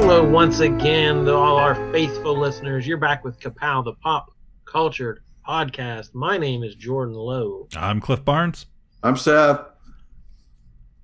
Hello, 0.00 0.26
once 0.26 0.60
again, 0.60 1.26
to 1.26 1.34
all 1.34 1.56
our 1.56 1.74
faithful 1.92 2.36
listeners. 2.36 2.86
You're 2.86 2.96
back 2.96 3.22
with 3.22 3.38
Kapow, 3.38 3.84
the 3.84 3.92
pop 3.92 4.32
culture 4.64 5.22
podcast. 5.46 6.14
My 6.14 6.38
name 6.38 6.64
is 6.64 6.74
Jordan 6.74 7.14
Lowe. 7.14 7.68
I'm 7.76 8.00
Cliff 8.00 8.24
Barnes. 8.24 8.64
I'm 9.02 9.14
Seth. 9.14 9.60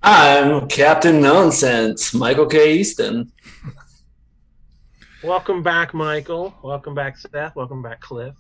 I'm 0.03 0.67
Captain 0.69 1.21
Nonsense, 1.21 2.15
Michael 2.15 2.47
K. 2.47 2.79
Easton. 2.79 3.31
Welcome 5.23 5.63
back, 5.63 5.93
Michael. 5.93 6.55
Welcome 6.63 6.95
back, 6.95 7.19
Seth. 7.19 7.55
Welcome 7.55 7.83
back, 7.83 8.01
Cliff. 8.01 8.35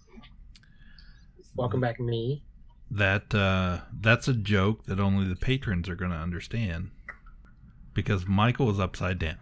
Welcome 1.54 1.82
back, 1.82 2.00
me. 2.00 2.42
That 2.90 3.32
uh, 3.34 3.80
that's 4.00 4.26
a 4.26 4.34
joke 4.34 4.86
that 4.86 4.98
only 4.98 5.28
the 5.28 5.36
patrons 5.36 5.86
are 5.90 5.96
going 5.96 6.12
to 6.12 6.16
understand 6.16 6.92
because 7.92 8.26
Michael 8.26 8.70
is 8.70 8.80
upside 8.80 9.18
down. 9.18 9.36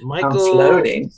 I'm 0.00 0.06
Michael, 0.06 0.52
floating. 0.52 1.10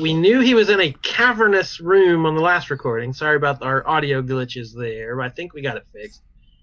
we 0.00 0.14
knew 0.14 0.40
he 0.40 0.54
was 0.54 0.70
in 0.70 0.80
a 0.80 0.92
cavernous 1.02 1.80
room 1.80 2.26
on 2.26 2.34
the 2.34 2.40
last 2.40 2.70
recording. 2.70 3.12
Sorry 3.12 3.36
about 3.36 3.62
our 3.62 3.86
audio 3.86 4.22
glitches 4.22 4.74
there, 4.74 5.16
but 5.16 5.26
I 5.26 5.28
think 5.30 5.52
we 5.52 5.62
got 5.62 5.76
it 5.76 5.86
fixed. 5.92 6.22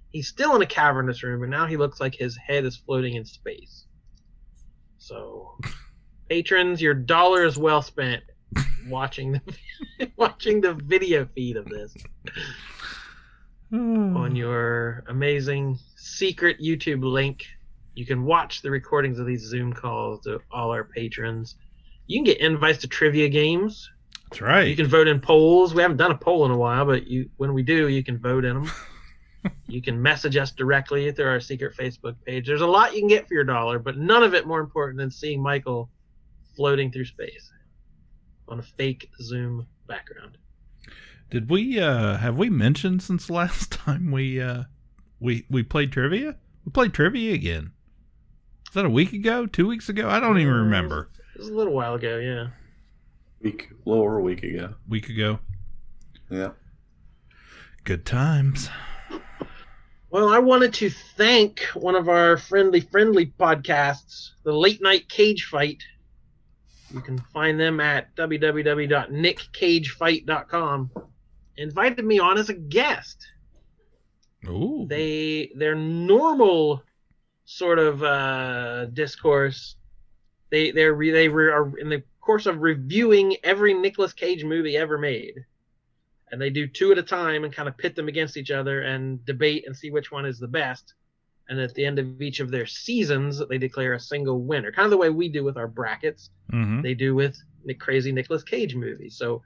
He's 0.09 0.27
still 0.27 0.55
in 0.55 0.61
a 0.61 0.65
cavernous 0.65 1.23
room, 1.23 1.43
and 1.43 1.51
now 1.51 1.65
he 1.65 1.77
looks 1.77 1.99
like 1.99 2.15
his 2.15 2.35
head 2.37 2.65
is 2.65 2.75
floating 2.77 3.15
in 3.15 3.25
space. 3.25 3.85
So, 4.97 5.57
patrons, 6.29 6.81
your 6.81 6.93
dollar 6.93 7.45
is 7.45 7.57
well 7.57 7.81
spent 7.81 8.23
watching 8.87 9.33
the 9.33 10.11
watching 10.17 10.61
the 10.61 10.73
video 10.73 11.25
feed 11.33 11.57
of 11.57 11.65
this 11.65 11.95
hmm. 13.69 14.17
on 14.17 14.35
your 14.35 15.03
amazing 15.07 15.77
secret 15.95 16.59
YouTube 16.59 17.03
link. 17.03 17.45
You 17.95 18.05
can 18.05 18.23
watch 18.23 18.61
the 18.61 18.71
recordings 18.71 19.19
of 19.19 19.25
these 19.25 19.41
Zoom 19.41 19.73
calls 19.73 20.21
to 20.21 20.41
all 20.51 20.71
our 20.71 20.83
patrons. 20.83 21.55
You 22.07 22.17
can 22.17 22.23
get 22.23 22.39
invites 22.39 22.79
to 22.79 22.87
trivia 22.87 23.29
games. 23.29 23.89
That's 24.29 24.41
right. 24.41 24.67
You 24.67 24.75
can 24.75 24.87
vote 24.87 25.07
in 25.07 25.19
polls. 25.19 25.73
We 25.73 25.81
haven't 25.81 25.97
done 25.97 26.11
a 26.11 26.17
poll 26.17 26.45
in 26.45 26.51
a 26.51 26.57
while, 26.57 26.85
but 26.85 27.07
you 27.07 27.29
when 27.37 27.53
we 27.53 27.63
do, 27.63 27.89
you 27.89 28.03
can 28.03 28.17
vote 28.17 28.45
in 28.45 28.55
them. 28.55 28.71
you 29.67 29.81
can 29.81 30.01
message 30.01 30.37
us 30.37 30.51
directly 30.51 31.11
through 31.11 31.27
our 31.27 31.39
secret 31.39 31.75
Facebook 31.75 32.15
page. 32.25 32.47
There's 32.47 32.61
a 32.61 32.67
lot 32.67 32.93
you 32.93 33.01
can 33.01 33.09
get 33.09 33.27
for 33.27 33.33
your 33.33 33.43
dollar, 33.43 33.79
but 33.79 33.97
none 33.97 34.23
of 34.23 34.33
it 34.33 34.47
more 34.47 34.61
important 34.61 34.99
than 34.99 35.11
seeing 35.11 35.41
Michael 35.41 35.89
floating 36.55 36.91
through 36.91 37.05
space 37.05 37.51
on 38.47 38.59
a 38.59 38.63
fake 38.63 39.09
Zoom 39.21 39.67
background. 39.87 40.37
Did 41.29 41.49
we 41.49 41.79
uh, 41.79 42.17
have 42.17 42.37
we 42.37 42.49
mentioned 42.49 43.01
since 43.01 43.29
last 43.29 43.71
time 43.71 44.11
we 44.11 44.41
uh, 44.41 44.63
we 45.19 45.45
we 45.49 45.63
played 45.63 45.91
trivia? 45.91 46.37
We 46.65 46.71
played 46.71 46.93
trivia 46.93 47.33
again. 47.33 47.71
Is 48.71 48.75
that 48.75 48.85
a 48.85 48.89
week 48.89 49.11
ago? 49.11 49.45
Two 49.45 49.67
weeks 49.67 49.89
ago? 49.89 50.09
I 50.09 50.21
don't 50.21 50.39
even 50.39 50.53
remember. 50.53 51.09
It 51.35 51.39
was 51.39 51.49
a 51.49 51.53
little 51.53 51.73
while 51.73 51.95
ago, 51.95 52.19
yeah. 52.19 52.47
Week, 53.41 53.67
a 53.69 53.89
little 53.89 54.05
over 54.05 54.19
a 54.19 54.21
week 54.21 54.43
ago. 54.43 54.75
Week 54.87 55.09
ago. 55.09 55.39
Yeah. 56.29 56.51
Good 57.83 58.05
times. 58.05 58.69
Well, 60.09 60.29
I 60.29 60.39
wanted 60.39 60.73
to 60.75 60.89
thank 60.89 61.63
one 61.73 61.95
of 61.95 62.07
our 62.07 62.37
friendly, 62.37 62.79
friendly 62.79 63.33
podcasts, 63.37 64.29
the 64.45 64.53
Late 64.53 64.81
Night 64.81 65.09
Cage 65.09 65.49
Fight. 65.51 65.83
You 66.93 67.01
can 67.01 67.17
find 67.33 67.59
them 67.59 67.81
at 67.81 68.15
www.nickcagefight.com. 68.15 70.91
Invited 71.57 72.05
me 72.05 72.19
on 72.19 72.37
as 72.37 72.47
a 72.47 72.53
guest. 72.53 73.27
Ooh. 74.47 74.85
They 74.87 75.51
their 75.57 75.75
normal 75.75 76.83
sort 77.51 77.79
of 77.79 78.03
uh, 78.03 78.85
discourse. 78.85 79.75
They 80.49 80.71
they're 80.71 80.93
re, 80.93 81.11
they 81.11 81.27
re, 81.27 81.47
are 81.47 81.77
in 81.77 81.89
the 81.89 82.03
course 82.21 82.45
of 82.45 82.61
reviewing 82.61 83.37
every 83.43 83.73
Nicolas 83.73 84.13
Cage 84.13 84.43
movie 84.43 84.77
ever 84.77 84.97
made, 84.97 85.45
and 86.31 86.41
they 86.41 86.49
do 86.49 86.67
two 86.67 86.91
at 86.91 86.97
a 86.97 87.03
time 87.03 87.43
and 87.43 87.53
kind 87.53 87.67
of 87.67 87.77
pit 87.77 87.95
them 87.95 88.07
against 88.07 88.37
each 88.37 88.51
other 88.51 88.81
and 88.81 89.23
debate 89.25 89.65
and 89.65 89.75
see 89.75 89.91
which 89.91 90.11
one 90.11 90.25
is 90.25 90.39
the 90.39 90.47
best. 90.47 90.93
And 91.49 91.59
at 91.59 91.73
the 91.73 91.85
end 91.85 91.99
of 91.99 92.21
each 92.21 92.39
of 92.39 92.49
their 92.49 92.65
seasons, 92.65 93.41
they 93.49 93.57
declare 93.57 93.93
a 93.93 93.99
single 93.99 94.41
winner, 94.41 94.71
kind 94.71 94.85
of 94.85 94.91
the 94.91 94.97
way 94.97 95.09
we 95.09 95.27
do 95.27 95.43
with 95.43 95.57
our 95.57 95.67
brackets 95.67 96.29
hmm 96.49 96.81
they 96.81 96.93
do 96.93 97.13
with 97.15 97.37
Nick 97.63 97.79
crazy 97.79 98.11
Nicolas 98.11 98.43
Cage 98.43 98.75
movies. 98.75 99.17
So 99.17 99.43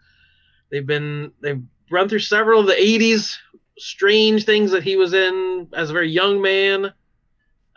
they've 0.69 0.85
been 0.85 1.31
they've 1.41 1.61
run 1.91 2.09
through 2.09 2.19
several 2.19 2.59
of 2.61 2.67
the 2.67 2.73
80s 2.73 3.35
strange 3.77 4.45
things 4.45 4.71
that 4.71 4.83
he 4.83 4.95
was 4.95 5.13
in 5.13 5.67
as 5.73 5.89
a 5.89 5.94
very 5.94 6.09
young 6.09 6.41
man. 6.41 6.94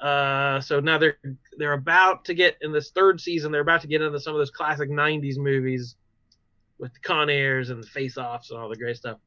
Uh, 0.00 0.60
so 0.60 0.78
now 0.80 0.96
they're 0.98 1.18
they're 1.56 1.72
about 1.72 2.24
to 2.26 2.34
get 2.34 2.56
in 2.60 2.72
this 2.72 2.90
third 2.90 3.20
season. 3.20 3.50
They're 3.50 3.62
about 3.62 3.80
to 3.82 3.88
get 3.88 4.00
into 4.00 4.20
some 4.20 4.34
of 4.34 4.38
those 4.38 4.50
classic 4.50 4.90
'90s 4.90 5.36
movies 5.38 5.96
with 6.78 6.92
the 6.94 7.00
Con 7.00 7.28
Airs 7.28 7.70
and 7.70 7.82
the 7.82 7.86
Face 7.88 8.16
Offs 8.16 8.50
and 8.50 8.60
all 8.60 8.68
the 8.68 8.76
great 8.76 8.96
stuff. 8.96 9.18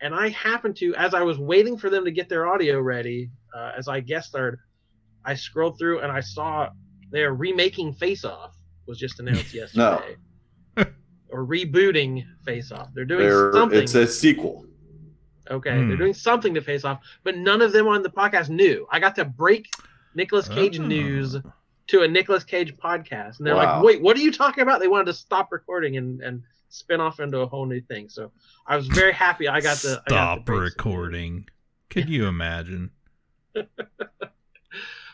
And 0.00 0.14
I 0.14 0.28
happened 0.28 0.76
to, 0.76 0.94
as 0.94 1.12
I 1.14 1.22
was 1.22 1.38
waiting 1.38 1.76
for 1.76 1.90
them 1.90 2.04
to 2.04 2.10
get 2.12 2.28
their 2.28 2.46
audio 2.46 2.80
ready, 2.80 3.30
uh, 3.54 3.72
as 3.76 3.88
I 3.88 4.00
guest 4.00 4.28
starred, 4.28 4.58
I 5.24 5.34
scrolled 5.34 5.78
through 5.78 6.00
and 6.00 6.12
I 6.12 6.20
saw 6.20 6.68
they're 7.10 7.34
remaking 7.34 7.92
Face 7.94 8.24
Off 8.24 8.56
was 8.86 8.98
just 8.98 9.18
announced 9.20 9.52
yesterday. 9.54 10.16
or 11.28 11.44
rebooting 11.44 12.24
Face 12.44 12.70
Off. 12.72 12.88
They're 12.94 13.04
doing 13.04 13.22
There, 13.28 13.52
something. 13.52 13.82
it's 13.82 13.94
a 13.96 14.06
sequel. 14.06 14.64
Okay, 15.50 15.76
Hmm. 15.76 15.88
they're 15.88 15.96
doing 15.96 16.14
something 16.14 16.54
to 16.54 16.60
Face 16.60 16.84
Off, 16.84 17.00
but 17.24 17.36
none 17.36 17.60
of 17.60 17.72
them 17.72 17.88
on 17.88 18.02
the 18.02 18.08
podcast 18.10 18.48
knew. 18.50 18.86
I 18.92 19.00
got 19.00 19.16
to 19.16 19.24
break 19.24 19.66
Nicolas 20.14 20.48
Cage 20.48 20.78
Oh. 20.80 20.84
news 20.86 21.36
to 21.88 22.02
a 22.02 22.08
Nicolas 22.08 22.44
Cage 22.44 22.76
podcast, 22.76 23.38
and 23.38 23.46
they're 23.46 23.56
Wow. 23.56 23.76
like, 23.76 23.84
"Wait, 23.84 24.02
what 24.02 24.16
are 24.16 24.20
you 24.20 24.32
talking 24.32 24.62
about?" 24.62 24.80
They 24.80 24.88
wanted 24.88 25.06
to 25.06 25.14
stop 25.14 25.50
recording 25.52 25.96
and 25.96 26.20
and 26.22 26.42
spin 26.68 27.00
off 27.00 27.18
into 27.20 27.38
a 27.40 27.46
whole 27.46 27.66
new 27.66 27.80
thing. 27.80 28.08
So 28.08 28.30
I 28.66 28.76
was 28.76 28.86
very 28.86 29.12
happy. 29.12 29.48
I 29.48 29.60
got 29.60 29.76
to 29.78 30.02
I 30.06 30.10
got 30.10 30.34
to 30.36 30.40
Stop 30.40 30.44
break 30.46 30.56
some 30.56 30.62
news. 30.64 30.74
recording. 30.76 31.46
Could 31.88 32.08
you 32.08 32.26
imagine? 32.26 32.90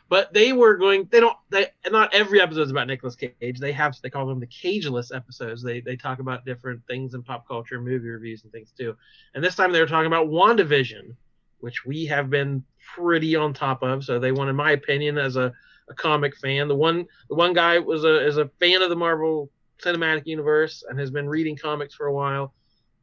But 0.08 0.32
they 0.32 0.52
were 0.52 0.76
going. 0.76 1.08
They 1.10 1.18
don't. 1.18 1.36
They 1.50 1.66
not 1.90 2.14
every 2.14 2.40
episode 2.40 2.60
is 2.62 2.70
about 2.70 2.86
Nicolas 2.86 3.16
Cage. 3.16 3.58
They 3.58 3.72
have 3.72 3.96
they 4.02 4.08
call 4.10 4.24
them 4.24 4.38
the 4.38 4.46
Cageless 4.46 5.12
episodes. 5.12 5.64
They 5.64 5.80
they 5.80 5.96
talk 5.96 6.20
about 6.20 6.44
different 6.44 6.80
things 6.86 7.14
in 7.14 7.24
pop 7.24 7.48
culture, 7.48 7.80
movie 7.80 8.06
reviews, 8.08 8.44
and 8.44 8.52
things 8.52 8.70
too. 8.70 8.96
And 9.34 9.42
this 9.42 9.56
time 9.56 9.72
they 9.72 9.80
were 9.80 9.86
talking 9.88 10.06
about 10.06 10.28
WandaVision, 10.28 11.16
which 11.60 11.84
we 11.84 12.06
have 12.06 12.30
been 12.30 12.64
pretty 12.94 13.36
on 13.36 13.52
top 13.52 13.82
of. 13.82 14.04
So 14.04 14.18
they 14.18 14.32
wanted 14.32 14.54
my 14.54 14.72
opinion 14.72 15.18
as 15.18 15.36
a, 15.36 15.52
a 15.88 15.94
comic 15.94 16.36
fan. 16.36 16.68
The 16.68 16.74
one 16.74 17.06
the 17.28 17.34
one 17.34 17.52
guy 17.52 17.78
was 17.78 18.04
a 18.04 18.26
is 18.26 18.38
a 18.38 18.48
fan 18.60 18.82
of 18.82 18.90
the 18.90 18.96
Marvel 18.96 19.50
Cinematic 19.82 20.26
Universe 20.26 20.84
and 20.88 20.98
has 20.98 21.10
been 21.10 21.28
reading 21.28 21.56
comics 21.56 21.94
for 21.94 22.06
a 22.06 22.12
while. 22.12 22.54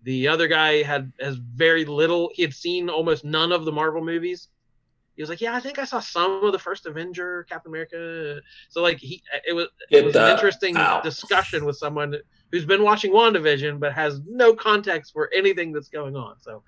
The 0.03 0.27
other 0.27 0.47
guy 0.47 0.83
had 0.83 1.11
has 1.19 1.35
very 1.35 1.85
little. 1.85 2.29
He 2.33 2.41
had 2.41 2.53
seen 2.53 2.89
almost 2.89 3.23
none 3.23 3.51
of 3.51 3.65
the 3.65 3.71
Marvel 3.71 4.03
movies 4.03 4.49
he 5.15 5.21
was 5.21 5.29
like, 5.29 5.41
"Yeah, 5.41 5.55
I 5.55 5.59
think 5.59 5.77
I 5.77 5.85
saw 5.85 5.99
some 5.99 6.43
of 6.43 6.51
the 6.51 6.59
first 6.59 6.85
Avenger, 6.85 7.45
Captain 7.47 7.71
America." 7.71 8.41
So 8.69 8.81
like 8.81 8.97
he, 8.97 9.21
it 9.47 9.53
was 9.53 9.67
it 9.91 10.03
was 10.03 10.15
an 10.15 10.31
interesting 10.31 10.75
out. 10.75 11.03
discussion 11.03 11.65
with 11.65 11.77
someone 11.77 12.15
who's 12.51 12.65
been 12.65 12.83
watching 12.83 13.11
WandaVision 13.11 13.79
but 13.79 13.93
has 13.93 14.21
no 14.25 14.53
context 14.55 15.13
for 15.13 15.29
anything 15.33 15.71
that's 15.71 15.89
going 15.89 16.15
on. 16.15 16.39
So 16.39 16.63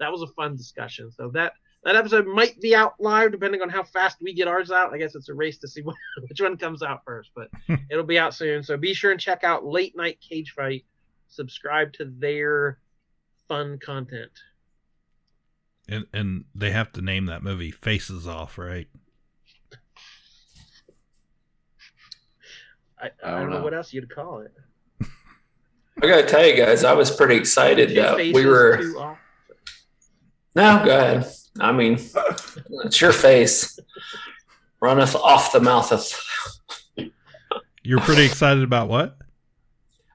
that 0.00 0.10
was 0.10 0.22
a 0.22 0.26
fun 0.28 0.56
discussion. 0.56 1.12
So 1.12 1.30
that 1.34 1.52
that 1.84 1.94
episode 1.94 2.26
might 2.26 2.60
be 2.60 2.74
out 2.74 2.94
live 2.98 3.30
depending 3.30 3.62
on 3.62 3.68
how 3.68 3.84
fast 3.84 4.18
we 4.20 4.34
get 4.34 4.48
ours 4.48 4.70
out. 4.70 4.92
I 4.92 4.98
guess 4.98 5.14
it's 5.14 5.28
a 5.28 5.34
race 5.34 5.58
to 5.58 5.68
see 5.68 5.82
what, 5.84 5.94
which 6.28 6.40
one 6.40 6.56
comes 6.56 6.82
out 6.82 7.02
first, 7.04 7.30
but 7.34 7.48
it'll 7.90 8.04
be 8.04 8.18
out 8.18 8.34
soon. 8.34 8.62
So 8.62 8.76
be 8.76 8.92
sure 8.92 9.12
and 9.12 9.20
check 9.20 9.44
out 9.44 9.64
Late 9.64 9.96
Night 9.96 10.18
Cage 10.20 10.52
Fight. 10.56 10.84
Subscribe 11.28 11.92
to 11.94 12.06
their 12.18 12.78
fun 13.46 13.78
content. 13.78 14.32
And 15.88 16.06
and 16.12 16.44
they 16.54 16.72
have 16.72 16.92
to 16.92 17.02
name 17.02 17.26
that 17.26 17.42
movie 17.42 17.70
Faces 17.70 18.26
Off, 18.26 18.58
right? 18.58 18.88
I, 23.00 23.06
I, 23.06 23.08
I 23.24 23.30
don't 23.30 23.40
don't 23.40 23.50
know 23.50 23.58
know. 23.58 23.64
what 23.64 23.74
else 23.74 23.92
you'd 23.92 24.12
call 24.12 24.40
it. 24.40 24.52
I 26.02 26.06
gotta 26.06 26.26
tell 26.26 26.46
you 26.46 26.56
guys, 26.56 26.84
I 26.84 26.94
was 26.94 27.10
pretty 27.10 27.36
excited 27.36 27.90
Two 27.90 27.94
that 27.96 28.16
we 28.16 28.46
were. 28.46 29.16
No, 30.54 30.82
go 30.84 30.98
ahead. 30.98 31.32
I 31.58 31.72
mean, 31.72 31.98
it's 32.84 33.00
your 33.00 33.12
face. 33.12 33.78
Runneth 34.80 35.14
off 35.14 35.52
the 35.52 35.60
mouth 35.60 35.92
of. 35.92 37.10
You're 37.82 38.00
pretty 38.00 38.24
excited 38.24 38.62
about 38.62 38.88
what? 38.88 39.16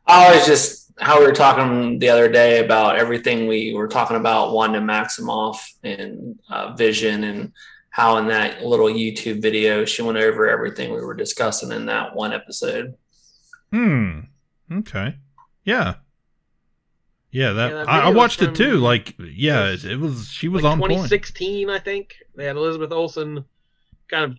I 0.08 0.36
was 0.36 0.46
just 0.46 0.92
how 1.00 1.20
we 1.20 1.26
were 1.26 1.34
talking 1.34 2.00
the 2.00 2.10
other 2.10 2.30
day 2.30 2.64
about 2.64 2.98
everything 2.98 3.48
we 3.48 3.74
were 3.74 3.88
talking 3.88 4.18
about 4.18 4.54
Wanda 4.54 4.80
Maximoff 4.80 5.58
and 5.84 6.40
uh, 6.50 6.74
Vision 6.74 7.24
and 7.24 7.52
how 7.90 8.18
in 8.18 8.28
that 8.28 8.64
little 8.64 8.88
YouTube 8.88 9.42
video 9.42 9.86
she 9.86 10.02
went 10.02 10.18
over 10.18 10.50
everything 10.50 10.94
we 10.94 11.02
were 11.02 11.14
discussing 11.14 11.72
in 11.72 11.86
that 11.88 12.16
one 12.16 12.34
episode. 12.34 12.96
Hmm. 13.72 14.20
Okay. 14.72 15.16
Yeah. 15.64 15.96
Yeah, 17.36 17.52
that, 17.52 17.70
Yeah, 17.70 17.78
that 17.80 17.90
I, 17.90 18.00
I 18.04 18.10
watched 18.12 18.40
was 18.40 18.48
it 18.48 18.56
too. 18.56 18.78
Like, 18.78 19.14
yeah, 19.20 19.68
it, 19.74 19.84
it 19.84 20.00
was. 20.00 20.30
She 20.30 20.48
was 20.48 20.64
like 20.64 20.72
on 20.72 20.80
point. 20.80 20.92
2016, 20.92 21.70
I 21.70 21.80
think. 21.80 22.16
They 22.34 22.46
had 22.46 22.56
Elizabeth 22.56 22.94
Olsen 22.94 23.44
kind 24.10 24.24
of, 24.24 24.38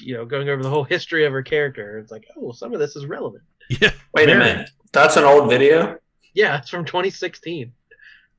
you 0.00 0.14
know, 0.14 0.24
going 0.24 0.48
over 0.48 0.62
the 0.62 0.70
whole 0.70 0.82
history 0.84 1.26
of 1.26 1.32
her 1.34 1.42
character. 1.42 1.98
It's 1.98 2.10
like, 2.10 2.26
oh, 2.38 2.52
some 2.52 2.72
of 2.72 2.80
this 2.80 2.96
is 2.96 3.04
relevant. 3.04 3.42
Yeah. 3.68 3.90
Wait 4.14 4.26
Very. 4.26 4.32
a 4.32 4.38
minute, 4.38 4.70
that's 4.92 5.16
an 5.16 5.24
old 5.24 5.50
video. 5.50 5.98
Yeah, 6.34 6.56
it's 6.58 6.70
from 6.70 6.84
2016. 6.84 7.72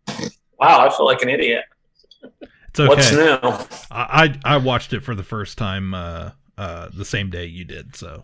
Wow, 0.07 0.87
I 0.87 0.89
feel 0.89 1.05
like 1.05 1.21
an 1.21 1.27
idiot. 1.27 1.65
It's 2.23 2.79
okay. 2.79 2.87
What's 2.87 3.11
new? 3.11 3.37
I, 3.91 4.39
I 4.45 4.53
I 4.53 4.57
watched 4.57 4.93
it 4.93 5.01
for 5.03 5.15
the 5.15 5.23
first 5.23 5.57
time 5.57 5.93
uh, 5.93 6.31
uh, 6.57 6.87
the 6.93 7.03
same 7.03 7.29
day 7.29 7.45
you 7.45 7.65
did. 7.65 7.95
So 7.97 8.23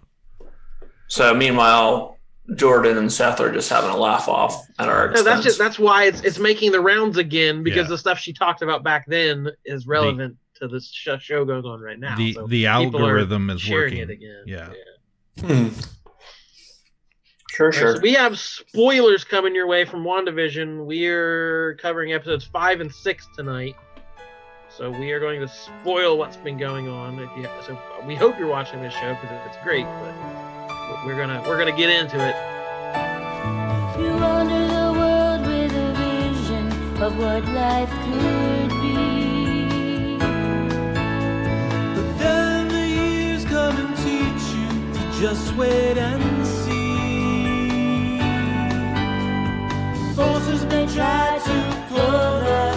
So 1.10 1.34
meanwhile, 1.34 2.18
Jordan 2.56 2.98
and 2.98 3.12
Seth 3.12 3.40
are 3.40 3.52
just 3.52 3.70
having 3.70 3.90
a 3.90 3.98
laugh 3.98 4.28
off 4.28 4.66
at 4.80 4.90
our 4.90 5.12
No, 5.12 5.24
that's 5.24 5.44
just 5.44 5.58
that's 5.58 5.80
why 5.80 6.06
it's 6.06 6.22
it's 6.22 6.40
making 6.40 6.72
the 6.74 6.82
rounds 6.82 7.18
again 7.18 7.64
because 7.64 7.86
Yeah. 7.86 7.90
the 7.90 7.98
stuff 7.98 8.20
she 8.20 8.34
talked 8.34 8.62
about 8.62 8.84
back 8.84 9.06
then 9.08 9.50
is 9.66 9.88
relevant 9.88 10.36
to 10.56 10.68
this 10.68 10.92
sh- 10.94 11.08
show 11.22 11.46
going 11.46 11.64
on 11.66 11.80
right 11.80 11.98
now. 12.00 12.16
the 12.18 12.34
So 12.34 12.46
the 12.48 12.66
algorithm 12.68 13.50
is 13.50 13.62
sharing 13.62 13.98
working. 13.98 14.00
it 14.00 14.10
again. 14.10 14.44
Yeah. 14.46 14.70
Hmm. 15.40 15.70
Sure, 17.52 17.68
All 17.68 17.72
right, 17.72 17.80
sure. 17.80 17.96
so 17.98 18.02
we 18.02 18.14
have 18.14 18.38
spoilers 18.40 19.24
coming 19.24 19.54
your 19.54 19.68
way 19.68 19.86
from 19.86 20.04
WandaVision. 20.04 20.86
We're 20.86 21.76
covering 21.82 22.12
episodes 22.12 22.44
five 22.46 22.82
and 22.82 22.92
six 22.94 23.28
tonight. 23.36 23.76
So 24.76 24.90
we 24.90 25.12
are 25.12 25.20
going 25.20 25.40
to 25.40 25.48
spoil 25.48 26.18
what's 26.18 26.36
been 26.38 26.58
going 26.58 26.88
on. 26.88 27.20
If 27.20 27.30
you, 27.38 27.48
so 27.66 27.78
we 28.08 28.16
hope 28.16 28.40
you're 28.40 28.48
watching 28.48 28.82
this 28.82 28.94
show 28.94 29.14
because 29.22 29.40
it's 29.46 29.58
great, 29.64 29.86
but 29.86 30.14
we're 31.06 31.16
gonna 31.16 31.42
we're 31.48 31.58
gonna 31.58 31.76
get 31.76 31.90
into 31.90 32.18
it. 32.18 32.36
You 34.00 34.12
wander 34.16 34.68
the 34.78 34.88
world 35.00 35.42
with 35.48 35.74
a 35.76 35.94
vision 36.04 36.66
of 37.02 37.18
what 37.18 37.46
life 37.46 37.90
could 38.06 38.70
be. 38.82 40.18
But 41.96 42.18
then 42.18 42.68
the 42.68 42.88
years 42.88 43.46
come 43.46 43.76
and 43.78 43.96
teach 43.98 44.46
you 44.58 44.70
to 44.94 45.04
just 45.22 45.56
wait 45.56 45.98
and 45.98 46.48
see. 46.48 46.84
Forces 50.16 50.66
may 50.66 50.86
try 50.88 51.40
to 51.50 51.58
pull 51.90 52.00
us 52.00 52.73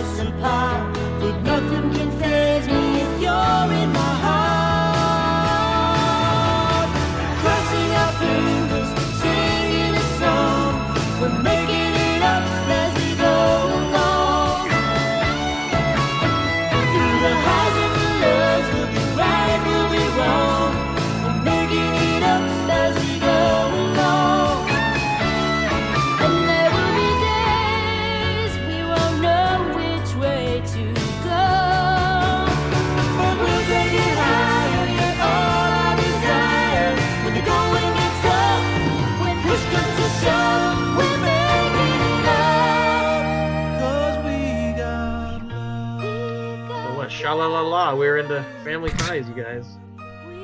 la. 47.86 47.94
We're 47.94 48.18
into 48.18 48.44
family 48.64 48.90
ties, 48.90 49.28
you 49.28 49.34
guys. 49.34 49.66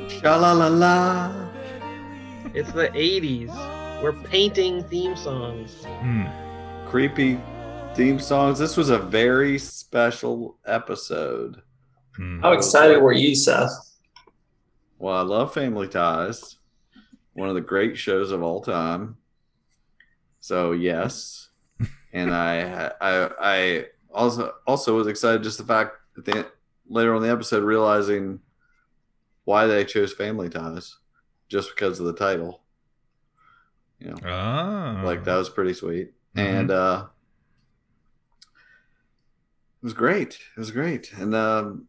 Sha 0.08 0.36
la 0.36 0.52
la 0.52 0.68
la. 0.68 1.48
It's 2.54 2.70
the 2.72 2.88
80s. 2.88 3.52
We're 4.02 4.12
painting 4.12 4.84
theme 4.84 5.16
songs. 5.16 5.84
Hmm. 5.84 6.26
Creepy 6.88 7.40
theme 7.94 8.18
songs. 8.18 8.58
This 8.58 8.76
was 8.76 8.90
a 8.90 8.98
very 8.98 9.58
special 9.58 10.58
episode. 10.66 11.62
Hmm. 12.16 12.40
How 12.40 12.52
excited 12.52 12.98
were 12.98 13.12
you, 13.12 13.34
Seth? 13.34 13.72
Well, 14.98 15.16
I 15.16 15.22
love 15.22 15.52
Family 15.52 15.88
Ties, 15.88 16.58
one 17.32 17.48
of 17.48 17.54
the 17.54 17.60
great 17.60 17.98
shows 17.98 18.30
of 18.30 18.42
all 18.42 18.60
time. 18.60 19.16
So 20.38 20.72
yes, 20.72 21.48
and 22.12 22.32
I 22.32 22.92
I 23.00 23.30
I 23.40 23.86
also 24.12 24.52
also 24.66 24.96
was 24.96 25.06
excited 25.08 25.42
just 25.42 25.58
the 25.58 25.64
fact 25.64 25.96
that 26.14 26.24
the, 26.24 26.46
later 26.88 27.14
on 27.14 27.22
the 27.22 27.30
episode 27.30 27.64
realizing 27.64 28.40
why 29.44 29.66
they 29.66 29.84
chose 29.84 30.12
Family 30.12 30.48
Ties, 30.48 30.98
just 31.48 31.70
because 31.74 31.98
of 32.00 32.06
the 32.06 32.14
title. 32.14 32.62
You 33.98 34.10
know, 34.10 34.16
Ah. 34.24 35.02
like 35.04 35.24
that 35.24 35.36
was 35.36 35.48
pretty 35.48 35.74
sweet, 35.74 36.12
Mhm. 36.36 36.40
and 36.40 36.70
uh, 36.70 37.06
it 39.80 39.84
was 39.84 39.92
great. 39.94 40.38
It 40.56 40.60
was 40.60 40.70
great, 40.70 41.12
and 41.16 41.34
um, 41.34 41.88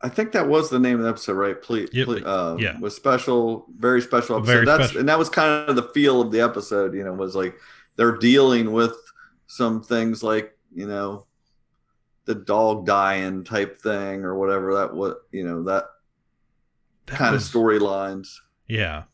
I 0.00 0.08
think 0.08 0.32
that 0.32 0.48
was 0.48 0.70
the 0.70 0.78
name 0.78 0.96
of 0.96 1.02
the 1.02 1.10
episode, 1.10 1.34
right? 1.34 1.60
Please, 1.60 1.90
Yep, 1.92 2.08
uh, 2.24 2.56
yeah. 2.58 2.78
was 2.80 2.96
special, 2.96 3.66
very 3.76 4.00
special 4.00 4.36
episode. 4.36 4.52
Very 4.52 4.64
That's 4.66 4.84
special. 4.84 5.00
and 5.00 5.08
that 5.08 5.18
was 5.18 5.28
kind 5.28 5.68
of 5.68 5.76
the 5.76 5.82
feel 5.82 6.20
of 6.20 6.30
the 6.32 6.40
episode. 6.40 6.94
You 6.94 7.04
know, 7.04 7.12
was 7.12 7.36
like 7.36 7.56
they're 7.96 8.16
dealing 8.16 8.72
with 8.72 8.96
some 9.46 9.82
things 9.82 10.22
like 10.22 10.56
you 10.74 10.86
know 10.86 11.26
the 12.30 12.44
dog 12.44 12.86
dying 12.86 13.42
type 13.42 13.80
thing 13.82 14.22
or 14.24 14.38
whatever 14.38 14.74
that 14.74 14.94
what 14.94 15.18
you 15.32 15.42
know 15.42 15.64
that 15.64 15.86
That 17.06 17.16
kind 17.16 17.34
of 17.34 17.40
storylines. 17.40 18.36
Yeah. 18.68 19.04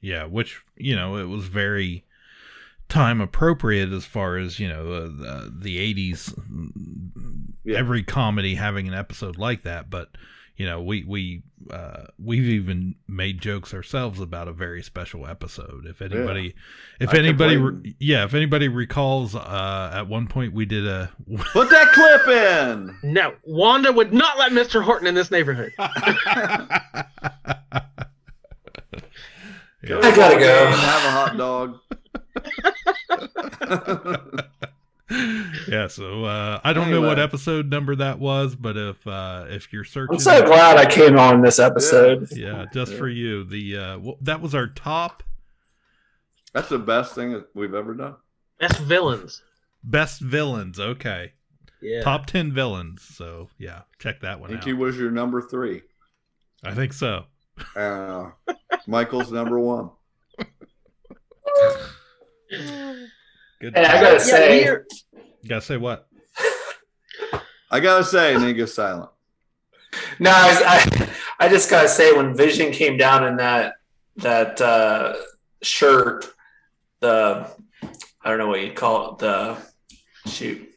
Yeah, 0.00 0.24
which, 0.24 0.60
you 0.76 0.96
know, 0.96 1.16
it 1.16 1.28
was 1.28 1.44
very 1.44 2.04
time 2.88 3.20
appropriate 3.20 3.90
as 3.90 4.04
far 4.04 4.36
as, 4.36 4.58
you 4.58 4.68
know, 4.68 4.92
uh, 4.92 5.00
the, 5.00 5.54
the 5.60 5.94
80s 5.94 6.34
Yeah. 7.64 7.78
every 7.78 8.02
comedy 8.02 8.54
having 8.54 8.86
an 8.88 8.94
episode 8.94 9.38
like 9.38 9.62
that, 9.64 9.88
but 9.90 10.08
you 10.56 10.66
know, 10.66 10.80
we 10.80 11.02
we 11.04 11.42
uh 11.70 12.04
we've 12.18 12.44
even 12.44 12.94
made 13.08 13.40
jokes 13.40 13.74
ourselves 13.74 14.20
about 14.20 14.46
a 14.46 14.52
very 14.52 14.82
special 14.82 15.26
episode. 15.26 15.84
If 15.86 16.00
anybody 16.00 16.54
if 17.00 17.10
I 17.10 17.18
anybody 17.18 17.56
re- 17.56 17.96
yeah, 17.98 18.24
if 18.24 18.34
anybody 18.34 18.68
recalls 18.68 19.34
uh 19.34 19.90
at 19.92 20.08
one 20.08 20.28
point 20.28 20.52
we 20.52 20.64
did 20.64 20.86
a 20.86 21.10
Put 21.52 21.70
that 21.70 21.92
clip 21.92 22.28
in. 22.28 22.96
No, 23.02 23.34
Wanda 23.42 23.92
would 23.92 24.12
not 24.12 24.38
let 24.38 24.52
Mr. 24.52 24.82
Horton 24.82 25.08
in 25.08 25.14
this 25.14 25.30
neighborhood. 25.30 25.72
Go 29.86 30.00
I 30.00 30.16
gotta 30.16 30.38
go. 30.38 30.66
Have 30.70 31.04
a 31.04 31.10
hot 31.10 31.36
dog. 31.36 31.78
yeah, 35.68 35.86
so 35.86 36.24
uh, 36.24 36.60
I 36.64 36.72
don't 36.72 36.90
know 36.90 37.02
what 37.02 37.18
episode 37.18 37.68
number 37.70 37.94
that 37.96 38.18
was, 38.18 38.56
but 38.56 38.76
if 38.76 39.06
uh, 39.06 39.44
if 39.48 39.70
you're 39.72 39.84
searching, 39.84 40.14
I'm 40.14 40.20
so 40.20 40.44
glad 40.46 40.78
I 40.78 40.90
came 40.90 41.18
on 41.18 41.42
this 41.42 41.58
episode. 41.58 42.28
yeah, 42.32 42.64
just 42.72 42.94
for 42.94 43.08
you, 43.08 43.44
the 43.44 43.76
uh, 43.76 43.98
well, 43.98 44.16
that 44.22 44.40
was 44.40 44.54
our 44.54 44.66
top 44.66 45.22
That's 46.54 46.70
the 46.70 46.78
best 46.78 47.14
thing 47.14 47.32
that 47.34 47.48
we've 47.54 47.74
ever 47.74 47.92
done. 47.94 48.14
Best 48.58 48.78
villains. 48.80 49.42
best 49.82 50.20
villains. 50.22 50.80
Okay, 50.80 51.32
Yeah. 51.82 52.00
top 52.02 52.24
ten 52.24 52.50
villains. 52.50 53.02
So 53.02 53.50
yeah, 53.58 53.82
check 53.98 54.20
that 54.20 54.36
I 54.38 54.40
one 54.40 54.48
think 54.48 54.60
out. 54.62 54.66
he 54.66 54.72
was 54.72 54.96
your 54.96 55.10
number 55.10 55.42
three. 55.42 55.82
I 56.64 56.72
think 56.72 56.94
so. 56.94 57.24
Uh, 57.76 58.30
Michael's 58.86 59.30
number 59.30 59.58
one. 59.60 59.90
Good. 63.60 63.74
Hey, 63.76 63.84
I 63.84 64.00
gotta 64.00 64.12
Yeah, 64.14 64.18
say, 64.18 64.64
we're- 64.64 64.82
Gotta 65.48 65.60
say 65.62 65.76
what? 65.76 66.08
I 67.70 67.80
gotta 67.80 68.04
say, 68.04 68.34
and 68.34 68.42
then 68.42 68.56
go 68.56 68.66
silent. 68.66 69.10
no, 70.18 70.30
I, 70.30 70.60
I, 70.66 71.08
I 71.40 71.48
just 71.48 71.68
gotta 71.70 71.88
say, 71.88 72.12
when 72.12 72.34
Vision 72.36 72.70
came 72.72 72.96
down 72.96 73.24
in 73.26 73.36
that 73.36 73.74
that 74.16 74.60
uh, 74.60 75.14
shirt, 75.62 76.32
the 77.00 77.48
I 78.22 78.28
don't 78.30 78.38
know 78.38 78.48
what 78.48 78.60
you'd 78.60 78.74
call 78.76 79.12
it, 79.12 79.18
the 79.18 79.56
shoot, 80.26 80.68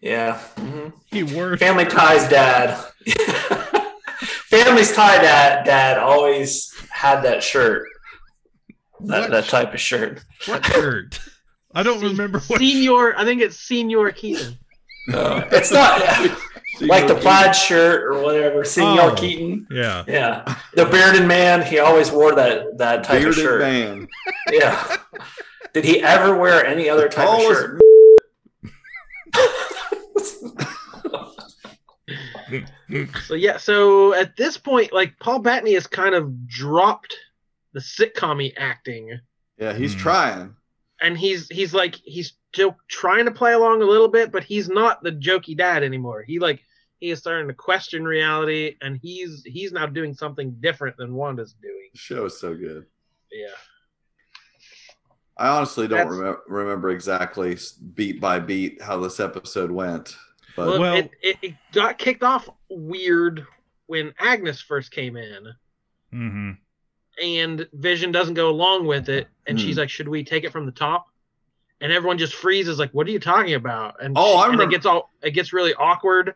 yeah, 0.00 0.40
mhm. 0.56 0.92
He 1.06 1.22
wore 1.22 1.56
Family 1.56 1.84
Ties 1.86 2.28
dad. 2.28 2.82
Family's 4.46 4.92
Tie 4.94 5.18
dad 5.18 5.64
dad 5.64 5.98
always 5.98 6.72
had 6.90 7.22
that 7.22 7.42
shirt. 7.42 7.88
that, 9.00 9.30
that 9.30 9.44
type 9.46 9.74
of 9.74 9.80
shirt. 9.80 10.20
What 10.46 10.64
shirt? 10.64 11.20
I 11.76 11.82
don't 11.82 12.00
Se- 12.00 12.06
remember 12.08 12.40
what. 12.40 12.58
Senior, 12.58 13.16
I 13.16 13.24
think 13.24 13.42
it's 13.42 13.56
Senior 13.56 14.10
Keaton. 14.12 14.58
Uh, 15.12 15.44
it's 15.52 15.70
not 15.70 16.00
like 16.80 17.06
the 17.06 17.14
plaid 17.14 17.54
shirt 17.54 18.02
or 18.04 18.20
whatever. 18.22 18.64
Senior 18.64 19.02
Oh. 19.02 19.14
Keaton. 19.14 19.66
Yeah. 19.70 20.04
Yeah, 20.08 20.56
the 20.74 20.86
bearded 20.86 21.26
man. 21.28 21.62
He 21.64 21.78
always 21.78 22.10
wore 22.10 22.34
that 22.34 22.78
that 22.78 23.04
type 23.04 23.20
bearded 23.20 23.38
of 23.38 23.44
shirt. 23.44 23.60
man. 23.60 24.08
Yeah. 24.52 24.96
Did 25.74 25.84
he 25.84 26.00
ever 26.02 26.36
wear 26.36 26.64
any 26.64 26.88
other 26.88 27.08
type 27.08 27.28
of 27.28 27.40
as 27.40 27.46
shirt? 27.46 27.80
So 33.26 33.34
yeah, 33.34 33.56
so 33.56 34.14
at 34.14 34.36
this 34.36 34.56
point, 34.56 34.92
like 34.92 35.18
Paul 35.18 35.40
Bettany 35.40 35.74
has 35.74 35.88
kind 35.88 36.14
of 36.14 36.46
dropped 36.46 37.12
the 37.72 37.80
sitcom 37.80 38.52
acting, 38.56 39.18
Yeah, 39.58 39.72
he's 39.74 39.94
Hmm. 39.94 40.00
trying. 40.00 40.56
And 41.00 41.16
he's 41.16 41.48
he's 41.48 41.74
like 41.74 41.94
he's 42.04 42.34
still 42.52 42.76
trying 42.88 43.24
to 43.26 43.30
play 43.30 43.52
along 43.52 43.82
a 43.82 43.86
little 43.86 44.08
bit, 44.08 44.32
but 44.32 44.44
he's 44.44 44.68
not 44.68 45.02
the 45.02 45.12
jokey 45.12 45.56
dad 45.56 45.82
anymore. 45.82 46.22
He 46.22 46.38
like 46.38 46.60
he 47.00 47.10
is 47.10 47.18
starting 47.18 47.48
to 47.48 47.54
question 47.54 48.04
reality, 48.04 48.76
and 48.80 48.98
he's 49.02 49.42
he's 49.44 49.72
now 49.72 49.86
doing 49.86 50.14
something 50.14 50.56
different 50.60 50.96
than 50.96 51.14
Wanda's 51.14 51.54
doing. 51.60 51.90
The 51.92 51.98
show 51.98 52.24
is 52.24 52.40
so 52.40 52.54
good. 52.54 52.86
Yeah. 53.30 53.48
I 55.38 55.48
honestly 55.48 55.86
don't 55.86 55.98
That's- 55.98 56.16
remember, 56.16 56.42
remember 56.48 56.90
exactly 56.90 57.58
beat 57.94 58.20
by 58.20 58.38
beat 58.38 58.80
how 58.80 58.98
this 59.00 59.20
episode 59.20 59.70
went, 59.70 60.16
but 60.56 60.66
Well, 60.66 60.80
Well- 60.80 60.96
it, 60.96 61.10
it, 61.22 61.36
it 61.42 61.54
got 61.72 61.98
kicked 61.98 62.22
off 62.22 62.48
weird 62.70 63.46
when 63.86 64.14
Agnes 64.18 64.62
first 64.62 64.90
came 64.92 65.16
in, 65.16 65.46
hmm 66.10 66.50
and 67.22 67.66
Vision 67.72 68.12
doesn't 68.12 68.34
go 68.34 68.50
along 68.50 68.86
with 68.86 69.08
it, 69.08 69.28
and 69.46 69.58
Hmm. 69.58 69.64
she's 69.66 69.78
like, 69.78 69.88
"Should 69.90 70.08
we 70.08 70.22
take 70.24 70.44
it 70.44 70.52
from 70.52 70.66
the 70.66 70.72
top?" 70.72 71.06
And 71.80 71.92
everyone 71.92 72.18
just 72.18 72.34
freezes, 72.34 72.78
like, 72.78 72.90
"What 72.92 73.06
are 73.06 73.10
you 73.10 73.20
talking 73.20 73.54
about?" 73.54 74.02
And 74.02 74.14
Oh, 74.16 74.36
I 74.38 74.50
and 74.52 74.60
it 74.60 74.70
gets 74.70 74.86
all 74.86 75.12
it 75.22 75.32
gets 75.32 75.52
really 75.52 75.74
awkward. 75.74 76.34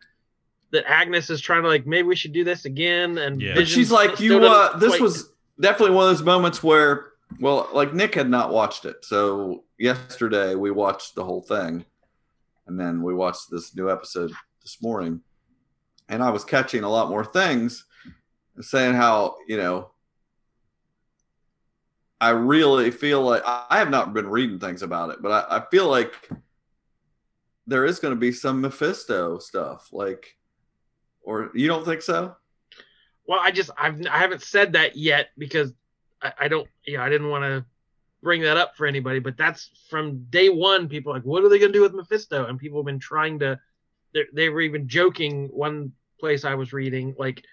That 0.73 0.85
Agnes 0.89 1.31
is 1.31 1.41
trying 1.41 1.63
to 1.63 1.69
like, 1.69 1.85
maybe 1.85 2.07
we 2.07 2.15
should 2.15 2.33
do 2.33 2.45
this 2.45 2.65
again, 2.65 3.19
and 3.19 3.41
Yeah. 3.43 3.55
but 3.57 3.67
she's 3.67 3.91
like, 3.91 4.21
you. 4.21 4.39
doesn't 4.39 4.45
Uh, 4.75 4.79
this 4.79 4.91
quite- 4.91 5.01
was 5.01 5.33
definitely 5.59 5.97
one 5.97 6.09
of 6.09 6.17
those 6.17 6.25
moments 6.25 6.63
where, 6.63 7.09
well, 7.41 7.69
like 7.73 7.93
Nick 7.93 8.15
had 8.15 8.31
not 8.31 8.53
watched 8.53 8.85
it, 8.85 9.05
so 9.05 9.65
yesterday 9.79 10.55
we 10.55 10.71
watched 10.71 11.17
the 11.17 11.25
whole 11.25 11.43
thing, 11.43 11.85
and 12.69 12.79
then 12.79 13.03
we 13.03 13.13
watched 13.13 13.51
this 13.51 13.75
new 13.75 13.91
episode 13.91 14.31
this 14.63 14.81
morning, 14.81 15.23
and 16.09 16.23
I 16.23 16.31
was 16.31 16.45
catching 16.45 16.85
a 16.85 16.89
lot 16.89 17.09
more 17.09 17.25
things, 17.25 17.85
saying 18.61 18.95
how 18.95 19.39
you 19.49 19.57
know. 19.57 19.91
I 22.21 22.31
really 22.31 22.91
feel 22.91 23.23
like 23.23 23.43
I 23.45 23.79
have 23.79 23.91
not 23.91 24.13
been 24.13 24.29
reading 24.29 24.59
things 24.59 24.83
about 24.83 25.11
it, 25.11 25.23
but 25.23 25.51
I, 25.51 25.59
I 25.59 25.65
feel 25.71 25.89
like 25.89 26.29
there 27.67 27.85
is 27.85 27.99
going 27.99 28.13
to 28.13 28.21
be 28.21 28.33
some 28.33 28.61
Mephisto 28.61 29.39
stuff, 29.39 29.89
like, 29.93 30.37
or 31.23 31.51
you 31.55 31.67
don't 31.67 31.85
think 31.85 32.03
so? 32.03 32.37
Well, 33.27 33.39
I 33.41 33.51
just 33.53 33.71
I've 33.79 34.05
I 34.07 34.19
haven't 34.19 34.43
said 34.43 34.73
that 34.73 34.97
yet 34.97 35.29
because 35.39 35.73
I, 36.21 36.33
I 36.41 36.49
don't 36.49 36.69
you 36.85 36.97
know 36.97 37.03
I 37.03 37.09
didn't 37.09 37.31
want 37.31 37.45
to 37.45 37.65
bring 38.23 38.43
that 38.43 38.57
up 38.57 38.77
for 38.77 38.87
anybody, 38.87 39.19
but 39.19 39.37
that's 39.37 39.71
from 39.89 40.25
day 40.31 40.49
one. 40.49 40.89
People 40.89 41.13
like, 41.13 41.23
what 41.23 41.45
are 41.45 41.49
they 41.49 41.59
gonna 41.59 41.73
do 41.73 41.83
with 41.83 41.95
Mephisto? 41.95 42.47
And 42.47 42.59
people 42.59 42.81
have 42.81 42.87
been 42.87 42.99
trying 42.99 43.39
to. 43.39 43.59
They 44.35 44.49
were 44.49 44.61
even 44.61 44.89
joking. 44.89 45.49
One 45.53 45.93
place 46.19 46.45
I 46.45 46.55
was 46.55 46.73
reading, 46.73 47.15
like, 47.19 47.45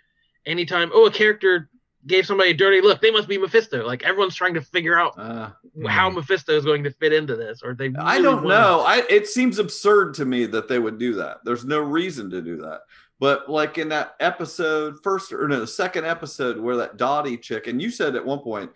anytime 0.45 0.89
oh 0.93 1.05
a 1.05 1.11
character 1.11 1.69
gave 2.05 2.25
somebody 2.25 2.51
a 2.51 2.53
dirty 2.53 2.79
look, 2.81 3.01
they 3.01 3.11
must 3.11 3.27
be 3.27 3.37
Mephisto. 3.37 3.85
Like 3.85 4.03
everyone's 4.03 4.35
trying 4.35 4.53
to 4.53 4.61
figure 4.61 4.97
out 4.99 5.17
Uh, 5.17 5.49
how 5.87 6.09
Mephisto 6.09 6.53
is 6.55 6.63
going 6.63 6.83
to 6.83 6.91
fit 6.91 7.11
into 7.11 7.35
this, 7.35 7.61
or 7.63 7.73
they. 7.73 7.91
I 7.99 8.21
don't 8.21 8.43
wanna- 8.43 8.47
know. 8.49 8.79
I 8.81 9.03
it 9.09 9.27
seems 9.27 9.59
absurd 9.59 10.13
to 10.15 10.25
me 10.25 10.45
that 10.47 10.67
they 10.67 10.79
would 10.79 10.97
do 10.99 11.15
that. 11.15 11.39
There's 11.43 11.65
no 11.65 11.79
reason 11.79 12.29
to 12.31 12.41
do 12.41 12.57
that. 12.57 12.81
But 13.19 13.49
like 13.49 13.77
in 13.79 13.89
that 13.89 14.15
episode, 14.19 15.01
first 15.03 15.33
or 15.33 15.47
no, 15.47 15.59
the 15.59 15.65
second 15.67 16.05
episode 16.05 16.57
where 16.59 16.77
that 16.77 16.97
Dottie 16.97 17.37
chick, 17.37 17.65
and 17.67 17.81
you 17.81 17.89
said 17.89 18.15
at 18.15 18.25
one 18.25 18.39
point 18.39 18.71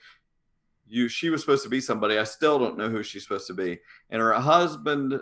you 0.87 1.07
she 1.07 1.29
was 1.29 1.41
supposed 1.41 1.63
to 1.63 1.69
be 1.69 1.79
somebody. 1.79 2.17
I 2.17 2.23
still 2.25 2.57
don't 2.59 2.77
know 2.77 2.89
who 2.89 3.03
she's 3.03 3.23
supposed 3.23 3.47
to 3.47 3.53
be. 3.53 3.79
And 4.09 4.19
her 4.21 4.33
husband, 4.33 5.21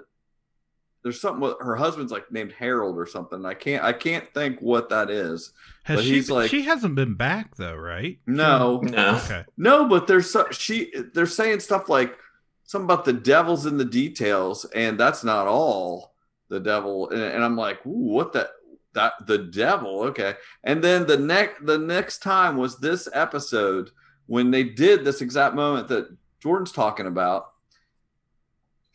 there's 1.10 1.22
something 1.22 1.42
with 1.42 1.56
her 1.60 1.75
husband's 1.75 2.12
like 2.12 2.32
named 2.32 2.51
Harold 2.54 2.98
or 2.98 3.06
something. 3.06 3.46
I 3.46 3.54
can't 3.56 3.84
I 3.84 3.94
can't 3.94 4.32
think 4.34 4.60
what 4.60 4.89
that 4.89 5.10
is. 5.10 5.51
Has 5.84 5.98
But 5.98 6.06
she? 6.06 6.12
he's 6.13 6.28
been- 6.28 6.36
like- 6.36 6.50
she 6.51 6.62
hasn't 6.63 6.96
been 6.96 7.16
back 7.16 7.56
though, 7.56 7.75
right? 7.75 8.20
No, 8.28 8.80
No. 8.84 9.16
Okay. 9.25 9.44
No, 9.58 9.88
but 9.88 10.08
there's 10.08 10.30
so, 10.32 10.48
she 10.51 10.92
they're 11.13 11.25
saying 11.25 11.60
stuff 11.62 11.89
like 11.89 12.16
something 12.63 12.86
about 12.86 13.06
the 13.06 13.13
devil's 13.13 13.66
in 13.66 13.78
the 13.78 13.86
details, 13.86 14.66
and 14.75 15.00
that's 15.00 15.24
not 15.24 15.48
all 15.48 16.13
the 16.50 16.60
devil. 16.60 17.10
And, 17.10 17.22
and 17.22 17.44
I'm 17.44 17.56
like, 17.58 17.86
Ooh, 17.86 17.89
what 18.13 18.34
the 18.34 18.50
that 18.94 19.13
the 19.25 19.38
devil? 19.38 20.01
Okay. 20.04 20.36
And 20.63 20.84
then 20.84 21.08
the 21.08 21.18
next 21.18 21.66
the 21.66 21.78
next 21.78 22.20
time 22.20 22.58
was 22.58 22.78
this 22.80 23.08
episode 23.13 23.89
when 24.28 24.51
they 24.51 24.63
did 24.63 25.04
this 25.04 25.22
exact 25.22 25.56
moment 25.56 25.88
that 25.88 26.16
Jordan's 26.39 26.72
talking 26.72 27.08
about. 27.08 27.51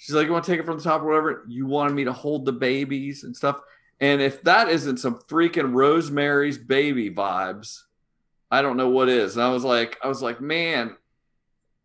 She's 0.04 0.14
like, 0.14 0.26
You 0.26 0.32
want 0.34 0.44
to 0.44 0.50
take 0.50 0.60
it 0.60 0.66
from 0.66 0.76
the 0.76 0.84
top 0.84 1.00
or 1.00 1.06
whatever? 1.06 1.44
You 1.48 1.64
wanted 1.64 1.94
me 1.94 2.04
to 2.04 2.12
hold 2.12 2.44
the 2.44 2.52
babies 2.52 3.24
and 3.24 3.34
stuff. 3.34 3.58
And 4.00 4.20
if 4.20 4.42
that 4.42 4.68
isn't 4.68 4.98
some 4.98 5.14
freaking 5.28 5.72
Rosemary's 5.72 6.58
baby 6.58 7.10
vibes, 7.10 7.78
I 8.50 8.60
don't 8.60 8.76
know 8.76 8.90
what 8.90 9.08
is. 9.08 9.34
And 9.36 9.42
I 9.42 9.48
was 9.48 9.64
like, 9.64 9.96
I 10.04 10.08
was 10.08 10.20
like, 10.20 10.42
man, 10.42 10.94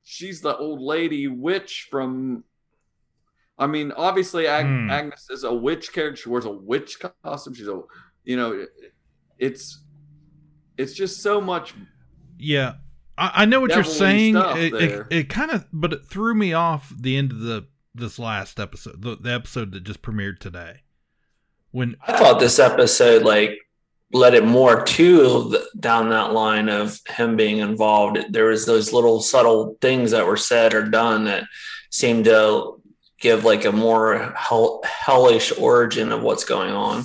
she's 0.04 0.42
the 0.42 0.58
old 0.58 0.82
lady 0.82 1.30
witch 1.30 1.88
from. 1.90 2.44
I 3.58 3.68
mean, 3.68 3.94
obviously, 3.94 4.48
Ag- 4.48 4.66
Hmm. 4.66 4.90
Agnes 4.90 5.28
is 5.30 5.46
a 5.46 5.54
witch 5.54 5.94
character. 5.94 6.22
She 6.24 6.30
wears 6.30 6.44
a 6.46 6.52
witch 6.52 6.98
costume. 7.24 7.54
She's 7.54 7.70
a, 7.70 7.82
you 8.26 8.36
know, 8.36 8.66
it's, 9.38 9.80
it's 10.78 10.94
just 10.94 11.22
so 11.22 11.40
much. 11.40 11.74
Yeah, 12.38 12.74
I, 13.18 13.32
I 13.44 13.46
know 13.46 13.62
what 13.62 13.72
you're 13.72 13.84
saying. 13.86 14.36
It, 14.36 14.74
it, 14.74 15.08
it 15.10 15.30
kind 15.30 15.52
of, 15.52 15.66
but 15.72 15.94
it 15.94 16.06
threw 16.06 16.36
me 16.36 16.52
off 16.52 16.94
the 17.00 17.16
end 17.16 17.32
of 17.32 17.40
the 17.40 17.66
this 17.94 18.20
last 18.20 18.60
episode, 18.60 19.02
the, 19.02 19.16
the 19.16 19.34
episode 19.34 19.72
that 19.72 19.84
just 19.84 20.02
premiered 20.02 20.40
today. 20.40 20.82
When 21.72 21.98
I 22.08 22.18
thought 22.18 22.40
this 22.40 22.60
episode 22.60 23.24
like 23.24 23.60
led 24.12 24.34
it 24.34 24.46
more 24.46 24.84
to 24.84 25.50
the, 25.50 25.70
down 25.80 26.10
that 26.10 26.34
line 26.34 26.70
of 26.70 27.00
him 27.08 27.36
being 27.36 27.60
involved. 27.60 28.18
There 28.32 28.46
was 28.46 28.66
those 28.66 28.94
little 28.94 29.22
subtle 29.22 29.78
things 29.82 30.12
that 30.12 30.26
were 30.26 30.38
said 30.38 30.74
or 30.74 30.90
done 30.90 31.26
that 31.26 31.44
seemed 31.92 32.26
to 32.26 32.82
give 33.20 33.44
like 33.44 33.66
a 33.66 33.72
more 33.72 34.34
hell, 34.36 34.82
hellish 34.84 35.52
origin 35.58 36.12
of 36.12 36.22
what's 36.22 36.44
going 36.44 36.72
on. 36.72 37.04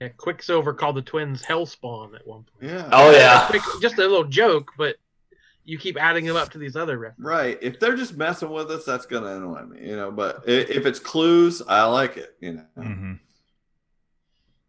Yeah, 0.00 0.08
Quicksilver 0.16 0.74
called 0.74 0.96
the 0.96 1.02
twins 1.02 1.42
Hellspawn 1.42 2.14
at 2.14 2.26
one 2.26 2.44
point. 2.44 2.72
Yeah. 2.72 2.88
Oh 2.92 3.10
yeah, 3.10 3.46
Quick, 3.48 3.62
just 3.80 3.98
a 3.98 4.02
little 4.02 4.24
joke, 4.24 4.72
but 4.76 4.96
you 5.64 5.78
keep 5.78 5.96
adding 5.96 6.24
them 6.26 6.36
up 6.36 6.50
to 6.50 6.58
these 6.58 6.76
other 6.76 6.98
references. 6.98 7.24
Right. 7.24 7.58
If 7.62 7.80
they're 7.80 7.96
just 7.96 8.16
messing 8.16 8.50
with 8.50 8.70
us, 8.70 8.84
that's 8.84 9.06
gonna 9.06 9.36
annoy 9.36 9.62
me, 9.62 9.88
you 9.88 9.96
know. 9.96 10.10
But 10.10 10.42
if 10.46 10.84
it's 10.86 10.98
clues, 10.98 11.62
I 11.66 11.84
like 11.84 12.16
it, 12.16 12.36
you 12.40 12.52
know. 12.54 12.66
Mhm. 12.78 13.20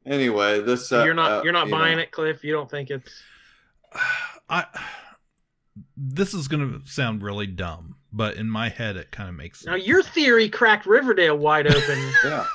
Anyway, 0.06 0.62
this 0.62 0.92
uh, 0.92 1.04
you're 1.04 1.14
not 1.16 1.32
uh, 1.32 1.42
you're 1.44 1.54
not 1.54 1.66
you 1.66 1.72
know. 1.72 1.78
buying 1.78 2.00
it, 2.00 2.12
Cliff. 2.12 2.44
You 2.44 2.54
don't 2.54 2.70
think 2.70 2.92
it's 2.92 3.12
I, 4.50 4.66
this 5.98 6.34
is 6.34 6.48
gonna 6.48 6.80
sound 6.86 7.24
really 7.24 7.48
dumb, 7.48 7.96
but 8.14 8.36
in 8.36 8.48
my 8.50 8.70
head, 8.70 8.98
it 8.98 9.12
kind 9.12 9.28
of 9.30 9.36
makes 9.36 9.60
sense. 9.60 9.66
now 9.68 9.74
sense. 9.74 9.88
your 9.88 10.04
theory 10.04 10.48
cracked 10.48 10.86
Riverdale 10.86 11.38
wide 11.38 11.68
open 11.68 12.12
Yeah. 12.24 12.46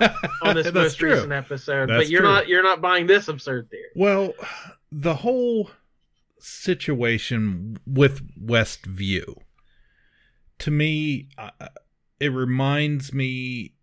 on 0.43 0.55
this 0.55 0.73
most 0.73 0.99
true. 0.99 1.13
recent 1.15 1.33
episode, 1.33 1.91
That's 1.91 2.05
but 2.05 2.09
you're 2.09 2.21
true. 2.23 2.31
not 2.31 2.49
you're 2.49 2.63
not 2.63 2.81
buying 2.81 3.07
this 3.07 3.27
absurd 3.29 3.69
theory. 3.71 3.91
Well, 3.97 4.33
the 4.93 5.15
whole 5.15 5.71
situation 6.43 7.79
with 7.87 8.23
Westview, 8.39 9.37
to 10.59 10.71
me, 10.71 11.29
uh, 11.39 11.51
it 12.19 12.33
reminds 12.33 13.13
me. 13.13 13.75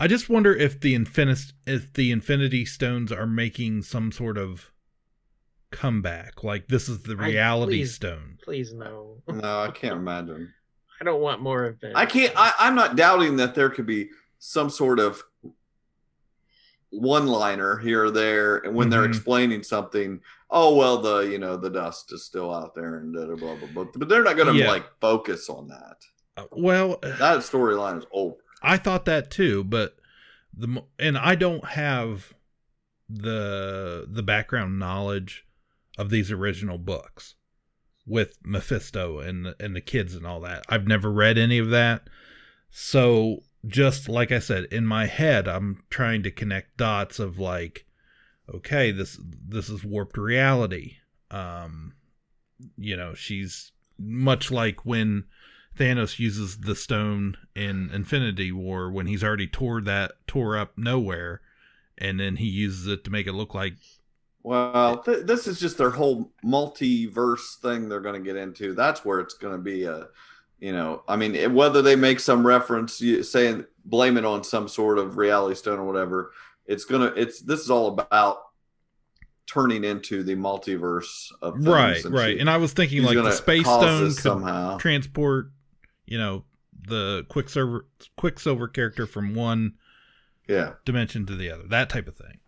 I 0.00 0.06
just 0.06 0.28
wonder 0.28 0.54
if 0.54 0.80
the 0.80 0.94
infinity 0.94 1.52
if 1.66 1.92
the 1.92 2.12
Infinity 2.12 2.64
Stones 2.64 3.10
are 3.10 3.26
making 3.26 3.82
some 3.82 4.12
sort 4.12 4.38
of 4.38 4.70
comeback, 5.70 6.44
like 6.44 6.68
this 6.68 6.88
is 6.88 7.02
the 7.02 7.16
I- 7.18 7.26
Reality 7.26 7.78
please. 7.78 7.94
Stone. 7.94 8.38
Please 8.42 8.72
no. 8.72 9.16
No, 9.26 9.62
I 9.62 9.70
can't 9.70 9.96
imagine. 9.96 10.52
I 11.00 11.04
don't 11.04 11.20
want 11.20 11.40
more 11.42 11.64
of 11.64 11.82
it. 11.82 11.92
I 11.94 12.06
can't. 12.06 12.32
I, 12.36 12.52
I'm 12.58 12.74
not 12.74 12.96
doubting 12.96 13.36
that 13.36 13.54
there 13.54 13.70
could 13.70 13.86
be 13.86 14.08
some 14.38 14.70
sort 14.70 14.98
of 14.98 15.22
one-liner 16.90 17.78
here 17.78 18.04
or 18.04 18.10
there, 18.10 18.58
and 18.58 18.74
when 18.74 18.88
they're 18.90 19.02
Mhm. 19.06 19.08
explaining 19.14 19.62
something, 19.62 20.20
oh 20.50 20.74
well, 20.74 20.98
the 20.98 21.18
you 21.20 21.38
know 21.38 21.56
the 21.56 21.70
dust 21.70 22.12
is 22.12 22.24
still 22.24 22.52
out 22.54 22.74
there, 22.74 22.96
and 22.98 23.12
blah 23.12 23.26
blah 23.26 23.36
blah. 23.56 23.56
blah. 23.56 23.84
But, 23.84 23.98
but 23.98 24.08
they're 24.08 24.22
not 24.24 24.36
going 24.36 24.52
to 24.52 24.58
Yeah. 24.58 24.70
like 24.70 24.86
focus 25.00 25.48
on 25.50 25.68
that. 25.68 25.96
Uh, 26.36 26.44
Well, 26.52 26.98
That 27.02 27.40
storyline 27.40 27.98
is 27.98 28.06
over. 28.12 28.36
I 28.62 28.76
thought 28.76 29.04
that 29.04 29.30
too, 29.30 29.64
but 29.64 29.96
the 30.56 30.82
and 30.98 31.16
I 31.18 31.34
don't 31.34 31.64
have 31.64 32.32
the 33.08 34.06
the 34.10 34.22
background 34.22 34.78
knowledge 34.78 35.46
of 35.96 36.10
these 36.10 36.30
original 36.30 36.78
books. 36.78 37.34
with 38.10 38.38
Mephisto 38.42 39.18
and 39.18 39.54
and 39.60 39.76
the 39.76 39.82
kids 39.82 40.14
and 40.14 40.26
all 40.26 40.40
that. 40.40 40.64
I've 40.70 40.86
never 40.86 41.12
read 41.12 41.36
any 41.36 41.58
of 41.58 41.68
that. 41.68 42.08
So 42.70 43.42
just 43.66 44.08
like 44.08 44.32
I 44.32 44.38
said, 44.38 44.64
in 44.66 44.86
my 44.86 45.06
head, 45.06 45.48
I'm 45.48 45.82
trying 45.90 46.22
to 46.24 46.30
connect 46.30 46.76
dots 46.76 47.18
of 47.18 47.38
like, 47.38 47.86
okay, 48.52 48.90
this 48.92 49.18
this 49.22 49.68
is 49.68 49.84
warped 49.84 50.16
reality. 50.18 50.96
Um, 51.30 51.94
you 52.76 52.96
know, 52.96 53.14
she's 53.14 53.72
much 53.98 54.50
like 54.50 54.84
when 54.84 55.24
Thanos 55.76 56.18
uses 56.18 56.58
the 56.60 56.76
stone 56.76 57.36
in 57.54 57.90
Infinity 57.92 58.52
War 58.52 58.90
when 58.90 59.06
he's 59.06 59.24
already 59.24 59.46
tore 59.46 59.80
that 59.82 60.12
tore 60.26 60.56
up 60.56 60.76
nowhere, 60.78 61.40
and 61.96 62.18
then 62.20 62.36
he 62.36 62.46
uses 62.46 62.86
it 62.86 63.04
to 63.04 63.10
make 63.10 63.26
it 63.26 63.32
look 63.34 63.54
like 63.54 63.74
Well, 64.42 65.02
th- 65.02 65.26
this 65.26 65.46
is 65.46 65.60
just 65.60 65.78
their 65.78 65.90
whole 65.90 66.32
multiverse 66.44 67.56
thing 67.60 67.88
they're 67.88 68.00
going 68.00 68.22
to 68.22 68.26
get 68.26 68.36
into. 68.36 68.74
That's 68.74 69.04
where 69.04 69.20
it's 69.20 69.34
going 69.34 69.54
to 69.54 69.62
be 69.62 69.84
a, 69.84 70.06
you 70.58 70.72
know, 70.72 71.02
I 71.08 71.16
mean, 71.16 71.54
whether 71.54 71.82
they 71.82 71.96
make 71.96 72.20
some 72.20 72.46
reference 72.46 73.02
saying 73.28 73.64
blame 73.84 74.16
it 74.16 74.24
on 74.24 74.42
some 74.44 74.68
sort 74.68 74.98
of 74.98 75.16
reality 75.16 75.54
stone 75.54 75.78
or 75.78 75.84
whatever, 75.84 76.32
it's 76.66 76.84
gonna. 76.84 77.12
It's 77.16 77.40
this 77.40 77.60
is 77.60 77.70
all 77.70 77.88
about 77.88 78.38
turning 79.46 79.82
into 79.84 80.22
the 80.22 80.34
multiverse 80.34 81.32
of 81.40 81.54
things 81.54 81.66
right, 81.66 82.04
and 82.04 82.14
right. 82.14 82.34
she- 82.34 82.40
And 82.40 82.50
I 82.50 82.58
was 82.58 82.72
thinking 82.72 83.02
like 83.02 83.16
the 83.16 83.30
space 83.32 83.64
stone 83.66 84.08
could 84.08 84.16
somehow. 84.16 84.76
transport, 84.78 85.50
you 86.06 86.18
know, 86.18 86.44
the 86.86 87.24
Quicksilver 87.28 87.86
Quicksilver 88.16 88.68
character 88.68 89.06
from 89.06 89.34
one 89.34 89.74
yeah, 90.48 90.74
dimension 90.84 91.24
to 91.26 91.36
the 91.36 91.50
other, 91.50 91.64
that 91.68 91.88
type 91.90 92.08
of 92.08 92.16
thing. 92.16 92.38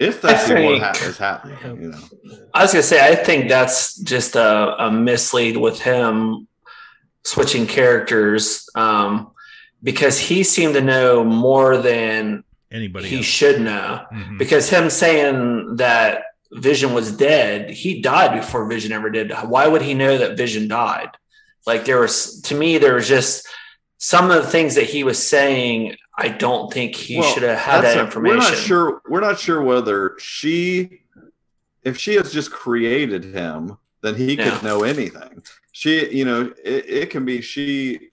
if 0.00 0.20
that's 0.20 0.50
I 0.50 0.54
what 0.54 0.60
think- 0.80 0.82
ha- 0.84 1.06
is 1.08 1.18
happening, 1.18 1.82
you 1.82 1.88
know. 1.90 2.38
I 2.54 2.62
was 2.62 2.72
gonna 2.72 2.82
say, 2.82 3.04
I 3.04 3.14
think 3.16 3.48
that's 3.48 3.96
just 3.98 4.34
a, 4.36 4.84
a 4.86 4.90
mislead 4.90 5.56
with 5.56 5.80
him 5.80 6.47
switching 7.24 7.66
characters 7.66 8.68
um, 8.74 9.30
because 9.82 10.18
he 10.18 10.42
seemed 10.42 10.74
to 10.74 10.80
know 10.80 11.24
more 11.24 11.76
than 11.76 12.44
Anybody 12.70 13.08
he 13.08 13.16
else? 13.18 13.26
should 13.26 13.60
know. 13.60 14.04
Mhm. 14.12 14.38
Because 14.38 14.68
him 14.68 14.90
saying 14.90 15.76
that 15.76 16.22
Vision 16.52 16.94
was 16.94 17.12
dead, 17.12 17.70
he 17.70 18.00
died 18.00 18.34
before 18.38 18.66
Vision 18.68 18.92
ever 18.92 19.10
did. 19.10 19.32
Why 19.44 19.66
would 19.66 19.82
he 19.82 19.94
know 19.94 20.16
that 20.18 20.36
Vision 20.36 20.68
died? 20.68 21.10
Like 21.66 21.84
there 21.84 22.00
was, 22.00 22.40
to 22.42 22.54
me, 22.54 22.78
there 22.78 22.94
was 22.94 23.06
just 23.08 23.46
some 23.98 24.30
of 24.30 24.42
the 24.42 24.48
things 24.50 24.74
that 24.76 24.84
he 24.84 25.04
was 25.04 25.22
saying. 25.22 25.96
I 26.20 26.28
don't 26.28 26.72
think 26.72 26.96
he 26.96 27.18
Well, 27.18 27.32
should 27.32 27.42
have 27.44 27.58
had 27.58 27.80
that's 27.82 27.94
that 27.94 28.00
a- 28.02 28.06
information. 28.06 28.38
We're 28.38 28.44
not 28.50 28.56
sure. 28.56 29.02
We're 29.08 29.20
not 29.20 29.38
sure 29.38 29.62
whether 29.62 30.16
she, 30.18 31.02
if 31.84 31.96
she 31.96 32.14
has 32.14 32.32
just 32.32 32.50
created 32.50 33.24
him, 33.24 33.76
then 34.02 34.14
he 34.16 34.34
Yeah. 34.34 34.50
could 34.50 34.62
know 34.64 34.82
anything. 34.82 35.42
She, 35.78 36.12
you 36.12 36.24
know, 36.24 36.52
it, 36.64 36.90
it 36.90 37.10
can 37.10 37.24
be 37.24 37.40
she, 37.40 38.08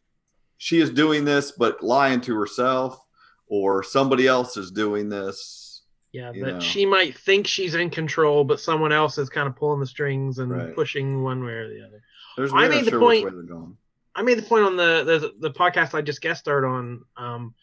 she 0.60 0.80
is 0.80 0.92
doing 0.92 1.26
this 1.26 1.50
but 1.50 1.82
lying 1.84 2.22
to 2.22 2.36
herself, 2.36 3.04
or 3.48 3.82
somebody 3.82 4.28
else 4.28 4.56
is 4.56 4.70
doing 4.70 5.10
this. 5.10 5.82
Yeah, 6.12 6.32
that 6.32 6.54
know. 6.54 6.60
she 6.60 6.86
might 6.86 7.18
think 7.18 7.48
she's 7.48 7.74
in 7.74 7.90
control, 7.90 8.44
but 8.44 8.60
someone 8.60 8.92
else 8.92 9.18
is 9.18 9.30
kind 9.30 9.48
of 9.48 9.56
pulling 9.56 9.80
the 9.80 9.88
strings 9.88 10.38
and 10.38 10.52
Right. 10.52 10.76
pushing 10.76 11.24
one 11.24 11.44
way 11.44 11.54
or 11.54 11.68
the 11.68 11.84
other. 11.88 12.04
There's 12.38 12.54
I 12.54 12.68
made 12.68 12.76
not 12.76 12.86
the 12.86 12.92
sure 12.92 13.00
point- 13.00 13.24
which 13.26 13.34
way 13.34 13.40
they're 13.40 13.56
going. 13.58 13.76
I 14.14 14.22
made 14.22 14.38
the 14.38 14.44
point 14.44 14.64
on 14.66 14.78
the 14.78 15.04
the, 15.04 15.50
the 15.50 15.52
podcast 15.52 15.96
I 15.96 16.04
just 16.04 16.22
guest 16.22 16.42
starred 16.42 16.66
on. 16.66 17.04
Um, 17.18 17.56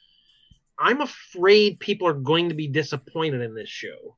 I'm 0.80 1.00
afraid 1.00 1.78
people 1.78 2.08
are 2.08 2.12
going 2.12 2.48
to 2.48 2.56
be 2.56 2.66
disappointed 2.66 3.40
in 3.40 3.54
this 3.54 3.68
show 3.68 4.16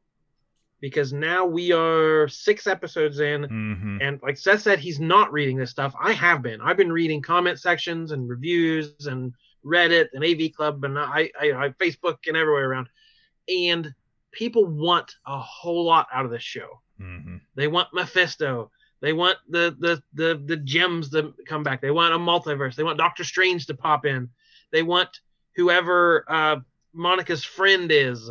because 0.84 1.14
now 1.14 1.46
we 1.46 1.72
are 1.72 2.28
six 2.28 2.66
episodes 2.66 3.18
in, 3.18 3.44
Mhm. 3.44 4.02
and 4.02 4.20
like 4.22 4.36
Seth 4.36 4.60
said, 4.60 4.78
he's 4.78 5.00
not 5.00 5.32
reading 5.32 5.56
this 5.56 5.70
stuff. 5.70 5.94
I 5.98 6.12
have 6.12 6.42
been. 6.42 6.60
I've 6.60 6.76
been 6.76 6.92
reading 6.92 7.22
comment 7.22 7.58
sections 7.58 8.12
and 8.12 8.28
reviews 8.28 9.06
and 9.06 9.32
Reddit 9.64 10.08
and 10.12 10.22
AV 10.22 10.50
Club 10.50 10.84
and 10.84 10.98
I, 10.98 11.30
I, 11.40 11.52
I 11.52 11.68
Facebook 11.82 12.18
and 12.26 12.36
everywhere 12.36 12.68
around, 12.68 12.88
and 13.48 13.94
people 14.30 14.66
want 14.66 15.14
a 15.26 15.38
whole 15.38 15.86
lot 15.86 16.06
out 16.12 16.26
of 16.26 16.30
this 16.30 16.42
show. 16.42 16.82
Mhm. 17.00 17.40
They 17.54 17.66
want 17.66 17.88
Mephisto. 17.94 18.70
They 19.00 19.14
want 19.14 19.38
the 19.48 19.74
the 19.78 20.02
the 20.12 20.38
the 20.44 20.58
gems 20.58 21.08
to 21.10 21.32
come 21.46 21.62
back. 21.62 21.80
They 21.80 21.92
want 21.92 22.12
a 22.12 22.18
multiverse. 22.18 22.74
They 22.74 22.84
want 22.84 22.98
Doctor 22.98 23.24
Strange 23.24 23.64
to 23.68 23.74
pop 23.74 24.04
in. 24.04 24.28
They 24.70 24.82
want 24.82 25.18
whoever 25.56 26.26
uh, 26.28 26.56
Monica's 26.92 27.42
friend 27.42 27.90
is. 27.90 28.30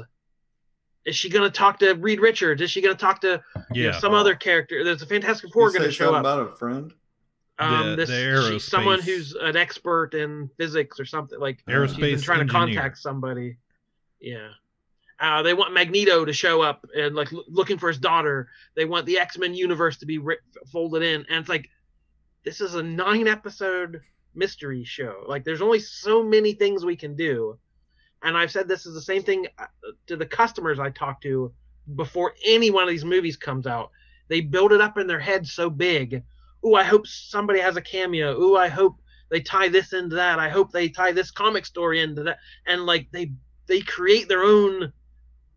Is 1.05 1.15
she 1.15 1.29
gonna 1.29 1.49
talk 1.49 1.79
to 1.79 1.93
Reed 1.95 2.19
Richards? 2.21 2.61
Is 2.61 2.71
she 2.71 2.81
gonna 2.81 2.95
talk 2.95 3.19
to 3.21 3.43
you 3.73 3.83
know, 3.83 3.89
Yeah. 3.91 3.99
some 3.99 4.13
other 4.13 4.35
character? 4.35 4.83
There's 4.83 5.01
a 5.01 5.05
Fantastic 5.05 5.51
Four 5.51 5.69
going 5.71 5.83
to 5.83 5.91
show 5.91 6.13
up. 6.13 6.21
about 6.21 6.51
a 6.51 6.55
friend. 6.55 6.93
Um, 7.59 7.91
The- 7.91 7.95
this 7.97 8.09
the 8.09 8.49
she's 8.53 8.63
someone 8.63 8.99
who's 9.01 9.33
an 9.35 9.55
expert 9.57 10.13
in 10.13 10.49
physics 10.57 10.99
or 10.99 11.05
something 11.05 11.39
like. 11.39 11.57
she's 11.59 11.65
been 11.65 11.75
Aerospace 11.75 12.23
trying 12.23 12.47
to 12.47 12.51
contact 12.51 12.97
somebody. 12.97 13.57
Yeah. 14.19 14.49
Uh, 15.19 15.41
they 15.43 15.53
want 15.53 15.73
Magneto 15.73 16.25
to 16.25 16.33
show 16.33 16.61
up 16.61 16.85
and 16.95 17.15
like 17.15 17.31
l- 17.31 17.45
looking 17.47 17.77
for 17.77 17.87
his 17.89 17.99
daughter. 17.99 18.49
They 18.75 18.85
want 18.85 19.05
the 19.05 19.19
X 19.19 19.37
Men 19.37 19.53
universe 19.53 19.97
to 19.97 20.05
be 20.05 20.17
ri- 20.17 20.37
folded 20.71 21.03
in, 21.03 21.25
and 21.29 21.39
it's 21.41 21.49
like 21.49 21.69
this 22.43 22.59
is 22.61 22.75
a 22.75 22.83
nine 22.83 23.27
episode 23.27 24.01
mystery 24.35 24.83
show. 24.83 25.23
Like 25.27 25.43
there's 25.43 25.61
only 25.61 25.79
so 25.79 26.23
many 26.23 26.53
things 26.53 26.83
we 26.83 26.95
can 26.95 27.15
do, 27.15 27.57
and 28.23 28.37
I've 28.37 28.51
said 28.51 28.67
this 28.67 28.85
is 28.85 28.93
the 28.93 29.01
same 29.01 29.23
thing 29.23 29.47
uh, 29.59 29.65
to 30.07 30.15
the 30.15 30.25
customers 30.25 30.79
I 30.79 30.89
talk 30.89 31.21
to 31.21 31.53
before 31.95 32.33
any 32.45 32.71
one 32.71 32.83
of 32.83 32.89
these 32.89 33.05
movies 33.05 33.37
comes 33.37 33.67
out. 33.67 33.91
They 34.29 34.41
build 34.41 34.71
it 34.71 34.81
up 34.81 34.97
in 34.97 35.07
their 35.07 35.19
head 35.19 35.45
so 35.45 35.69
big. 35.69 36.23
Ooh, 36.65 36.75
I 36.75 36.83
hope 36.83 37.05
somebody 37.05 37.59
has 37.59 37.75
a 37.75 37.81
cameo. 37.81 38.39
Ooh, 38.41 38.55
I 38.55 38.69
hope 38.69 39.01
they 39.29 39.41
tie 39.41 39.67
this 39.67 39.93
into 39.93 40.15
that. 40.15 40.39
I 40.39 40.49
hope 40.49 40.71
they 40.71 40.89
tie 40.89 41.11
this 41.11 41.31
comic 41.31 41.65
story 41.65 42.01
into 42.01 42.23
that. 42.23 42.39
And 42.65 42.85
like 42.85 43.07
they 43.11 43.31
they 43.67 43.81
create 43.81 44.27
their 44.27 44.43
own 44.43 44.93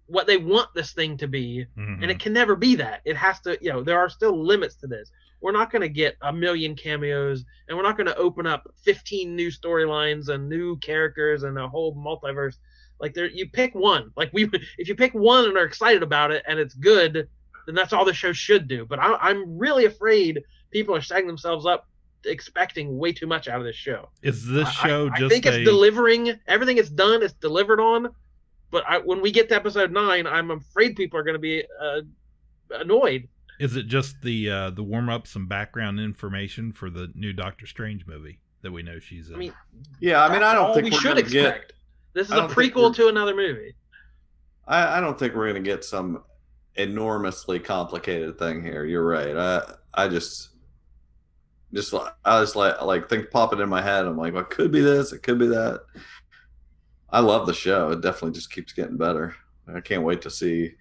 what 0.06 0.26
they 0.26 0.36
want 0.36 0.68
this 0.74 0.92
thing 0.92 1.16
to 1.16 1.26
be 1.26 1.66
Mhm. 1.76 2.00
and 2.02 2.10
it 2.10 2.20
can 2.20 2.32
never 2.32 2.54
be 2.54 2.76
that 2.76 3.00
it 3.04 3.16
has 3.16 3.40
to 3.40 3.58
you 3.60 3.72
know 3.72 3.82
there 3.82 3.98
are 3.98 4.08
still 4.08 4.40
limits 4.40 4.76
to 4.76 4.86
this 4.86 5.10
we're 5.40 5.52
not 5.52 5.70
going 5.70 5.82
to 5.82 5.88
get 5.88 6.16
a 6.22 6.32
million 6.32 6.74
cameos 6.74 7.44
and 7.68 7.76
we're 7.76 7.82
not 7.82 7.96
going 7.96 8.06
to 8.06 8.16
open 8.16 8.46
up 8.46 8.66
15 8.82 9.34
new 9.34 9.50
storylines 9.50 10.28
and 10.28 10.48
new 10.48 10.76
characters 10.78 11.42
and 11.42 11.58
a 11.58 11.68
whole 11.68 11.94
multiverse. 11.94 12.56
Like 13.00 13.14
there 13.14 13.26
you 13.26 13.48
pick 13.50 13.74
one. 13.74 14.10
Like 14.16 14.30
we 14.32 14.48
if 14.78 14.88
you 14.88 14.94
pick 14.94 15.12
one 15.12 15.44
and 15.44 15.56
are 15.56 15.64
excited 15.64 16.02
about 16.02 16.30
it 16.30 16.42
and 16.48 16.58
it's 16.58 16.74
good 16.74 17.28
then 17.66 17.74
that's 17.74 17.92
all 17.92 18.04
the 18.04 18.14
show 18.14 18.32
should 18.32 18.68
do. 18.68 18.86
But 18.86 18.98
I, 19.00 19.14
i'm 19.16 19.58
really 19.58 19.84
afraid 19.84 20.42
people 20.70 20.94
are 20.94 21.02
setting 21.02 21.26
themselves 21.26 21.66
up 21.66 21.88
expecting 22.24 22.98
way 22.98 23.12
too 23.12 23.26
much 23.26 23.46
out 23.46 23.60
of 23.60 23.66
this 23.66 23.76
show. 23.76 24.08
Is 24.22 24.46
this 24.46 24.70
show 24.70 25.10
I, 25.12 25.18
just 25.18 25.24
I 25.24 25.28
think 25.28 25.46
it's 25.46 25.68
delivering 25.68 26.38
everything 26.46 26.78
it's 26.78 26.90
done 26.90 27.22
it's 27.22 27.34
delivered 27.34 27.80
on 27.80 28.08
but 28.70 28.84
I, 28.88 28.98
when 28.98 29.20
we 29.20 29.30
get 29.30 29.48
to 29.50 29.54
episode 29.54 29.92
nine 29.92 30.26
i'm 30.26 30.50
afraid 30.50 30.96
people 30.96 31.18
are 31.18 31.22
going 31.22 31.34
to 31.34 31.38
be 31.38 31.64
uh, 31.80 32.00
annoyed 32.70 33.28
is 33.58 33.76
it 33.76 33.86
just 33.86 34.20
the 34.22 34.50
uh 34.50 34.70
the 34.70 34.82
warm 34.82 35.08
up 35.08 35.26
some 35.26 35.46
background 35.46 35.98
information 36.00 36.72
for 36.72 36.90
the 36.90 37.10
new 37.14 37.32
Doctor 37.32 37.66
Strange 37.66 38.06
movie 38.06 38.38
that 38.62 38.72
we 38.72 38.82
know 38.82 38.98
she's 38.98 39.28
in? 39.28 39.34
i 39.36 39.38
mean 39.38 39.52
Yeah, 40.00 40.24
I 40.24 40.32
mean, 40.32 40.42
I 40.42 40.54
don't 40.54 40.74
think 40.74 40.84
we 40.86 40.90
should 40.92 41.18
expect 41.18 41.68
get. 41.68 41.72
this 42.14 42.26
is 42.28 42.34
a 42.34 42.48
prequel 42.48 42.94
to 42.96 43.08
another 43.08 43.34
movie 43.34 43.74
I, 44.66 44.98
I 44.98 45.00
don't 45.00 45.18
think 45.18 45.34
we're 45.34 45.46
gonna 45.48 45.60
get 45.60 45.84
some 45.84 46.22
enormously 46.74 47.58
complicated 47.58 48.38
thing 48.38 48.62
here. 48.62 48.84
You're 48.84 49.06
right. 49.06 49.36
I 49.36 49.62
I 49.94 50.08
just 50.08 50.50
just 51.72 51.92
li- 51.92 52.00
I 52.24 52.40
just 52.42 52.56
like 52.56 52.82
like 52.82 53.08
think 53.08 53.30
popping 53.30 53.60
in 53.60 53.68
my 53.68 53.80
head. 53.80 54.04
I'm 54.06 54.16
like, 54.16 54.32
well, 54.34 54.42
it 54.42 54.50
could 54.50 54.72
be 54.72 54.80
this, 54.80 55.12
it 55.12 55.22
could 55.22 55.38
be 55.38 55.46
that. 55.46 55.82
I 57.10 57.20
love 57.20 57.46
the 57.46 57.54
show. 57.54 57.90
It 57.92 58.00
definitely 58.00 58.32
just 58.32 58.50
keeps 58.52 58.72
getting 58.72 58.96
better. 58.96 59.36
I 59.72 59.80
can't 59.80 60.02
wait 60.02 60.22
to 60.22 60.30
see. 60.30 60.72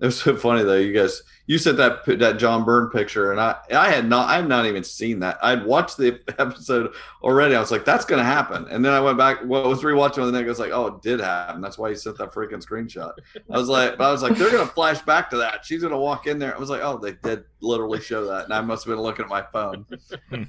It 0.00 0.06
was 0.06 0.18
so 0.18 0.34
funny 0.34 0.62
though. 0.62 0.76
You 0.76 0.94
guys, 0.94 1.22
you 1.46 1.58
sent 1.58 1.76
that 1.76 2.06
that 2.18 2.38
John 2.38 2.64
Byrne 2.64 2.88
picture, 2.90 3.32
and 3.32 3.40
I 3.40 3.56
I 3.70 3.90
had 3.90 4.08
not 4.08 4.30
I 4.30 4.36
had 4.36 4.48
not 4.48 4.64
even 4.64 4.82
seen 4.82 5.20
that. 5.20 5.38
I'd 5.42 5.64
watched 5.66 5.98
the 5.98 6.18
episode 6.38 6.94
already. 7.22 7.54
I 7.54 7.60
was 7.60 7.70
like, 7.70 7.84
that's 7.84 8.06
gonna 8.06 8.24
happen. 8.24 8.66
And 8.70 8.82
then 8.82 8.92
I 8.92 9.00
went 9.00 9.18
back. 9.18 9.40
Well, 9.44 9.64
I 9.64 9.68
was 9.68 9.82
rewatching 9.82 10.24
the 10.24 10.32
next. 10.32 10.46
I 10.46 10.48
was 10.48 10.58
like, 10.58 10.70
oh, 10.72 10.86
it 10.86 11.02
did 11.02 11.20
happen. 11.20 11.60
That's 11.60 11.76
why 11.76 11.90
you 11.90 11.96
sent 11.96 12.16
that 12.18 12.32
freaking 12.32 12.64
screenshot. 12.64 13.12
I 13.50 13.58
was 13.58 13.68
like, 13.68 13.98
but 13.98 14.08
I 14.08 14.12
was 14.12 14.22
like, 14.22 14.36
they're 14.36 14.50
gonna 14.50 14.66
flash 14.66 15.02
back 15.02 15.28
to 15.30 15.36
that. 15.36 15.66
She's 15.66 15.82
gonna 15.82 15.98
walk 15.98 16.26
in 16.26 16.38
there. 16.38 16.56
I 16.56 16.58
was 16.58 16.70
like, 16.70 16.80
oh, 16.82 16.96
they 16.96 17.12
did 17.12 17.44
literally 17.60 18.00
show 18.00 18.24
that, 18.26 18.44
and 18.44 18.54
I 18.54 18.62
must 18.62 18.86
have 18.86 18.92
been 18.94 19.02
looking 19.02 19.24
at 19.26 19.28
my 19.28 19.42
phone. 19.52 19.86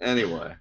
Anyway, 0.00 0.54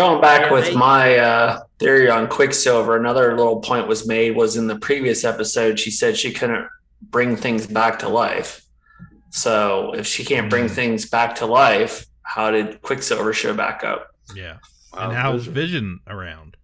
Going 0.00 0.22
back 0.22 0.50
with 0.50 0.74
my 0.74 1.18
uh, 1.18 1.60
theory 1.78 2.08
on 2.08 2.26
Quicksilver, 2.26 2.96
another 2.96 3.36
little 3.36 3.60
point 3.60 3.86
was 3.86 4.08
made 4.08 4.34
was 4.34 4.56
in 4.56 4.66
the 4.66 4.78
previous 4.78 5.24
episode. 5.24 5.78
She 5.78 5.90
said 5.90 6.16
she 6.16 6.32
couldn't 6.32 6.66
bring 7.02 7.36
things 7.36 7.66
back 7.66 7.98
to 7.98 8.08
life. 8.08 8.64
So 9.28 9.92
if 9.92 10.06
she 10.06 10.24
can't 10.24 10.48
bring 10.48 10.68
Mhm. 10.68 10.70
things 10.70 11.04
back 11.10 11.34
to 11.36 11.44
life, 11.46 12.06
how 12.22 12.50
did 12.50 12.80
Quicksilver 12.80 13.34
show 13.34 13.52
back 13.52 13.84
up? 13.84 14.08
yeah. 14.34 14.56
Wow, 14.94 15.10
and 15.10 15.12
how's 15.18 15.44
Vision. 15.44 15.54
Vision 15.54 16.00
around? 16.08 16.56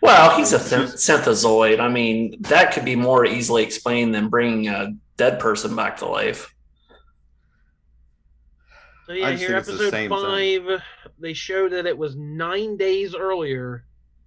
Well, 0.00 0.34
he's 0.38 0.54
a 0.54 0.58
th- 0.58 0.92
synthezoid. 0.94 1.78
I 1.78 1.88
mean, 1.90 2.36
that 2.40 2.72
could 2.72 2.86
be 2.86 2.96
more 2.96 3.26
easily 3.26 3.62
explained 3.64 4.14
than 4.14 4.30
bringing 4.30 4.68
a 4.68 4.94
dead 5.18 5.38
person 5.40 5.76
back 5.76 5.98
to 5.98 6.06
life. 6.06 6.54
So 9.06 9.12
I 9.12 9.16
yeah, 9.16 9.30
just 9.32 9.42
here 9.42 9.56
it's 9.58 9.66
the 9.66 9.74
episode 9.74 9.90
same 9.90 10.08
five, 10.08 10.82
they 11.18 11.32
show 11.32 11.68
that 11.68 11.86
it 11.86 11.96
was 11.96 12.16
nine 12.16 12.76
days 12.76 13.14
earlier 13.14 13.84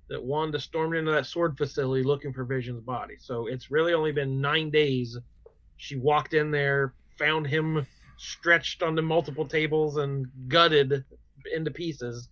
that 0.10 0.24
Wanda 0.24 0.60
stormed 0.60 0.96
into 0.96 1.12
that 1.12 1.26
sword 1.26 1.58
facility 1.58 2.04
looking 2.04 2.32
for 2.32 2.46
Vision's 2.46 2.82
body. 2.82 3.16
So 3.20 3.48
it's 3.48 3.70
really 3.70 3.94
only 3.94 4.12
been 4.14 4.40
nine 4.40 4.70
days. 4.70 5.18
She 5.76 5.98
walked 5.98 6.34
in 6.34 6.50
there, 6.50 6.94
found 7.20 7.46
him 7.46 7.86
stretched 8.18 8.82
onto 8.82 9.02
multiple 9.02 9.46
tables 9.46 9.98
and 9.98 10.26
gutted 10.48 11.04
into 11.54 11.72
pieces, 11.72 12.30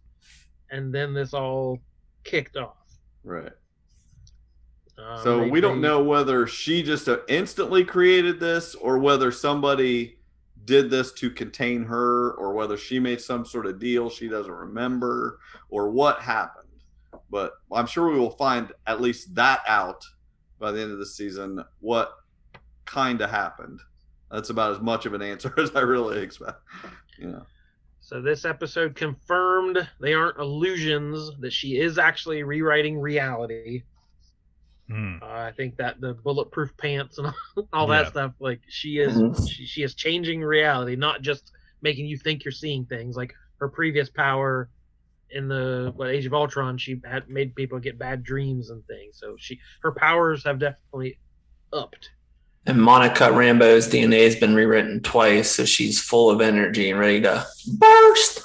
and 0.71 0.93
then 0.93 1.13
this 1.13 1.33
all 1.33 1.79
kicked 2.23 2.55
off. 2.57 2.77
Right. 3.23 3.51
Um, 4.97 5.19
So 5.23 5.39
they- 5.41 5.49
we 5.49 5.59
don't 5.61 5.81
they- 5.81 5.87
know 5.87 6.01
whether 6.01 6.47
she 6.47 6.81
just 6.81 7.09
instantly 7.27 7.83
created 7.83 8.39
this 8.39 8.73
or 8.75 8.97
whether 8.97 9.31
somebody 9.31 10.14
did 10.65 10.89
this 10.89 11.11
to 11.13 11.29
contain 11.29 11.83
her 11.85 12.31
or 12.31 12.53
whether 12.53 12.77
she 12.77 12.99
made 12.99 13.21
some 13.21 13.45
sort 13.45 13.65
of 13.65 13.79
deal 13.79 14.09
she 14.09 14.27
doesn't 14.27 14.51
remember 14.51 15.39
or 15.69 15.89
what 15.89 16.19
happened. 16.19 16.65
But 17.29 17.53
I'm 17.71 17.87
sure 17.87 18.09
we 18.09 18.19
will 18.19 18.31
find 18.31 18.71
at 18.87 19.01
least 19.01 19.35
that 19.35 19.61
out 19.67 20.03
by 20.59 20.71
the 20.71 20.81
end 20.81 20.91
of 20.91 20.99
the 20.99 21.05
season 21.05 21.63
what 21.79 22.13
kind 22.85 23.21
of 23.21 23.29
happened. 23.29 23.79
That's 24.31 24.49
about 24.49 24.71
as 24.71 24.81
much 24.81 25.05
of 25.05 25.13
an 25.13 25.21
answer 25.21 25.53
as 25.59 25.75
I 25.75 25.81
really 25.81 26.21
expect. 26.21 26.59
Know. 27.19 27.45
So 28.01 28.21
this 28.21 28.45
episode 28.45 28.95
confirmed 28.95 29.87
they 29.99 30.13
aren't 30.13 30.37
illusions, 30.37 31.31
that 31.39 31.53
she 31.53 31.79
is 31.79 31.97
actually 31.97 32.43
rewriting 32.43 32.99
reality. 32.99 33.83
Hmm. 34.89 35.15
Uh, 35.21 35.25
I 35.25 35.51
think 35.57 35.77
that 35.77 35.99
the 35.99 36.13
bulletproof 36.13 36.75
pants 36.77 37.17
and 37.17 37.33
all 37.73 37.87
Yeah. 37.89 38.03
that 38.03 38.11
stuff, 38.11 38.33
like 38.39 38.61
she 38.67 38.99
is, 38.99 39.15
Mhm. 39.17 39.49
she, 39.49 39.65
she 39.65 39.83
is 39.83 39.95
changing 39.95 40.41
reality, 40.41 40.95
not 40.95 41.21
just 41.21 41.51
making 41.81 42.05
you 42.05 42.17
think 42.17 42.45
you're 42.45 42.51
seeing 42.51 42.85
things. 42.85 43.15
Like 43.17 43.33
her 43.59 43.67
previous 43.67 44.09
power 44.09 44.69
in 45.31 45.47
the 45.47 45.91
what 45.95 46.09
Age 46.09 46.27
of 46.27 46.33
Ultron, 46.35 46.77
she 46.77 47.01
had 47.03 47.27
made 47.29 47.55
people 47.55 47.79
get 47.79 47.97
bad 47.97 48.23
dreams 48.23 48.69
and 48.69 48.85
things. 48.85 49.17
So 49.19 49.35
she, 49.39 49.59
her 49.81 49.91
powers 49.91 50.43
have 50.43 50.59
definitely 50.59 51.17
upped. 51.73 52.11
And 52.67 52.81
Monica 52.81 53.31
Rambo's 53.31 53.87
DNA 53.87 54.23
has 54.25 54.35
been 54.35 54.53
rewritten 54.55 55.01
twice, 55.01 55.51
so 55.51 55.65
she's 55.65 55.99
full 56.01 56.29
of 56.29 56.41
energy 56.41 56.89
and 56.91 56.99
ready 56.99 57.21
to 57.21 57.45
burst. 57.77 58.41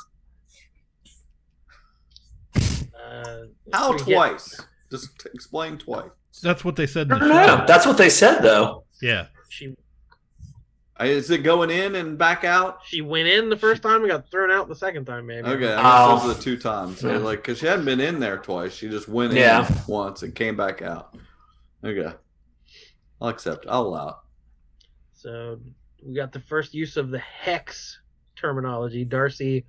Uh, 2.57 3.37
How 3.72 3.92
we 3.92 3.98
get- 3.98 4.05
twice? 4.05 4.61
Just 4.90 5.18
t- 5.20 5.29
explain 5.35 5.79
twice. 5.79 6.11
That's 6.42 6.64
what 6.64 6.76
they 6.76 6.87
said 6.87 7.11
I 7.12 7.16
in 7.16 7.22
the 7.22 7.29
don't 7.29 7.46
show. 7.46 7.57
know. 7.59 7.64
That's 7.66 7.87
what 7.87 7.98
they 7.98 8.11
said, 8.11 8.40
though. 8.40 8.85
Yeah. 9.03 9.26
She 9.48 9.74
Uh, 11.00 11.05
Is 11.05 11.31
it 11.31 11.38
going 11.38 11.70
in 11.70 11.94
and 11.96 12.18
back 12.18 12.44
out? 12.44 12.81
she 12.87 13.00
went 13.00 13.26
in 13.26 13.48
the 13.48 13.57
first 13.57 13.83
time 13.83 14.03
and 14.03 14.11
got 14.11 14.31
thrown 14.31 14.50
out 14.50 14.68
the 14.68 14.74
second 14.76 15.07
time, 15.07 15.26
maybe. 15.26 15.46
Okay, 15.48 15.72
I 15.72 15.76
guess 15.76 15.81
Oh. 15.83 16.18
those 16.18 16.31
are 16.31 16.35
the 16.37 16.42
two 16.42 16.59
times. 16.59 17.00
So, 17.00 17.11
Yeah. 17.11 17.18
like, 17.18 17.38
because 17.38 17.59
she 17.59 17.66
hadn't 17.66 17.87
been 17.87 18.00
in 18.00 18.20
there 18.20 18.37
twice, 18.38 18.74
she 18.74 18.88
just 18.90 19.09
went 19.09 19.33
Yeah. 19.33 19.66
in 19.66 19.74
once 19.87 20.22
and 20.22 20.35
came 20.35 20.57
back 20.57 20.83
out. 20.83 21.16
Okay, 21.85 22.12
I'll 23.20 23.29
accept. 23.29 23.64
I'll 23.68 23.83
allow. 23.87 24.09
it. 24.09 24.14
So 25.14 25.59
we 26.05 26.14
got 26.14 26.33
the 26.33 26.40
first 26.40 26.74
use 26.74 26.96
of 26.98 27.11
the 27.11 27.18
hex 27.18 27.98
terminology. 28.37 29.05
Darcy 29.05 29.64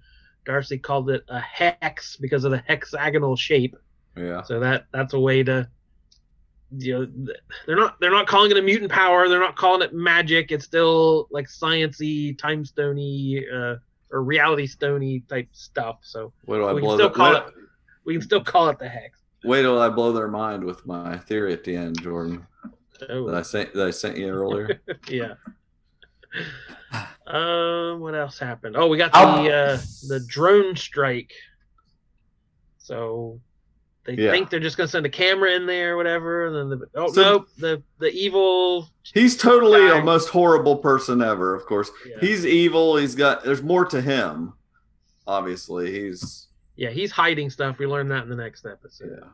Darcy 0.46 0.78
called 0.80 1.10
it 1.12 1.24
a 1.30 1.40
hex 1.40 2.16
because 2.18 2.44
of 2.46 2.52
the 2.52 2.58
hexagonal 2.68 3.36
shape. 3.36 3.76
Yeah, 4.18 4.42
So 4.44 4.60
that 4.60 4.86
that's 4.92 5.14
a 5.14 5.20
way 5.20 5.42
to 5.44 5.68
you 6.78 6.94
know 6.94 7.36
they're 7.66 7.76
not 7.76 8.00
they're 8.00 8.12
not 8.12 8.28
calling 8.28 8.52
it 8.52 8.58
a 8.58 8.62
mutant 8.62 8.92
power. 8.92 9.28
They're 9.30 9.40
not 9.40 9.56
calling 9.56 9.82
it 9.82 9.94
magic. 9.94 10.52
It's 10.52 10.66
still 10.66 11.28
like 11.32 11.48
sciency, 11.48 12.38
time 12.38 12.64
stony, 12.66 13.46
uh, 13.54 13.76
or 14.12 14.24
reality 14.24 14.68
stony 14.68 15.24
type 15.30 15.48
stuff. 15.54 16.00
So 16.02 16.34
wait 16.46 16.58
till 16.60 16.68
I 16.68 16.74
we 16.74 16.82
can 16.82 16.90
still 16.92 17.10
The, 17.10 17.16
call 17.16 17.34
wait, 17.34 17.44
it 17.44 17.54
we 18.06 18.14
can 18.16 18.22
still 18.22 18.44
call 18.44 18.70
it 18.70 18.80
the 18.80 18.88
hex. 18.90 19.20
wait 19.44 19.62
till 19.62 19.80
I 19.82 19.90
blow 19.90 20.12
their 20.12 20.28
mind 20.28 20.64
with 20.64 20.86
my 20.86 21.18
theory 21.18 21.54
at 21.54 21.64
the 21.64 21.76
end, 21.76 22.02
Jordan. 22.02 22.46
That 23.00 23.34
I 23.34 23.42
sent 23.42 23.74
that 23.74 23.88
I 23.88 23.92
sent 23.92 24.18
you 24.18 24.28
earlier. 24.30 24.82
yeah. 25.08 25.34
Um, 27.28 28.02
what 28.02 28.14
else 28.14 28.38
happened? 28.38 28.76
Oh, 28.76 28.88
we 28.88 28.98
got 28.98 29.12
I'll- 29.14 29.44
the 29.44 29.54
uh, 29.54 29.78
the 30.10 30.20
drone 30.28 30.76
strike. 30.76 31.32
So 32.78 33.40
they 34.04 34.14
Yeah. 34.16 34.32
think 34.32 34.50
they're 34.50 34.60
just 34.60 34.78
gonna 34.78 34.88
send 34.88 35.06
a 35.06 35.10
camera 35.10 35.52
in 35.52 35.66
there, 35.66 35.94
or 35.94 35.98
whatever. 35.98 36.48
And 36.48 36.56
then 36.72 36.80
the 36.80 36.86
oh 36.96 37.12
So- 37.12 37.22
no, 37.22 37.46
the 37.58 37.84
the 38.00 38.12
evil. 38.12 38.90
He's 39.14 39.38
totally 39.38 39.88
Guy. 39.88 40.00
the 40.00 40.04
most 40.04 40.30
horrible 40.30 40.78
person 40.78 41.22
ever. 41.22 41.54
Of 41.56 41.66
course, 41.66 41.92
Yeah, 42.06 42.18
he's 42.20 42.46
evil. 42.46 42.98
He's 42.98 43.16
got. 43.16 43.44
There's 43.44 43.62
more 43.64 43.86
to 43.86 44.02
him. 44.02 44.54
Obviously, 45.28 45.92
he's 45.92 46.48
yeah, 46.76 46.90
he's 46.90 47.12
hiding 47.12 47.50
stuff. 47.50 47.78
We 47.78 47.86
learned 47.86 48.10
that 48.12 48.24
in 48.24 48.30
the 48.30 48.36
next 48.36 48.66
episode. 48.66 49.18
yeah. 49.22 49.30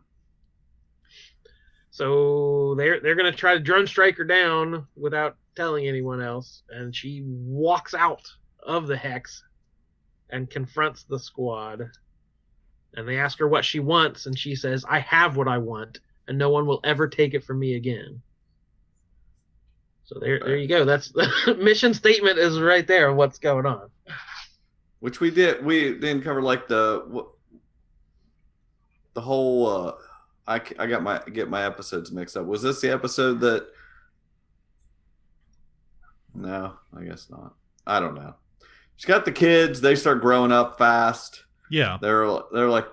So 1.92 2.76
they're 2.76 3.00
they're 3.00 3.16
gonna 3.16 3.32
try 3.32 3.54
to 3.54 3.60
drone 3.60 3.88
strike 3.88 4.18
her 4.18 4.24
down 4.24 4.86
without 4.96 5.38
telling 5.56 5.88
anyone 5.88 6.22
else, 6.22 6.64
and 6.70 6.96
she 6.96 7.24
walks 7.26 7.94
out 7.94 8.22
of 8.64 8.88
the 8.88 8.98
hex 8.98 9.44
and 10.30 10.50
confronts 10.50 11.04
the 11.04 11.18
squad. 11.20 11.90
And 12.96 13.08
they 13.08 13.18
ask 13.18 13.38
her 13.40 13.48
what 13.48 13.66
she 13.66 13.80
wants, 13.80 14.26
and 14.26 14.38
she 14.38 14.56
says, 14.56 14.86
"I 14.88 15.00
have 15.00 15.38
what 15.38 15.48
I 15.48 15.58
want, 15.58 16.00
and 16.28 16.38
no 16.38 16.50
one 16.50 16.66
will 16.66 16.80
ever 16.84 17.08
take 17.08 17.34
it 17.34 17.44
from 17.44 17.60
me 17.60 17.76
again." 17.76 18.22
So 20.06 20.20
there, 20.20 20.40
there 20.40 20.56
you 20.56 20.68
go. 20.68 20.86
That's 20.86 21.10
the 21.10 21.58
mission 21.62 21.94
statement 21.94 22.40
is 22.40 22.60
right 22.60 22.88
there. 22.88 23.14
What's 23.14 23.38
going 23.38 23.66
on? 23.66 23.90
which 25.00 25.20
we 25.20 25.32
did 25.32 25.64
we 25.64 25.94
didn't 25.94 26.24
cover 26.24 26.42
like 26.42 26.68
the 26.68 27.26
the 29.14 29.22
whole 29.22 29.68
uh 29.68 29.92
I 30.48 30.62
I 30.80 30.88
got 30.88 31.04
my 31.04 31.22
get 31.32 31.50
my 31.50 31.66
episodes 31.66 32.12
mixed 32.12 32.38
up 32.38 32.46
was 32.46 32.62
this 32.62 32.82
the 32.82 32.90
episode 32.92 33.40
that 33.42 33.68
no 36.34 36.74
i 36.96 37.04
guess 37.04 37.32
not 37.32 37.56
i 37.88 38.00
don't 38.00 38.14
know 38.14 38.36
she's 38.96 39.06
got 39.06 39.26
the 39.26 39.32
kids 39.32 39.82
they 39.82 39.96
start 39.96 40.22
growing 40.22 40.52
up 40.52 40.78
fast 40.78 41.44
Yeah. 41.70 41.98
they're 42.02 42.28
they're 42.54 42.70
like 42.70 42.88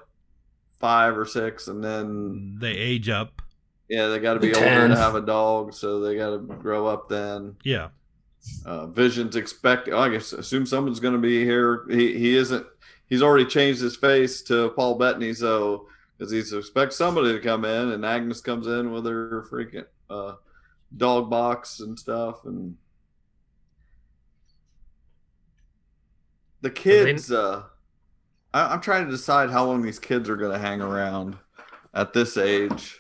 five 0.81 1.17
or 1.17 1.25
six 1.27 1.69
and 1.69 1.83
then 1.83 2.57
They 2.61 2.73
age 2.73 3.09
up. 3.09 3.41
yeah 3.89 4.09
they 4.09 4.19
got 4.19 4.35
to 4.35 4.41
be 4.41 4.51
The 4.51 4.59
older 4.59 4.89
to 4.89 4.97
have 4.97 5.15
a 5.15 5.21
dog 5.21 5.73
so 5.75 6.01
they 6.01 6.17
got 6.17 6.31
to 6.31 6.39
grow 6.39 6.87
up 6.87 7.09
then 7.09 7.57
Yeah. 7.65 7.89
uh, 8.67 8.87
Vision's 8.89 9.37
expect. 9.37 9.89
I 9.89 10.09
guess 10.11 10.33
assume 10.33 10.67
someone's 10.67 11.01
going 11.01 11.15
to 11.15 11.21
be 11.21 11.45
here. 11.45 11.87
He 11.91 12.19
he 12.19 12.37
isn't. 12.37 12.67
He's 13.07 13.23
already 13.23 13.47
changed 13.47 13.81
his 13.81 13.97
face 13.97 14.43
to 14.43 14.71
Paul 14.71 14.97
Bettany, 14.99 15.33
so 15.35 15.89
because 16.19 16.31
he's 16.33 16.53
expect 16.53 16.93
somebody 16.93 17.33
to 17.33 17.41
come 17.41 17.65
in, 17.65 17.91
and 17.93 18.05
Agnes 18.05 18.41
comes 18.43 18.67
in 18.67 18.91
with 18.93 19.07
her 19.07 19.47
freaking 19.51 19.87
uh, 20.11 20.35
dog 20.97 21.31
box 21.31 21.81
and 21.81 21.99
stuff, 21.99 22.45
and 22.45 22.77
the 26.61 26.71
kids. 26.71 27.31
Uh, 27.33 27.65
I, 28.55 28.73
I'm 28.73 28.81
trying 28.81 29.05
to 29.05 29.11
decide 29.11 29.51
how 29.51 29.67
long 29.67 29.83
these 29.83 29.99
kids 29.99 30.31
are 30.31 30.37
going 30.37 30.53
to 30.53 30.59
hang 30.59 30.81
around 30.81 31.37
at 31.93 32.15
this 32.15 32.37
age. 32.39 32.99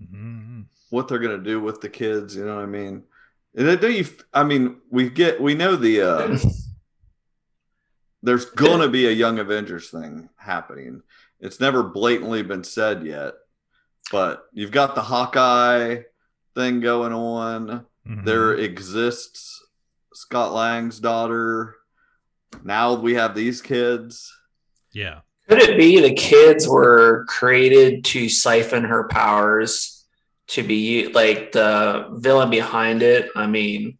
Mhm. 0.00 0.66
what 0.90 1.08
they're 1.08 1.18
gonna 1.18 1.38
do 1.38 1.60
with 1.60 1.80
the 1.80 1.88
kids. 1.88 2.36
You 2.36 2.46
know 2.46 2.54
what 2.54 2.62
I 2.62 2.66
mean? 2.66 3.02
And 3.56 3.66
then 3.66 3.78
do 3.80 3.90
you? 3.90 4.06
I 4.32 4.44
mean, 4.44 4.76
we 4.90 5.10
get 5.10 5.40
we 5.40 5.54
know 5.54 5.74
the 5.76 6.00
uh, 6.02 6.38
there's 8.22 8.44
gonna 8.46 8.88
be 8.88 9.06
a 9.06 9.10
Young 9.12 9.38
Avengers 9.38 9.90
thing 9.90 10.28
happening. 10.36 11.02
It's 11.40 11.60
never 11.60 11.82
blatantly 11.82 12.42
been 12.42 12.64
said 12.64 13.04
yet, 13.04 13.34
but 14.12 14.44
you've 14.52 14.70
got 14.70 14.94
the 14.94 15.02
Hawkeye 15.02 16.02
thing 16.54 16.80
going 16.80 17.12
on. 17.12 17.84
Mhm. 18.08 18.24
There 18.24 18.54
exists 18.54 19.64
Scott 20.14 20.52
Lang's 20.52 21.00
daughter. 21.00 21.76
Now 22.64 22.94
we 22.94 23.14
have 23.14 23.34
these 23.34 23.60
kids. 23.62 24.32
Yeah. 24.92 25.20
Could 25.48 25.60
it 25.60 25.78
be 25.78 26.00
the 26.00 26.14
kids 26.14 26.68
were 26.68 27.24
created 27.28 28.04
to 28.06 28.28
siphon 28.28 28.84
her 28.84 29.08
powers 29.08 30.04
to 30.48 30.62
be 30.62 31.08
like 31.08 31.52
the 31.52 32.08
villain 32.12 32.50
behind 32.50 33.02
it? 33.02 33.30
I 33.34 33.46
mean, 33.46 33.98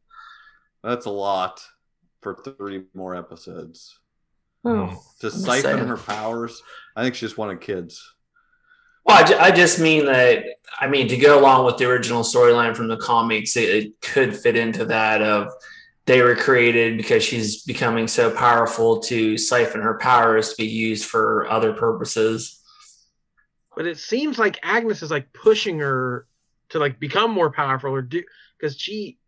That's 0.83 1.07
a 1.07 1.11
lot 1.11 1.63
for 2.21 2.35
three 2.35 2.85
more 2.95 3.15
episodes. 3.15 3.99
oh. 4.65 4.87
Hmm. 4.89 4.95
To 5.21 5.31
siphon 5.31 5.63
saying. 5.77 5.89
her 5.89 5.97
powers, 5.97 6.63
I 6.95 7.03
think 7.03 7.15
she 7.15 7.27
just 7.27 7.39
wanted 7.39 7.61
kids. 7.61 8.15
Well, 9.05 9.25
I, 9.25 9.27
ju- 9.27 9.39
I 9.39 9.51
just 9.51 9.81
mean 9.81 10.05
that. 10.07 10.45
I 10.79 10.87
mean 10.87 11.09
to 11.09 11.17
go 11.17 11.41
along 11.41 11.65
with 11.65 11.79
the 11.79 11.87
original 11.87 12.23
storyline 12.23 12.77
from 12.77 12.89
the 12.89 12.99
comics, 12.99 13.57
it, 13.57 13.69
it 13.71 14.01
could 14.03 14.37
fit 14.37 14.55
into 14.55 14.85
that 14.85 15.23
of 15.23 15.51
they 16.09 16.23
were 16.23 16.35
created 16.35 16.97
because 16.97 17.23
she's 17.23 17.62
becoming 17.64 18.09
so 18.09 18.31
powerful 18.31 18.99
to 19.01 19.37
siphon 19.37 19.83
her 19.83 19.99
powers 19.99 20.49
to 20.51 20.57
be 20.57 20.64
used 20.66 21.05
for 21.05 21.47
other 21.51 21.75
purposes. 21.75 22.62
But 23.77 23.87
it 23.87 23.99
seems 23.99 24.38
like 24.38 24.59
Agnes 24.62 25.03
is 25.03 25.11
like 25.11 25.31
pushing 25.35 25.79
her 25.81 26.27
to 26.71 26.79
like 26.79 26.99
become 26.99 27.31
more 27.31 27.51
powerful 27.53 27.92
or 27.92 28.01
do 28.01 28.23
because 28.59 28.79
she 28.79 29.18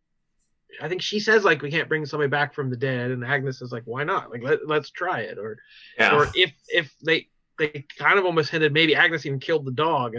I 0.81 0.89
think 0.89 1.03
she 1.03 1.21
says 1.21 1.45
like 1.45 1.61
we 1.61 1.71
can't 1.71 1.89
bring 1.89 2.07
somebody 2.07 2.31
back 2.31 2.55
from 2.55 2.71
the 2.71 2.77
dead, 2.77 3.11
and 3.11 3.23
Agnes 3.25 3.61
is 3.61 3.73
like, 3.73 3.83
why 3.85 4.03
not? 4.05 4.31
Like 4.31 4.43
let 4.43 4.67
let's 4.67 4.91
try 4.91 5.21
it. 5.21 5.37
Or 5.37 5.59
Yeah. 5.99 6.17
or 6.17 6.29
if 6.35 6.51
if 6.69 6.91
they 7.05 7.29
they 7.59 7.85
kind 7.99 8.19
of 8.19 8.25
almost 8.25 8.49
hinted 8.51 8.73
maybe 8.73 8.95
Agnes 8.97 9.27
even 9.27 9.39
killed 9.39 9.67
the 9.67 9.73
dog 9.73 10.15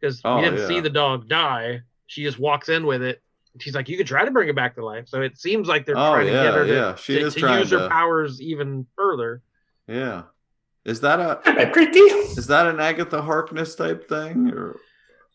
because 0.00 0.22
Oh, 0.24 0.36
we 0.36 0.42
didn't 0.44 0.60
yeah. 0.60 0.68
see 0.68 0.80
the 0.80 0.88
dog 0.88 1.28
die. 1.28 1.82
She 2.06 2.22
just 2.22 2.38
walks 2.38 2.70
in 2.70 2.86
with 2.86 3.02
it. 3.02 3.22
She's 3.60 3.74
like, 3.74 3.88
you 3.88 3.96
could 3.98 4.06
try 4.06 4.24
to 4.24 4.30
bring 4.30 4.48
it 4.48 4.56
back 4.56 4.74
to 4.76 4.84
life. 4.84 5.08
So 5.08 5.20
it 5.20 5.36
seems 5.38 5.68
like 5.68 5.84
they're 5.84 5.96
Oh 5.96 6.12
trying 6.12 6.26
to 6.26 6.32
get 6.32 6.44
yeah, 6.44 6.52
her 6.52 6.66
to, 6.66 6.72
yeah. 6.72 6.94
She 6.94 7.18
to, 7.18 7.26
is 7.26 7.34
to 7.34 7.40
trying 7.40 7.58
use 7.60 7.70
to. 7.70 7.80
her 7.80 7.88
powers 7.88 8.40
even 8.40 8.86
further. 8.96 9.42
Yeah. 9.86 10.22
Is 10.84 11.00
that 11.02 11.20
a 11.20 11.40
Hi, 11.44 11.66
pretty. 11.66 12.00
is 12.00 12.46
that 12.48 12.66
an 12.66 12.80
Agatha 12.80 13.20
Harkness 13.22 13.74
type 13.74 14.08
thing 14.08 14.50
or 14.52 14.76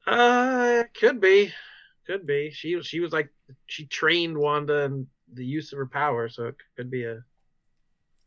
Uh, 0.07 0.83
could 0.99 1.21
be, 1.21 1.53
could 2.05 2.25
be. 2.25 2.49
She 2.51 2.81
she 2.81 2.99
was 2.99 3.11
like 3.13 3.29
she 3.67 3.85
trained 3.85 4.37
Wanda 4.37 4.83
in 4.83 5.07
the 5.33 5.45
use 5.45 5.71
of 5.71 5.77
her 5.77 5.85
power, 5.87 6.27
so 6.27 6.45
it 6.47 6.55
could 6.75 6.89
be 6.89 7.05
a 7.05 7.23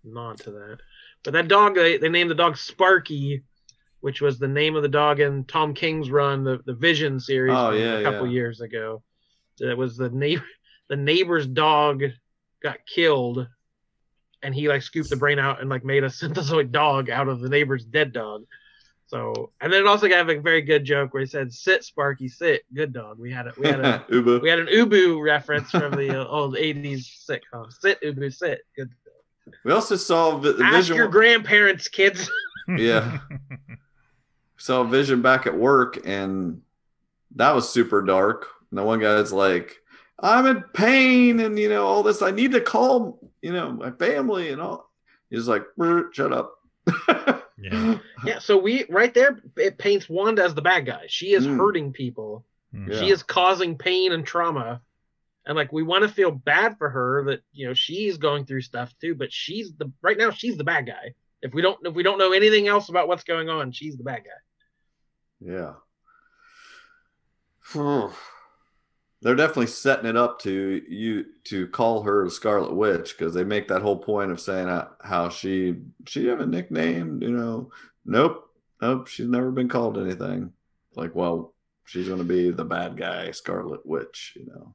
nod 0.04 0.38
to 0.40 0.50
that. 0.52 0.78
But 1.24 1.32
that 1.34 1.48
dog, 1.48 1.74
they, 1.74 1.98
they 1.98 2.08
named 2.08 2.30
the 2.30 2.34
dog 2.34 2.56
Sparky, 2.56 3.42
which 4.00 4.20
was 4.22 4.38
the 4.38 4.48
name 4.48 4.76
of 4.76 4.82
the 4.82 4.88
dog 4.88 5.20
in 5.20 5.44
Tom 5.44 5.74
King's 5.74 6.10
run, 6.10 6.44
the, 6.44 6.60
the 6.64 6.74
Vision 6.74 7.20
series, 7.20 7.54
Oh, 7.56 7.70
yeah, 7.72 7.98
a 7.98 8.02
couple 8.02 8.26
yeah. 8.26 8.32
years 8.32 8.60
ago. 8.62 9.02
That 9.60 9.76
was 9.76 9.96
the 9.96 10.10
neighbor, 10.10 10.44
the 10.88 10.96
neighbor's 10.96 11.46
dog 11.46 12.02
got 12.62 12.78
killed, 12.86 13.46
and 14.42 14.54
he 14.54 14.68
like 14.68 14.82
scooped 14.82 15.10
the 15.10 15.16
brain 15.16 15.38
out 15.38 15.60
and 15.60 15.68
like 15.70 15.84
made 15.84 16.02
a 16.04 16.08
synthezoid 16.08 16.70
dog 16.72 17.10
out 17.10 17.28
of 17.28 17.40
the 17.40 17.48
neighbor's 17.48 17.84
dead 17.84 18.12
dog. 18.12 18.44
So, 19.06 19.50
and 19.60 19.72
then 19.72 19.80
it 19.80 19.86
also 19.88 20.08
got 20.08 20.28
a 20.30 20.40
very 20.40 20.62
good 20.62 20.84
joke 20.84 21.12
where 21.12 21.20
he 21.20 21.26
said, 21.26 21.52
"Sit, 21.52 21.82
Sparky, 21.82 22.28
sit, 22.28 22.62
good 22.72 22.92
dog." 22.92 23.18
We 23.18 23.32
had 23.32 23.48
a 23.48 23.52
we 23.58 23.66
had 23.66 23.80
a 23.80 24.04
Uba? 24.10 24.38
we 24.38 24.48
had 24.48 24.60
an 24.60 24.68
Ubu 24.68 25.20
reference 25.20 25.68
from 25.70 25.90
the 25.92 26.22
uh, 26.22 26.26
old 26.28 26.54
'80s 26.54 27.06
sitcom. 27.28 27.72
Sit, 27.72 28.00
Ubu, 28.02 28.32
sit, 28.32 28.60
good. 28.76 28.88
Dog. 28.88 29.54
We 29.64 29.72
also 29.72 29.96
saw 29.96 30.38
Vi- 30.38 30.50
Ask 30.62 30.76
Vision. 30.76 30.96
your 30.96 31.08
grandparents, 31.08 31.88
kids. 31.88 32.30
Yeah. 32.68 33.18
saw 34.58 34.84
Vision 34.84 35.22
back 35.22 35.46
at 35.48 35.56
work, 35.58 35.98
and 36.06 36.62
that 37.34 37.52
was 37.52 37.68
super 37.68 38.00
dark. 38.02 38.46
And 38.70 38.78
the 38.78 38.84
one 38.84 39.00
guy's 39.00 39.32
like, 39.32 39.76
"I'm 40.18 40.46
in 40.46 40.62
pain, 40.74 41.40
and 41.40 41.58
you 41.58 41.68
know 41.68 41.86
all 41.86 42.02
this. 42.02 42.22
I 42.22 42.30
need 42.30 42.52
to 42.52 42.60
call, 42.60 43.18
you 43.42 43.52
know, 43.52 43.72
my 43.72 43.90
family 43.92 44.50
and 44.50 44.60
all." 44.60 44.90
He's 45.30 45.48
like, 45.48 45.64
"Shut 46.12 46.32
up." 46.32 46.54
Yeah. 47.62 47.98
yeah, 48.24 48.38
so 48.38 48.56
we 48.56 48.86
right 48.88 49.12
there 49.12 49.38
it 49.58 49.76
paints 49.76 50.08
Wanda 50.08 50.42
as 50.42 50.54
the 50.54 50.62
bad 50.62 50.86
guy. 50.86 51.04
She 51.08 51.34
is 51.34 51.46
Mm. 51.46 51.58
hurting 51.58 51.92
people. 51.92 52.46
Mm. 52.74 52.88
Yeah. 52.90 52.98
She 52.98 53.10
is 53.10 53.22
causing 53.22 53.76
pain 53.76 54.12
and 54.12 54.24
trauma. 54.26 54.80
And 55.44 55.56
like 55.56 55.70
we 55.70 55.82
want 55.82 56.02
to 56.04 56.08
feel 56.08 56.30
bad 56.30 56.78
for 56.78 56.88
her 56.88 57.22
that 57.24 57.42
you 57.52 57.66
know 57.68 57.74
she's 57.74 58.16
going 58.16 58.46
through 58.46 58.62
stuff 58.62 58.94
too, 58.98 59.14
but 59.14 59.30
she's 59.30 59.74
the 59.74 59.92
right 60.00 60.16
now 60.16 60.30
she's 60.30 60.56
the 60.56 60.64
bad 60.64 60.86
guy. 60.86 61.12
If 61.42 61.52
we 61.52 61.60
don't 61.60 61.86
if 61.86 61.92
we 61.92 62.02
don't 62.02 62.16
know 62.16 62.32
anything 62.32 62.66
else 62.66 62.88
about 62.88 63.08
what's 63.08 63.24
going 63.24 63.50
on, 63.50 63.72
she's 63.72 63.98
the 63.98 64.04
bad 64.04 64.22
guy. 64.24 64.40
Yeah. 65.52 65.74
They're 69.22 69.34
definitely 69.34 69.66
setting 69.66 70.06
it 70.06 70.16
up 70.16 70.38
to 70.40 70.82
you 70.88 71.26
to 71.44 71.68
call 71.68 72.02
her 72.02 72.30
Scarlet 72.30 72.74
Witch 72.74 73.16
because 73.16 73.34
they 73.34 73.44
make 73.44 73.68
that 73.68 73.82
whole 73.82 73.98
point 73.98 74.30
of 74.30 74.40
saying 74.40 74.68
how, 75.02 75.28
she 75.28 75.76
she 76.06 76.26
have 76.28 76.40
a 76.40 76.46
nickname, 76.46 77.22
you 77.22 77.30
know. 77.30 77.70
Nope, 78.06 78.48
nope, 78.80 79.08
she's 79.08 79.28
never 79.28 79.50
been 79.50 79.68
called 79.68 79.98
anything. 79.98 80.52
Like, 80.96 81.14
well, 81.14 81.54
she's 81.84 82.08
gonna 82.08 82.24
be 82.24 82.50
the 82.50 82.64
bad 82.64 82.96
guy, 82.96 83.30
Scarlet 83.32 83.84
Witch, 83.84 84.32
you 84.36 84.46
know. 84.46 84.74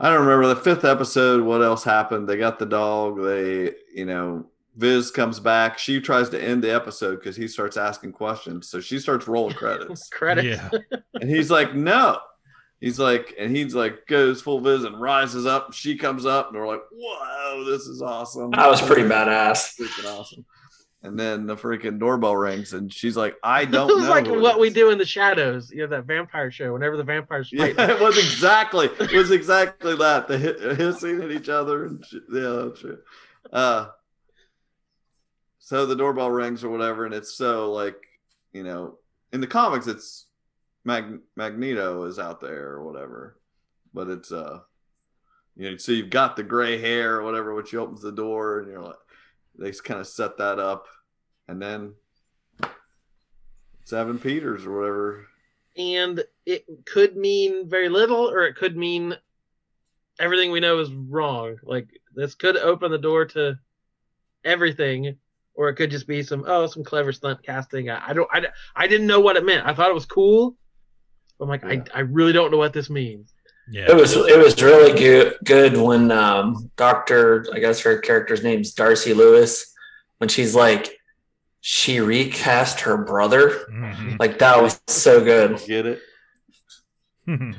I 0.00 0.08
don't 0.08 0.26
remember 0.26 0.46
the 0.46 0.60
fifth 0.60 0.84
episode. 0.84 1.44
What 1.44 1.60
else 1.60 1.84
happened? 1.84 2.28
They 2.28 2.36
got 2.36 2.58
the 2.58 2.66
dog. 2.66 3.20
They, 3.22 3.72
you 3.94 4.06
know, 4.06 4.46
Viz 4.76 5.10
comes 5.10 5.38
back. 5.38 5.78
She 5.78 6.00
tries 6.00 6.28
to 6.30 6.42
end 6.42 6.62
the 6.64 6.74
episode 6.74 7.16
because 7.16 7.36
he 7.36 7.46
starts 7.48 7.76
asking 7.76 8.12
questions. 8.12 8.68
So 8.68 8.80
she 8.80 8.98
starts 8.98 9.28
rolling 9.28 9.54
credits. 9.54 10.08
Credits. 10.12 10.60
Yeah. 10.72 10.98
and 11.20 11.28
he's 11.28 11.50
like, 11.50 11.74
no. 11.74 12.18
He's 12.80 12.98
like, 12.98 13.34
and 13.38 13.54
he's 13.54 13.74
like, 13.76 14.06
goes 14.08 14.42
full 14.42 14.60
Viz 14.60 14.82
and 14.84 15.00
rises 15.00 15.46
up. 15.46 15.72
She 15.72 15.96
comes 15.96 16.26
up, 16.26 16.48
and 16.48 16.58
we're 16.58 16.66
like, 16.66 16.82
whoa, 16.90 17.64
this 17.64 17.82
is 17.82 18.02
awesome. 18.02 18.50
That 18.50 18.68
was 18.68 18.82
pretty 18.82 19.02
badass. 19.02 19.78
Freaking 19.80 20.18
awesome. 20.18 20.44
And 21.04 21.18
then 21.18 21.46
the 21.46 21.54
freaking 21.56 22.00
doorbell 22.00 22.36
rings, 22.36 22.72
and 22.72 22.92
she's 22.92 23.16
like, 23.16 23.36
I 23.44 23.64
don't 23.66 23.86
was 23.86 24.04
know. 24.04 24.10
like 24.10 24.26
who 24.26 24.38
it 24.38 24.40
what 24.40 24.58
we 24.58 24.68
do 24.70 24.90
in 24.90 24.98
the 24.98 25.04
shadows, 25.06 25.70
you 25.70 25.78
know, 25.82 25.86
that 25.88 26.06
vampire 26.06 26.50
show. 26.50 26.72
Whenever 26.72 26.96
the 26.96 27.04
vampires 27.04 27.50
Yeah, 27.52 27.72
fight, 27.72 27.90
it 27.90 28.00
was 28.00 28.18
exactly 28.18 28.86
it 28.98 29.12
was 29.12 29.30
exactly 29.30 29.94
that 29.96 30.26
the 30.26 30.38
hi- 30.38 30.74
hissing 30.74 31.22
at 31.22 31.30
each 31.30 31.48
other 31.48 31.84
and 31.86 32.04
shit. 32.04 32.22
yeah, 32.32 32.62
that's 32.66 32.80
true. 32.80 32.98
Uh, 33.52 33.88
so 35.64 35.86
the 35.86 35.94
doorbell 35.94 36.28
rings 36.28 36.64
or 36.64 36.70
whatever, 36.70 37.06
and 37.06 37.14
it's 37.14 37.34
so 37.34 37.72
like 37.72 37.96
you 38.52 38.64
know 38.64 38.98
in 39.32 39.40
the 39.40 39.46
comics 39.46 39.86
it's 39.86 40.26
Mag- 40.84 41.20
Magneto 41.36 42.04
is 42.04 42.18
out 42.18 42.40
there 42.40 42.72
or 42.72 42.84
whatever, 42.84 43.38
but 43.94 44.08
it's 44.08 44.32
uh 44.32 44.58
you 45.56 45.70
know 45.70 45.76
so 45.76 45.92
you've 45.92 46.10
got 46.10 46.34
the 46.34 46.42
gray 46.42 46.78
hair 46.78 47.14
or 47.14 47.22
whatever, 47.22 47.54
which 47.54 47.74
opens 47.74 48.02
the 48.02 48.10
door 48.10 48.58
and 48.58 48.68
you're 48.68 48.82
like 48.82 48.96
they 49.56 49.70
kind 49.70 50.00
of 50.00 50.06
set 50.08 50.36
that 50.38 50.58
up, 50.58 50.88
and 51.46 51.62
then 51.62 51.94
Evan 53.92 54.18
Peters 54.18 54.66
or 54.66 54.76
whatever. 54.76 55.26
and 55.76 56.24
it 56.44 56.64
could 56.86 57.16
mean 57.16 57.68
very 57.68 57.88
little, 57.88 58.28
or 58.28 58.46
it 58.46 58.56
could 58.56 58.76
mean 58.76 59.14
everything 60.18 60.50
we 60.50 60.60
know 60.60 60.80
is 60.80 60.90
wrong. 60.92 61.56
Like 61.62 62.00
this 62.14 62.34
could 62.34 62.56
open 62.56 62.90
the 62.90 62.98
door 62.98 63.26
to 63.26 63.58
everything, 64.44 65.18
or 65.54 65.68
it 65.68 65.74
could 65.74 65.90
just 65.90 66.06
be 66.06 66.22
some 66.22 66.44
oh 66.46 66.66
some 66.66 66.82
clever 66.84 67.12
stunt 67.12 67.42
casting. 67.44 67.90
I, 67.90 68.08
I 68.08 68.12
don't 68.12 68.28
I, 68.32 68.46
I 68.74 68.86
didn't 68.86 69.06
know 69.06 69.20
what 69.20 69.36
it 69.36 69.44
meant. 69.44 69.66
I 69.66 69.74
thought 69.74 69.90
it 69.90 69.94
was 69.94 70.06
cool. 70.06 70.56
I'm 71.40 71.48
like 71.48 71.62
Yeah. 71.62 71.82
I, 71.94 71.98
I 71.98 72.00
really 72.00 72.32
don't 72.32 72.50
know 72.50 72.56
what 72.58 72.72
this 72.72 72.88
means. 72.90 73.32
Yeah. 73.70 73.90
It 73.90 73.96
was 73.96 74.14
it 74.16 74.38
was 74.38 74.60
really 74.62 74.98
good 74.98 75.36
good 75.44 75.76
when 75.76 76.10
um 76.10 76.70
Doctor 76.76 77.46
I 77.52 77.58
guess 77.58 77.80
her 77.82 77.98
character's 77.98 78.42
name's 78.42 78.72
Darcy 78.72 79.14
Lewis 79.14 79.72
when 80.18 80.28
she's 80.28 80.54
like 80.54 80.98
she 81.60 82.00
recast 82.00 82.80
her 82.80 82.96
brother 82.96 83.50
Mhm. 83.70 84.18
like 84.18 84.38
that 84.40 84.60
was 84.62 84.80
so 84.88 85.22
good. 85.24 85.60
Get 85.66 85.86
it? 85.86 86.00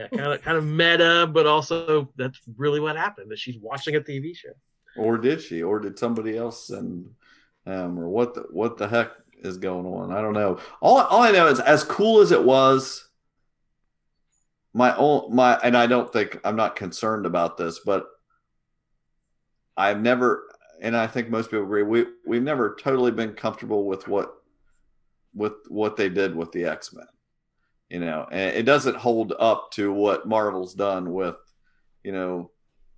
Yeah, 0.00 0.08
kind 0.08 0.32
of 0.32 0.40
kind 0.42 0.56
of 0.56 0.64
meta, 0.64 1.28
but 1.30 1.46
also 1.46 2.10
that's 2.16 2.40
really 2.56 2.80
what 2.80 2.96
happened. 2.96 3.30
That 3.30 3.38
she's 3.38 3.58
watching 3.58 3.96
a 3.96 4.00
TV 4.00 4.34
show. 4.34 4.48
or 4.96 5.18
did 5.18 5.42
she 5.42 5.62
or 5.62 5.78
did 5.78 5.98
somebody 5.98 6.38
else 6.38 6.68
send 6.68 7.10
um 7.66 7.98
or 7.98 8.08
what 8.08 8.34
the 8.34 8.42
what 8.50 8.76
the 8.76 8.88
heck 8.88 9.10
is 9.42 9.56
going 9.56 9.86
on? 9.86 10.12
I 10.12 10.20
don't 10.20 10.34
know. 10.34 10.58
All, 10.80 10.98
all 10.98 11.22
i 11.22 11.30
know 11.30 11.46
is 11.46 11.60
as 11.60 11.84
cool 11.84 12.20
as 12.20 12.30
it 12.32 12.42
was 12.42 13.08
my 14.72 14.94
own 14.96 15.34
my 15.34 15.58
and 15.64 15.76
i 15.76 15.86
don't 15.86 16.12
think 16.12 16.38
i'm 16.44 16.54
not 16.54 16.76
concerned 16.76 17.26
about 17.26 17.56
this 17.56 17.80
but 17.80 18.06
i've 19.76 20.00
never 20.00 20.44
and 20.80 20.96
i 20.96 21.08
think 21.08 21.28
most 21.28 21.50
people 21.50 21.64
agree 21.64 21.82
we 21.82 22.06
we've 22.24 22.42
never 22.42 22.76
totally 22.80 23.10
been 23.10 23.32
comfortable 23.32 23.84
with 23.86 24.06
what 24.06 24.32
with 25.34 25.54
what 25.68 25.96
they 25.96 26.08
did 26.08 26.36
with 26.36 26.52
the 26.52 26.64
x-men 26.64 27.06
you 27.90 27.98
know? 27.98 28.26
And 28.30 28.56
it 28.56 28.62
doesn't 28.62 28.96
hold 28.96 29.34
up 29.38 29.72
to 29.72 29.92
what 29.92 30.26
marvel's 30.26 30.74
done 30.74 31.12
with 31.12 31.36
you 32.04 32.12
know 32.12 32.50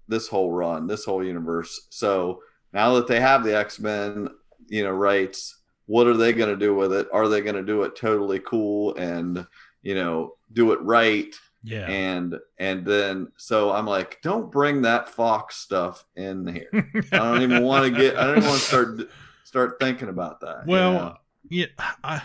this 0.06 0.28
whole 0.28 0.52
run, 0.52 0.86
this 0.86 1.04
whole 1.04 1.24
universe. 1.24 1.86
So 1.90 2.42
now 2.72 2.94
that 2.94 3.08
they 3.08 3.18
have 3.18 3.42
the 3.42 3.56
X 3.56 3.80
Men, 3.80 4.28
you 4.72 4.82
know, 4.82 4.90
rights, 4.90 5.58
what 5.86 6.06
are 6.06 6.16
they 6.16 6.32
going 6.32 6.48
to 6.48 6.56
do 6.56 6.74
with 6.74 6.92
it? 6.94 7.06
Are 7.12 7.28
they 7.28 7.42
going 7.42 7.56
to 7.56 7.62
do 7.62 7.82
it 7.82 7.94
totally 7.94 8.38
cool 8.40 8.94
and 8.96 9.46
you 9.82 9.94
know 9.94 10.34
do 10.52 10.72
it 10.72 10.80
right? 10.80 11.34
yeah. 11.62 11.86
And 11.88 12.38
and 12.58 12.84
then 12.84 13.30
so 13.36 13.70
I'm 13.70 13.86
like, 13.86 14.20
don't 14.22 14.50
bring 14.50 14.82
that 14.82 15.10
Fox 15.10 15.56
stuff 15.56 16.04
in 16.16 16.46
here. 16.46 16.90
I 17.12 17.18
don't 17.18 17.42
even 17.42 17.62
want 17.70 17.84
to 17.84 17.90
get. 18.00 18.16
I 18.16 18.24
don't 18.26 18.38
even 18.38 18.48
want 18.48 18.60
to 18.60 18.66
start 18.66 19.10
start 19.44 19.76
thinking 19.78 20.08
about 20.08 20.40
that. 20.40 20.64
you 20.66 20.72
Well, 20.72 20.92
know? 20.92 21.16
yeah, 21.50 21.66
I, 22.02 22.22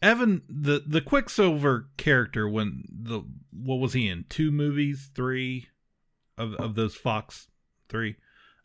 Evan, 0.00 0.42
the 0.48 0.82
the 0.86 1.00
Quicksilver 1.00 1.88
character 1.96 2.48
when 2.48 2.84
the 2.88 3.22
what 3.52 3.76
was 3.76 3.92
he 3.94 4.08
in 4.08 4.24
two 4.28 4.52
movies, 4.52 5.10
three 5.14 5.68
of 6.38 6.54
of 6.54 6.76
those 6.76 6.94
Fox 6.94 7.48
three. 7.88 8.16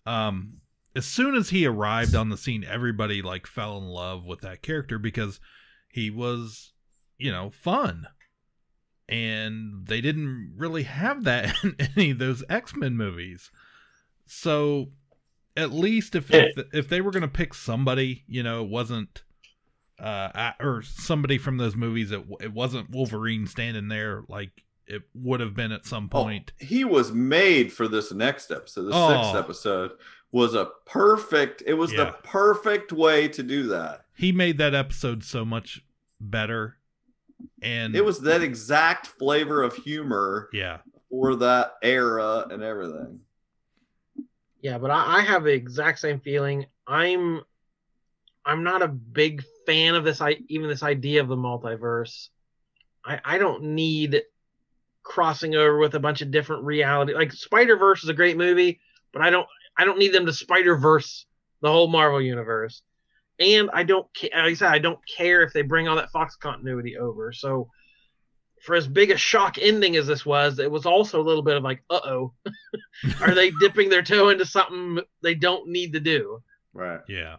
Um, 0.06 0.61
as 0.95 1.06
soon 1.06 1.36
as 1.36 1.49
he 1.49 1.65
arrived 1.65 2.15
on 2.15 2.30
the 2.30 2.38
scene, 2.38 2.63
everybody 2.63 3.21
like 3.21 3.47
fell 3.47 3.77
in 3.77 3.86
love 3.86 4.25
with 4.25 4.41
that 4.41 4.62
character 4.62 4.99
because 4.99 5.39
he 5.89 6.10
was, 6.10 6.73
you 7.17 7.32
know, 7.32 7.49
fun. 7.49 8.08
And 9.08 9.88
they 9.88 10.01
didn't 10.01 10.54
really 10.58 10.84
have 10.84 11.23
that 11.25 11.56
in 11.63 11.75
any 11.80 12.12
of 12.12 12.19
those 12.19 12.43
X 12.49 12.75
Men 12.75 12.95
movies. 12.95 13.51
So 14.25 14.91
at 15.56 15.71
least 15.71 16.15
if 16.15 16.34
if, 16.34 16.58
if 16.73 16.89
they 16.89 17.01
were 17.01 17.12
going 17.12 17.21
to 17.21 17.27
pick 17.27 17.54
somebody, 17.54 18.23
you 18.27 18.43
know, 18.43 18.63
it 18.63 18.69
wasn't 18.69 19.23
uh 19.99 20.51
or 20.60 20.82
somebody 20.82 21.38
from 21.38 21.58
those 21.58 21.75
movies 21.75 22.12
it, 22.12 22.23
it 22.39 22.51
wasn't 22.51 22.89
Wolverine 22.89 23.45
standing 23.45 23.88
there 23.88 24.23
like 24.27 24.63
it 24.91 25.04
would 25.13 25.39
have 25.39 25.56
been 25.56 25.71
at 25.71 25.86
some 25.86 26.10
Oh, 26.12 26.23
point. 26.23 26.51
he 26.60 26.84
was 26.84 27.12
made 27.12 27.71
for 27.71 27.88
this 27.88 28.12
next 28.12 28.51
episode. 28.51 28.84
The 28.84 28.91
sixth 29.10 29.34
Oh. 29.36 29.39
episode 29.39 29.91
was 30.32 30.54
a 30.54 30.69
perfect. 30.86 31.63
It 31.65 31.73
was 31.75 31.91
Yeah. 31.93 32.06
the 32.06 32.12
perfect 32.23 32.91
way 32.91 33.27
to 33.30 33.41
do 33.43 33.63
that. 33.67 34.06
He 34.13 34.32
made 34.32 34.58
that 34.60 34.75
episode 34.75 35.23
so 35.23 35.43
much 35.45 35.84
better, 36.19 36.77
and 37.62 37.95
It 37.95 38.06
was 38.06 38.19
that 38.21 38.41
exact 38.41 39.08
flavor 39.08 39.63
of 39.63 39.75
humor 39.75 40.49
yeah, 40.54 40.80
for 41.10 41.36
that 41.38 41.75
era 41.82 42.47
and 42.51 42.62
everything. 42.62 43.21
Yeah, 44.62 44.77
but 44.77 44.91
I, 44.91 45.17
I 45.17 45.21
have 45.21 45.43
the 45.43 45.54
exact 45.54 45.99
same 45.99 46.19
feeling. 46.19 46.65
I'm 46.86 47.41
I'm 48.45 48.63
not 48.63 48.82
a 48.82 48.88
big 48.88 49.43
fan 49.65 49.95
of 49.95 50.04
this 50.04 50.21
I 50.21 50.38
even 50.47 50.67
this 50.67 50.84
idea 50.84 51.21
of 51.21 51.27
the 51.27 51.36
multiverse. 51.36 52.30
I, 53.04 53.19
I 53.25 53.38
don't 53.39 53.63
need 53.75 54.21
crossing 55.04 55.56
over 55.56 55.78
with 55.78 55.96
a 55.96 56.00
bunch 56.00 56.22
of 56.22 56.32
different 56.32 56.64
reality. 56.64 57.14
Like 57.14 57.32
Spider 57.32 57.78
Verse 57.78 58.04
is 58.04 58.10
a 58.10 58.14
great 58.14 58.38
movie, 58.38 58.80
but 59.14 59.22
I 59.22 59.30
don't 59.30 59.48
I 59.78 59.86
don't 59.86 60.00
need 60.00 60.14
them 60.14 60.26
to 60.26 60.34
Spider 60.34 60.78
Verse 60.78 61.26
the 61.62 61.72
whole 61.72 61.88
Marvel 61.88 62.22
universe. 62.22 62.82
And 63.40 63.70
I 63.74 63.84
don't 63.84 64.08
ca- 64.16 64.30
like 64.34 64.52
I 64.52 64.54
said 64.54 64.72
I 64.72 64.80
don't 64.80 65.00
care 65.08 65.42
if 65.44 65.54
they 65.54 65.62
bring 65.62 65.88
all 65.88 65.96
that 65.96 66.12
Fox 66.12 66.36
continuity 66.36 66.98
over. 66.98 67.34
So 67.34 67.70
for 68.62 68.76
as 68.76 68.88
big 68.88 69.10
a 69.12 69.18
shock 69.18 69.58
ending 69.60 69.96
as 69.96 70.06
this 70.06 70.26
was, 70.26 70.60
it 70.60 70.70
was 70.70 70.86
also 70.86 71.20
a 71.20 71.24
little 71.24 71.42
bit 71.42 71.58
of 71.58 71.64
like, 71.64 71.84
uh 71.90 72.00
oh, 72.06 72.34
are 73.22 73.34
they 73.34 73.52
dipping 73.60 73.90
their 73.90 74.04
toe 74.04 74.30
into 74.30 74.46
something 74.46 75.00
they 75.22 75.36
don't 75.36 75.68
need 75.68 75.94
to 75.94 76.00
do? 76.00 76.42
Right. 76.74 77.02
yeah, 77.10 77.38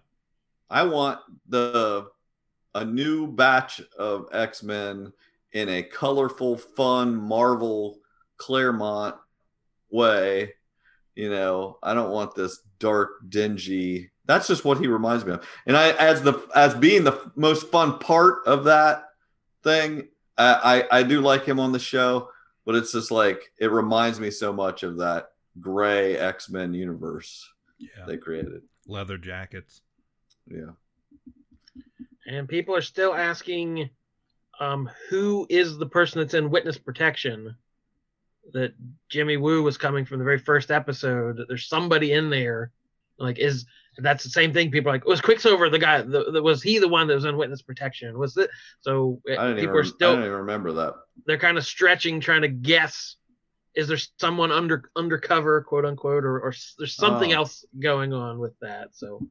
I 0.68 0.82
want 0.82 1.20
the 1.48 2.08
a 2.74 2.84
new 2.84 3.26
batch 3.26 3.80
of 3.98 4.26
X 4.32 4.62
Men 4.62 5.12
in 5.52 5.68
a 5.68 5.82
colorful, 5.82 6.56
fun 6.56 7.14
Marvel 7.16 7.98
Claremont 8.36 9.16
way. 9.90 10.54
You 11.14 11.30
know, 11.30 11.78
I 11.82 11.94
don't 11.94 12.10
want 12.10 12.34
this 12.34 12.60
dark, 12.78 13.10
dingy. 13.28 14.10
That's 14.24 14.48
just 14.48 14.64
what 14.64 14.78
he 14.78 14.86
reminds 14.86 15.24
me 15.24 15.32
of. 15.32 15.46
And 15.66 15.76
I, 15.76 15.90
as 15.90 16.22
the 16.22 16.40
as 16.54 16.74
being 16.74 17.04
the 17.04 17.30
most 17.36 17.70
fun 17.70 17.98
part 17.98 18.46
of 18.46 18.64
that 18.64 19.04
thing, 19.62 20.08
I 20.38 20.86
I, 20.90 20.98
I 20.98 21.02
do 21.02 21.20
like 21.20 21.44
him 21.44 21.60
on 21.60 21.72
the 21.72 21.78
show, 21.78 22.30
but 22.64 22.74
it's 22.74 22.92
just 22.92 23.10
like 23.10 23.52
it 23.58 23.70
reminds 23.70 24.20
me 24.20 24.30
so 24.30 24.52
much 24.52 24.82
of 24.82 24.98
that 24.98 25.32
gray 25.60 26.16
X 26.16 26.48
Men 26.48 26.72
universe 26.72 27.46
yeah. 27.78 28.06
they 28.06 28.16
created. 28.16 28.62
Leather 28.86 29.18
jackets. 29.18 29.82
Yeah. 30.48 30.72
And 32.26 32.48
people 32.48 32.74
are 32.74 32.82
still 32.82 33.14
asking 33.14 33.90
um, 34.60 34.90
who 35.08 35.46
is 35.48 35.78
the 35.78 35.86
person 35.86 36.20
that's 36.20 36.34
in 36.34 36.50
witness 36.50 36.78
protection 36.78 37.56
that 38.52 38.74
Jimmy 39.08 39.36
Woo 39.36 39.62
was 39.62 39.78
coming 39.78 40.04
from 40.04 40.18
the 40.18 40.24
very 40.24 40.38
first 40.38 40.70
episode. 40.70 41.36
That 41.36 41.48
There's 41.48 41.68
somebody 41.68 42.12
in 42.12 42.28
there. 42.30 42.70
Like, 43.18 43.38
is 43.38 43.66
that's 43.98 44.24
the 44.24 44.30
same 44.30 44.52
thing? 44.52 44.70
People 44.70 44.90
are 44.90 44.94
like, 44.94 45.04
was 45.06 45.20
Quicksilver 45.20 45.68
the 45.70 45.78
guy? 45.78 46.02
The, 46.02 46.32
the, 46.32 46.42
was 46.42 46.62
he 46.62 46.78
the 46.78 46.88
one 46.88 47.06
that 47.06 47.14
was 47.14 47.24
in 47.24 47.36
witness 47.36 47.62
protection? 47.62 48.18
Was 48.18 48.36
it? 48.36 48.50
So 48.80 49.20
I 49.28 49.30
didn't, 49.30 49.50
even, 49.50 49.56
people 49.60 49.76
are 49.78 49.82
I 49.82 49.86
still 49.86 50.10
didn't 50.12 50.24
even 50.26 50.38
remember 50.38 50.72
that. 50.72 50.94
they're 51.26 51.38
kind 51.38 51.56
of 51.58 51.64
stretching, 51.64 52.20
trying 52.20 52.42
to 52.42 52.48
guess. 52.48 53.16
Is 53.74 53.88
there 53.88 53.98
someone 54.18 54.50
under 54.50 54.90
undercover, 54.96 55.62
quote 55.62 55.84
unquote, 55.84 56.24
or, 56.24 56.40
or 56.40 56.54
there's 56.78 56.94
something 56.96 57.32
Oh. 57.32 57.36
else 57.36 57.64
going 57.78 58.12
on 58.12 58.38
with 58.38 58.58
that? 58.60 58.88
So 58.92 59.26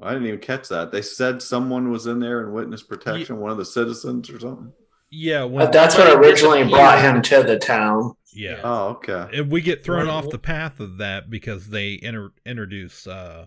I 0.00 0.12
didn't 0.12 0.28
even 0.28 0.40
catch 0.40 0.68
that. 0.68 0.92
They 0.92 1.02
said 1.02 1.42
someone 1.42 1.90
was 1.90 2.06
in 2.06 2.20
there 2.20 2.40
in 2.42 2.52
witness 2.52 2.82
protection, 2.82 3.38
one 3.38 3.50
of 3.50 3.56
the 3.58 3.64
citizens 3.64 4.30
or 4.30 4.38
something. 4.38 4.72
Yeah, 5.10 5.44
when, 5.44 5.64
But 5.64 5.72
that's 5.72 5.96
what 5.96 6.12
originally 6.16 6.64
brought 6.68 7.00
him 7.00 7.22
to 7.22 7.42
the 7.42 7.58
town. 7.58 8.12
yeah. 8.32 8.60
Oh, 8.62 8.88
okay. 8.90 9.26
And 9.32 9.50
we 9.50 9.60
get 9.62 9.82
thrown 9.82 10.06
Right. 10.06 10.12
off 10.12 10.28
the 10.30 10.38
path 10.38 10.78
of 10.80 10.98
that 10.98 11.30
because 11.30 11.68
they 11.68 11.98
inter- 12.00 12.32
introduce 12.46 13.06
uh 13.06 13.46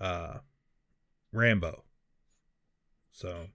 uh 0.00 0.38
Rambo. 1.32 1.84
So 3.12 3.46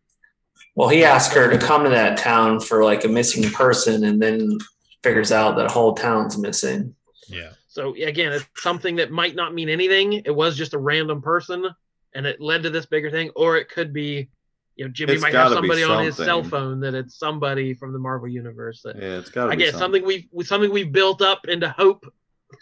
Well, 0.76 0.89
he 0.89 1.04
asked 1.04 1.34
her 1.34 1.50
to 1.50 1.58
come 1.58 1.84
to 1.86 1.89
that 1.89 2.18
town 2.18 2.60
for 2.60 2.84
like 2.84 3.04
a 3.06 3.10
missing 3.10 3.50
person, 3.52 4.04
and 4.04 4.22
then 4.22 4.58
figures 5.04 5.32
out 5.32 5.56
that 5.56 5.65
a 5.68 5.72
whole 5.72 5.94
town's 5.96 6.38
missing. 6.38 6.94
yeah. 7.28 7.52
So 7.70 7.94
again, 7.96 8.34
it's 8.34 8.46
something 8.58 8.98
that 8.98 9.12
might 9.12 9.36
not 9.36 9.54
mean 9.54 9.70
anything. 9.70 10.13
It 10.26 10.36
was 10.36 10.58
just 10.58 10.74
a 10.74 10.78
random 10.78 11.22
person, 11.22 11.65
and 12.13 12.26
it 12.26 12.41
led 12.41 12.63
to 12.63 12.69
this 12.69 12.86
bigger 12.86 13.12
thing. 13.12 13.32
Or 13.36 13.58
it 13.58 13.69
could 13.69 13.93
be, 13.93 14.30
you 14.76 14.86
know, 14.86 14.91
Jimmy 14.91 15.13
It's 15.13 15.22
might 15.22 15.34
have 15.34 15.52
somebody 15.52 15.84
on 15.84 16.04
his 16.04 16.15
cell 16.15 16.43
phone 16.43 16.80
that 16.82 16.93
it's 16.95 17.17
somebody 17.17 17.74
from 17.74 17.93
the 17.93 18.00
Marvel 18.00 18.28
universe. 18.28 18.82
That 18.84 18.95
Yeah, 18.95 19.17
it's 19.19 19.30
got 19.30 19.45
to 19.45 19.52
I 19.52 19.56
be 19.56 19.63
guess 19.63 19.78
something 19.78 20.06
we've 20.06 20.28
something 20.43 20.72
we've 20.72 20.91
built 20.91 21.22
up 21.22 21.48
into 21.48 21.69
hope 21.69 22.06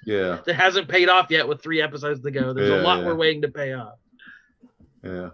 Yeah, 0.05 0.39
that 0.45 0.55
hasn't 0.55 0.89
paid 0.89 1.09
off 1.09 1.27
yet 1.29 1.47
with 1.47 1.61
three 1.61 1.81
episodes 1.81 2.21
to 2.21 2.31
go. 2.31 2.53
There's 2.53 2.69
Yeah, 2.69 2.81
a 2.81 2.83
lot 2.83 2.99
yeah. 2.99 3.05
we're 3.05 3.15
waiting 3.15 3.41
to 3.43 3.49
pay 3.49 3.73
off. 3.73 3.99
yeah, 5.03 5.29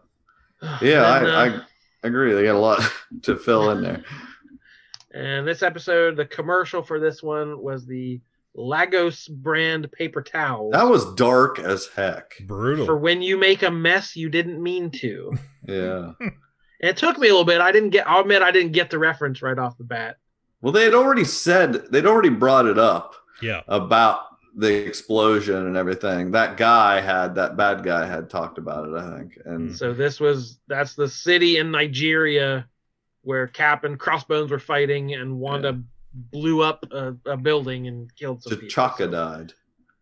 yeah. 0.62 0.80
then, 0.82 1.26
I, 1.26 1.48
uh, 1.48 1.62
I 2.04 2.08
agree. 2.08 2.34
They 2.34 2.44
got 2.44 2.56
a 2.56 2.60
lot 2.60 2.82
to 3.24 3.36
fill 3.36 3.72
in 3.72 3.82
there. 3.82 4.04
And 5.16 5.48
this 5.48 5.62
episode, 5.62 6.18
the 6.18 6.26
commercial 6.26 6.82
for 6.82 7.00
this 7.00 7.22
one 7.22 7.62
was 7.62 7.86
the 7.86 8.20
Lagos 8.56 9.28
brand 9.28 9.92
paper 9.92 10.22
towel. 10.22 10.72
That 10.72 10.90
was 10.90 11.14
dark 11.16 11.60
as 11.60 11.88
heck. 11.88 12.36
Brutal. 12.46 12.86
for 12.86 12.98
when 12.98 13.22
you 13.22 13.38
make 13.38 13.64
a 13.64 13.72
mess 13.72 14.16
you 14.16 14.30
didn't 14.30 14.62
mean 14.62 14.92
to. 14.92 15.34
Yeah. 15.66 16.12
It 16.82 16.98
took 16.98 17.18
me 17.18 17.30
a 17.30 17.32
little 17.32 17.46
bit. 17.46 17.62
I 17.62 17.72
didn't 17.72 17.92
get. 17.92 18.06
I'll 18.06 18.20
admit 18.20 18.42
I 18.42 18.52
didn't 18.52 18.74
get 18.74 18.90
the 18.90 19.00
reference 19.00 19.42
right 19.42 19.58
off 19.58 19.78
the 19.78 19.86
bat. 19.86 20.18
Well, 20.62 20.74
they 20.74 20.84
had 20.84 20.94
already 20.94 21.24
said 21.24 21.86
they'd 21.90 22.06
already 22.06 22.28
brought 22.28 22.66
it 22.66 22.78
up 22.78 23.16
yeah. 23.42 23.62
about 23.70 24.24
the 24.56 24.86
explosion 24.86 25.68
and 25.68 25.78
everything. 25.78 26.32
That 26.32 26.58
guy 26.58 27.00
had 27.00 27.36
that 27.36 27.56
bad 27.56 27.84
guy 27.84 28.06
had 28.06 28.30
talked 28.30 28.58
about 28.58 28.90
it, 28.90 28.96
I 28.96 29.18
think. 29.18 29.38
And 29.46 29.74
So 29.74 29.94
this 29.94 30.20
was 30.20 30.60
that's 30.68 30.96
the 30.96 31.08
city 31.08 31.58
in 31.58 31.72
Nigeria 31.72 32.68
where 33.22 33.48
Cap 33.48 33.86
and 33.86 33.98
Crossbones 33.98 34.52
were 34.52 34.60
fighting, 34.60 35.14
and 35.14 35.40
Wanda 35.40 35.82
blew 36.14 36.62
up 36.62 36.86
a, 36.92 37.16
a 37.26 37.38
building 37.38 37.88
and 37.88 38.14
killed 38.16 38.44
some 38.44 38.52
people. 38.58 38.68
T'Chaka 38.70 38.98
So- 38.98 39.12
died. 39.12 39.54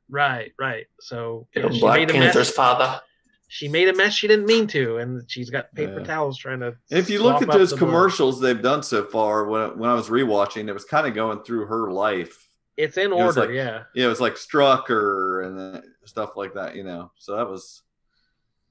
Right, 0.10 0.52
right. 0.60 0.88
So 1.00 1.48
You 1.56 1.62
know, 1.64 1.70
she 1.72 1.80
Black 1.80 2.00
made 2.00 2.10
a 2.10 2.14
Panther's 2.14 2.36
mess. 2.50 2.52
father. 2.52 3.00
She 3.48 3.68
made 3.70 3.88
a 3.90 3.96
mess 3.96 4.14
she 4.14 4.28
didn't 4.28 4.46
mean 4.46 4.68
to, 4.68 4.98
and 4.98 5.30
she's 5.30 5.50
got 5.50 5.74
paper 5.74 6.00
Yeah. 6.00 6.06
towels 6.06 6.38
trying 6.38 6.60
to. 6.62 6.68
And 6.90 7.00
if 7.00 7.10
you 7.10 7.22
look 7.24 7.42
at 7.42 7.50
those 7.50 7.70
the 7.72 7.78
blood. 7.78 7.88
commercials 7.88 8.40
they've 8.42 8.62
done 8.62 8.84
so 8.84 9.06
far, 9.06 9.46
when 9.46 9.78
when 9.78 9.90
I 9.90 9.94
was 9.94 10.10
rewatching, 10.10 10.68
it 10.68 10.74
was 10.74 10.84
kind 10.86 11.08
of 11.08 11.14
going 11.14 11.44
through 11.44 11.66
her 11.68 11.92
life. 11.92 12.48
it's 12.78 12.98
in 12.98 13.12
it 13.12 13.16
order. 13.16 13.42
like- 13.42 13.50
yeah. 13.52 13.84
Yeah, 13.94 14.06
it 14.06 14.10
was 14.10 14.20
like 14.22 14.36
Strucker 14.36 15.46
and 15.46 15.78
uh, 15.78 15.82
stuff 16.06 16.36
like 16.36 16.54
that, 16.56 16.76
you 16.76 16.84
know. 16.84 17.12
So 17.18 17.36
that 17.38 17.48
was 17.50 17.84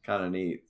kind 0.04 0.24
of 0.24 0.30
neat. 0.32 0.64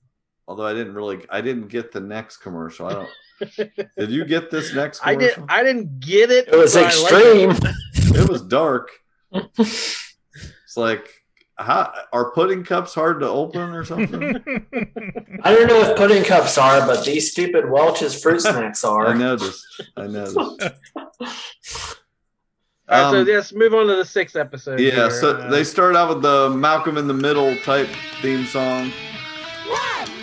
Although 0.50 0.66
I 0.66 0.74
didn't 0.74 0.94
really, 0.94 1.24
I 1.30 1.40
didn't 1.42 1.68
get 1.68 1.92
the 1.92 2.00
next 2.00 2.38
commercial. 2.38 2.88
I 2.88 2.92
don't. 2.94 3.08
did 3.96 4.10
you 4.10 4.24
get 4.24 4.50
this 4.50 4.74
next 4.74 5.00
I 5.04 5.14
did. 5.14 5.34
commercial? 5.34 5.46
I 5.48 5.62
didn't 5.62 6.00
get 6.00 6.32
it. 6.32 6.48
It 6.48 6.56
was 6.56 6.74
but 6.74 6.82
I 6.82 6.86
liked 6.86 7.54
extreme. 7.54 8.16
it 8.20 8.28
was 8.28 8.42
dark. 8.42 8.90
It's 9.32 10.76
like, 10.76 11.08
how 11.56 11.92
are 12.12 12.32
pudding 12.32 12.64
cups 12.64 12.94
hard 12.96 13.20
to 13.20 13.28
open 13.28 13.60
or 13.60 13.84
something? 13.84 14.24
I 15.44 15.54
don't 15.54 15.68
know 15.68 15.82
if 15.82 15.96
pudding 15.96 16.24
cups 16.24 16.58
are, 16.58 16.84
but 16.84 17.04
these 17.04 17.30
stupid 17.30 17.70
Welch's 17.70 18.20
fruit 18.20 18.40
snacks 18.40 18.82
are. 18.84 19.06
I 19.06 19.10
are. 19.12 19.14
noticed. 19.14 19.64
I 19.96 20.08
noticed. 20.08 20.36
All 20.36 20.58
right, 22.88 23.10
so 23.12 23.20
Um, 23.20 23.24
let's 23.24 23.52
move 23.52 23.72
on 23.72 23.86
to 23.86 23.94
the 23.94 24.04
sixth 24.04 24.34
episode. 24.34 24.80
Yeah, 24.80 24.90
here. 24.90 25.10
so 25.12 25.36
Uh, 25.36 25.48
they 25.48 25.62
start 25.62 25.94
out 25.94 26.08
with 26.08 26.22
the 26.22 26.50
Malcolm 26.50 26.98
in 26.98 27.06
the 27.06 27.14
Middle 27.14 27.54
type 27.58 27.88
theme 28.20 28.46
song. 28.46 28.90
One, 29.68 30.06
two, 30.06 30.12
one, 30.12 30.19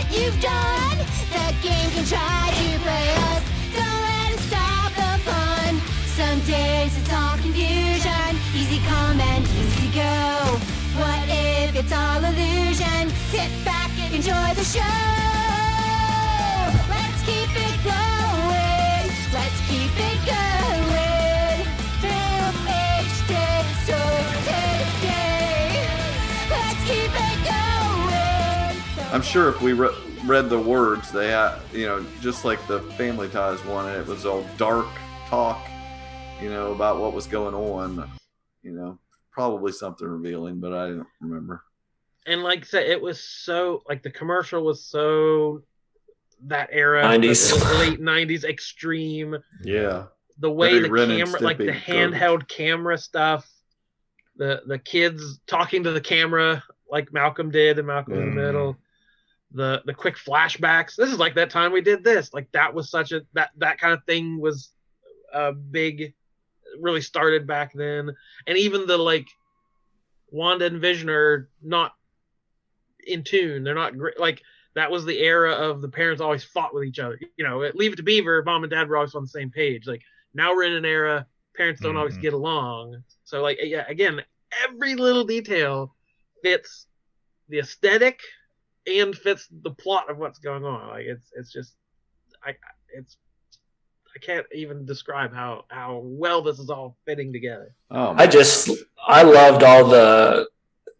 what 0.00 0.12
you've 0.18 0.40
done. 0.40 0.98
The 1.30 1.46
game 1.62 1.90
can 1.90 2.04
try 2.06 2.48
to 2.48 2.78
play 2.80 3.08
us. 3.30 3.42
Don't 3.76 4.02
let 4.08 4.32
it 4.32 4.40
stop 4.48 4.92
the 4.94 5.12
fun. 5.28 5.80
Some 6.16 6.40
days 6.40 6.96
it's 6.96 7.12
all 7.12 7.36
confusion. 7.36 8.30
Easy 8.54 8.78
come 8.88 9.20
and 9.20 9.44
easy 9.44 9.88
go. 9.94 10.58
What 11.00 11.24
if 11.28 11.76
it's 11.76 11.92
all 11.92 12.24
illusion? 12.24 13.10
Sit 13.30 13.50
back 13.64 13.90
and 13.98 14.14
enjoy 14.14 14.54
the 14.54 14.64
show. 14.64 15.69
I'm 29.12 29.22
sure 29.22 29.48
if 29.48 29.60
we 29.60 29.72
re- 29.72 29.94
read 30.24 30.48
the 30.48 30.58
words, 30.58 31.10
they 31.10 31.28
had, 31.28 31.58
you 31.72 31.86
know, 31.86 32.04
just 32.20 32.44
like 32.44 32.64
the 32.68 32.80
Family 32.92 33.28
Ties 33.28 33.64
one, 33.64 33.88
it 33.90 34.06
was 34.06 34.24
all 34.24 34.44
dark 34.56 34.86
talk, 35.26 35.66
you 36.40 36.48
know, 36.48 36.72
about 36.72 37.00
what 37.00 37.12
was 37.12 37.26
going 37.26 37.54
on, 37.54 38.08
you 38.62 38.70
know, 38.72 38.98
probably 39.32 39.72
something 39.72 40.06
revealing, 40.06 40.60
but 40.60 40.72
I 40.72 40.86
don't 40.88 41.06
remember. 41.20 41.62
and 42.26 42.42
like 42.42 42.60
I 42.60 42.64
said, 42.64 42.86
it 42.86 43.00
was 43.02 43.20
so 43.20 43.82
like 43.88 44.02
the 44.02 44.10
commercial 44.10 44.62
was 44.64 44.84
so 44.84 45.62
that 46.46 46.68
era, 46.72 47.02
90s. 47.02 47.78
late 47.80 48.00
'90s 48.00 48.44
extreme. 48.44 49.36
Yeah. 49.64 50.04
The 50.38 50.50
way 50.50 50.78
Very 50.80 51.06
the 51.06 51.16
camera, 51.24 51.40
like 51.40 51.58
the 51.58 51.64
Stimpy 51.72 51.80
handheld 51.82 52.48
camera 52.48 52.96
stuff, 52.96 53.50
the 54.36 54.62
the 54.66 54.78
kids 54.78 55.40
talking 55.46 55.82
to 55.84 55.90
the 55.90 56.00
camera 56.00 56.62
like 56.90 57.12
Malcolm 57.12 57.50
did 57.50 57.78
in 57.78 57.86
Malcolm 57.86 58.14
in 58.14 58.20
Mm. 58.20 58.34
the 58.34 58.40
Middle. 58.42 58.76
The 59.52 59.82
the 59.84 59.94
quick 59.94 60.16
flashbacks. 60.16 60.94
This 60.94 61.10
is 61.10 61.18
like 61.18 61.34
that 61.34 61.50
time 61.50 61.72
we 61.72 61.80
did 61.80 62.04
this. 62.04 62.32
Like 62.32 62.50
that 62.52 62.72
was 62.72 62.90
such 62.90 63.12
a 63.12 63.22
that 63.34 63.50
that 63.58 63.78
kind 63.78 63.92
of 63.92 64.04
thing 64.04 64.40
was 64.40 64.70
a 65.32 65.52
big 65.52 66.14
really 66.78 67.00
started 67.00 67.46
back 67.46 67.72
then. 67.74 68.14
And 68.46 68.56
even 68.56 68.86
the 68.86 68.96
like 68.96 69.26
Wanda 70.30 70.66
and 70.66 70.80
Vision 70.80 71.10
are 71.10 71.48
not 71.62 71.92
in 73.06 73.24
tune. 73.24 73.64
They're 73.64 73.74
not 73.74 73.96
great. 73.98 74.20
Like 74.20 74.42
that 74.76 74.90
was 74.90 75.04
the 75.04 75.18
era 75.18 75.52
of 75.52 75.82
the 75.82 75.88
parents 75.88 76.20
always 76.20 76.44
fought 76.44 76.72
with 76.72 76.84
each 76.84 77.00
other. 77.00 77.18
You 77.36 77.44
know, 77.44 77.64
at 77.64 77.74
Leave 77.74 77.92
It 77.94 77.96
to 77.96 78.02
Beaver, 78.04 78.42
mom 78.44 78.62
and 78.62 78.70
dad 78.70 78.88
were 78.88 78.96
always 78.96 79.14
on 79.16 79.22
the 79.22 79.28
same 79.28 79.50
page. 79.50 79.86
Like 79.86 80.02
now 80.32 80.54
we're 80.54 80.62
in 80.64 80.74
an 80.74 80.84
era 80.84 81.26
parents 81.56 81.80
don't 81.80 81.96
always 81.96 82.16
Mhm. 82.16 82.22
get 82.22 82.32
along. 82.34 83.02
So 83.24 83.42
like 83.42 83.58
yeah, 83.60 83.84
again, 83.88 84.22
every 84.64 84.94
little 84.94 85.24
detail 85.24 85.96
fits 86.42 86.86
the 87.48 87.58
aesthetic 87.58 88.20
and 88.86 89.16
fits 89.16 89.48
the 89.62 89.70
plot 89.70 90.10
of 90.10 90.18
what's 90.18 90.38
going 90.38 90.64
on. 90.64 90.88
Like 90.88 91.06
it's 91.06 91.32
it's 91.36 91.52
just 91.52 91.74
I 92.44 92.54
it's 92.94 93.16
I 94.14 94.18
can't 94.18 94.46
even 94.54 94.84
describe 94.86 95.32
how 95.34 95.64
how 95.68 96.00
well 96.04 96.42
this 96.42 96.58
is 96.58 96.70
all 96.70 96.96
fitting 97.06 97.32
together. 97.32 97.74
Oh, 97.90 98.14
I 98.16 98.26
just 98.26 98.70
I 99.06 99.22
loved 99.22 99.62
all 99.62 99.86
the 99.88 100.48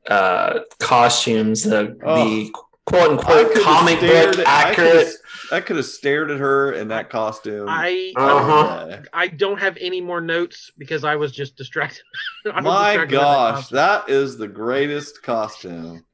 uh 0.08 0.60
costumes, 0.78 1.62
the 1.64 1.96
Oh. 2.04 2.24
the 2.24 2.50
quote 2.86 3.10
unquote 3.12 3.54
comic 3.62 4.00
book 4.00 4.38
at- 4.38 4.46
I 4.48 4.74
could've- 4.74 4.90
accurate. 4.98 5.14
I 5.52 5.60
could 5.60 5.76
have 5.76 5.86
stared 5.86 6.30
at 6.30 6.38
her 6.38 6.72
in 6.72 6.88
that 6.88 7.10
costume. 7.10 7.66
I 7.68 8.12
Uh-huh. 8.16 8.86
Yeah. 8.88 9.02
I 9.12 9.26
don't 9.26 9.58
have 9.58 9.76
any 9.80 10.00
more 10.00 10.20
notes 10.20 10.70
because 10.78 11.02
I 11.02 11.16
was 11.16 11.32
just 11.32 11.56
distracted. 11.56 12.02
I 12.46 12.60
My 12.60 12.90
distracted 12.92 13.16
by 13.16 13.22
that 13.24 13.54
gosh, 13.54 13.68
that 13.70 14.08
is 14.08 14.36
the 14.38 14.46
greatest 14.46 15.22
costume. 15.24 16.04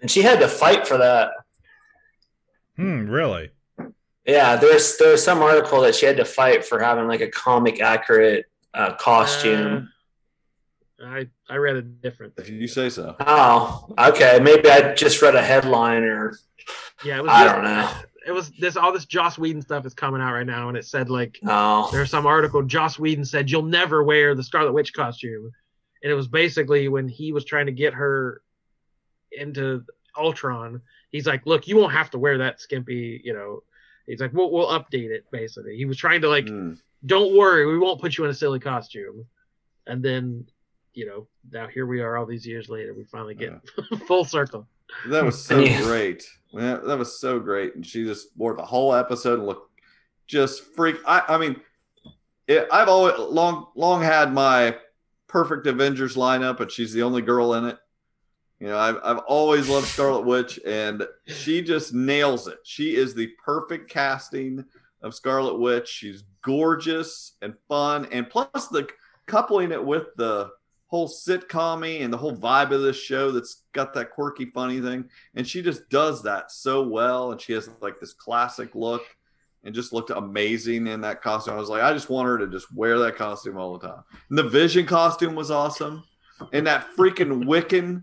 And 0.00 0.10
she 0.10 0.22
had 0.22 0.40
to 0.40 0.48
fight 0.48 0.86
for 0.86 0.98
that. 0.98 1.30
Hmm, 2.76 3.08
really? 3.08 3.50
Yeah, 4.26 4.56
there's 4.56 4.96
there's 4.98 5.22
some 5.22 5.42
article 5.42 5.80
that 5.82 5.94
she 5.94 6.06
had 6.06 6.16
to 6.18 6.24
fight 6.24 6.64
for 6.64 6.78
having 6.78 7.06
like 7.08 7.20
a 7.20 7.28
comic 7.28 7.80
accurate 7.80 8.46
uh, 8.74 8.94
costume. 8.94 9.90
Uh, 11.02 11.06
I 11.06 11.26
I 11.48 11.56
read 11.56 11.76
a 11.76 11.82
different. 11.82 12.34
If 12.36 12.48
you 12.48 12.68
say 12.68 12.90
so. 12.90 13.16
oh, 13.20 13.88
okay. 13.98 14.38
Maybe 14.40 14.70
I 14.70 14.94
just 14.94 15.20
read 15.22 15.34
a 15.34 15.42
headline 15.42 16.04
or 16.04 16.36
Yeah, 17.04 17.16
it 17.18 17.22
was. 17.22 17.30
I 17.32 17.44
just- 17.44 17.54
don't 17.54 17.64
know. 17.64 17.90
It 18.26 18.32
was 18.32 18.50
this 18.50 18.76
all 18.76 18.92
this 18.92 19.06
Joss 19.06 19.38
Whedon 19.38 19.62
stuff 19.62 19.86
is 19.86 19.94
coming 19.94 20.20
out 20.20 20.34
right 20.34 20.46
now, 20.46 20.68
and 20.68 20.76
it 20.76 20.84
said 20.84 21.08
like 21.08 21.40
Oh, 21.48 21.88
there's 21.90 22.10
some 22.10 22.26
article 22.26 22.62
Joss 22.62 22.98
Whedon 22.98 23.24
said 23.24 23.50
you'll 23.50 23.62
never 23.62 24.04
wear 24.04 24.34
the 24.34 24.42
Scarlet 24.42 24.72
Witch 24.72 24.92
costume, 24.92 25.50
and 26.02 26.12
it 26.12 26.14
was 26.14 26.28
basically 26.28 26.88
when 26.88 27.08
he 27.08 27.32
was 27.32 27.46
trying 27.46 27.66
to 27.66 27.72
get 27.72 27.94
her 27.94 28.42
into 29.32 29.84
Ultron. 30.16 30.80
He's 31.10 31.26
like, 31.26 31.46
look, 31.46 31.66
you 31.68 31.76
won't 31.76 31.92
have 31.92 32.10
to 32.10 32.18
wear 32.18 32.38
that 32.38 32.60
skimpy, 32.60 33.20
you 33.24 33.32
know. 33.32 33.62
He's 34.06 34.20
like, 34.20 34.32
we'll 34.32 34.50
we'll 34.50 34.68
update 34.68 35.10
it 35.10 35.24
basically. 35.30 35.76
He 35.76 35.84
was 35.84 35.96
trying 35.96 36.20
to 36.22 36.28
like 36.28 36.46
Mm. 36.46 36.78
don't 37.06 37.36
worry, 37.36 37.66
we 37.66 37.78
won't 37.78 38.00
put 38.00 38.16
you 38.18 38.24
in 38.24 38.30
a 38.30 38.34
silly 38.34 38.58
costume. 38.60 39.24
And 39.86 40.02
then, 40.02 40.46
you 40.94 41.06
know, 41.06 41.26
now 41.50 41.66
here 41.68 41.86
we 41.86 42.00
are 42.00 42.16
all 42.16 42.26
these 42.26 42.46
years 42.46 42.68
later. 42.68 42.92
We 42.94 43.04
finally 43.04 43.34
get 43.34 43.52
full 44.06 44.24
circle. 44.24 44.66
That 45.06 45.24
was 45.24 45.42
so 45.42 45.58
Yeah. 45.64 45.82
great. 45.82 46.24
That, 46.54 46.84
that 46.84 46.98
was 46.98 47.18
so 47.20 47.38
great. 47.38 47.74
And 47.76 47.86
she 47.86 48.04
just 48.04 48.28
wore 48.36 48.54
the 48.54 48.64
whole 48.64 48.92
episode 48.94 49.38
and 49.38 49.46
looked 49.46 49.80
just 50.26 50.62
freak. 50.74 50.96
I, 51.06 51.22
I 51.28 51.38
mean, 51.38 51.60
it, 52.48 52.66
I've 52.72 52.88
always 52.88 53.16
long 53.18 53.68
long 53.76 54.02
had 54.02 54.32
my 54.32 54.76
perfect 55.28 55.66
Avengers 55.68 56.16
lineup, 56.16 56.58
and 56.60 56.70
she's 56.70 56.92
the 56.92 57.02
only 57.02 57.22
girl 57.22 57.54
in 57.54 57.64
it. 57.66 57.78
You 58.60 58.68
know, 58.68 58.78
I've, 58.78 58.98
I've 59.02 59.18
always 59.26 59.68
loved 59.68 59.86
Scarlet 59.86 60.26
Witch, 60.26 60.60
and 60.66 61.06
she 61.26 61.62
just 61.62 61.94
nails 61.94 62.46
it. 62.46 62.58
She 62.62 62.94
is 62.94 63.14
the 63.14 63.28
perfect 63.42 63.90
casting 63.90 64.64
of 65.02 65.14
Scarlet 65.14 65.58
Witch. 65.58 65.88
She's 65.88 66.24
gorgeous 66.42 67.36
and 67.40 67.54
fun, 67.68 68.06
and 68.12 68.28
plus 68.28 68.68
the 68.68 68.86
coupling 69.26 69.72
it 69.72 69.82
with 69.82 70.14
the 70.16 70.50
whole 70.88 71.08
sitcom 71.08 72.02
and 72.02 72.12
the 72.12 72.18
whole 72.18 72.36
vibe 72.36 72.72
of 72.72 72.82
this 72.82 73.00
show 73.00 73.30
that's 73.30 73.62
got 73.72 73.94
that 73.94 74.10
quirky, 74.10 74.46
funny 74.46 74.80
thing. 74.80 75.08
And 75.36 75.46
she 75.46 75.62
just 75.62 75.88
does 75.88 76.22
that 76.24 76.50
so 76.50 76.82
well. 76.82 77.30
And 77.30 77.40
she 77.40 77.52
has 77.52 77.70
like 77.80 78.00
this 78.00 78.12
classic 78.12 78.74
look 78.74 79.04
and 79.62 79.72
just 79.72 79.92
looked 79.92 80.10
amazing 80.10 80.88
in 80.88 81.00
that 81.02 81.22
costume. 81.22 81.54
I 81.54 81.58
was 81.58 81.68
like, 81.68 81.82
I 81.82 81.92
just 81.92 82.10
want 82.10 82.26
her 82.26 82.38
to 82.38 82.48
just 82.48 82.74
wear 82.74 82.98
that 82.98 83.16
costume 83.16 83.56
all 83.56 83.78
the 83.78 83.86
time. 83.86 84.02
And 84.30 84.38
the 84.38 84.42
Vision 84.48 84.84
costume 84.84 85.36
was 85.36 85.52
awesome. 85.52 86.02
And 86.52 86.66
that 86.66 86.88
freaking 86.96 87.44
Wiccan 87.44 88.02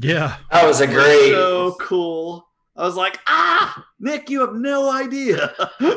Yeah. 0.00 0.36
that 0.50 0.66
was 0.66 0.80
a 0.80 0.86
great. 0.86 1.32
so 1.32 1.76
cool. 1.80 2.46
I 2.76 2.82
was 2.82 2.94
like, 2.96 3.18
ah, 3.26 3.84
Nick, 3.98 4.30
you 4.30 4.40
have 4.40 4.54
no 4.54 4.90
idea. 4.90 5.52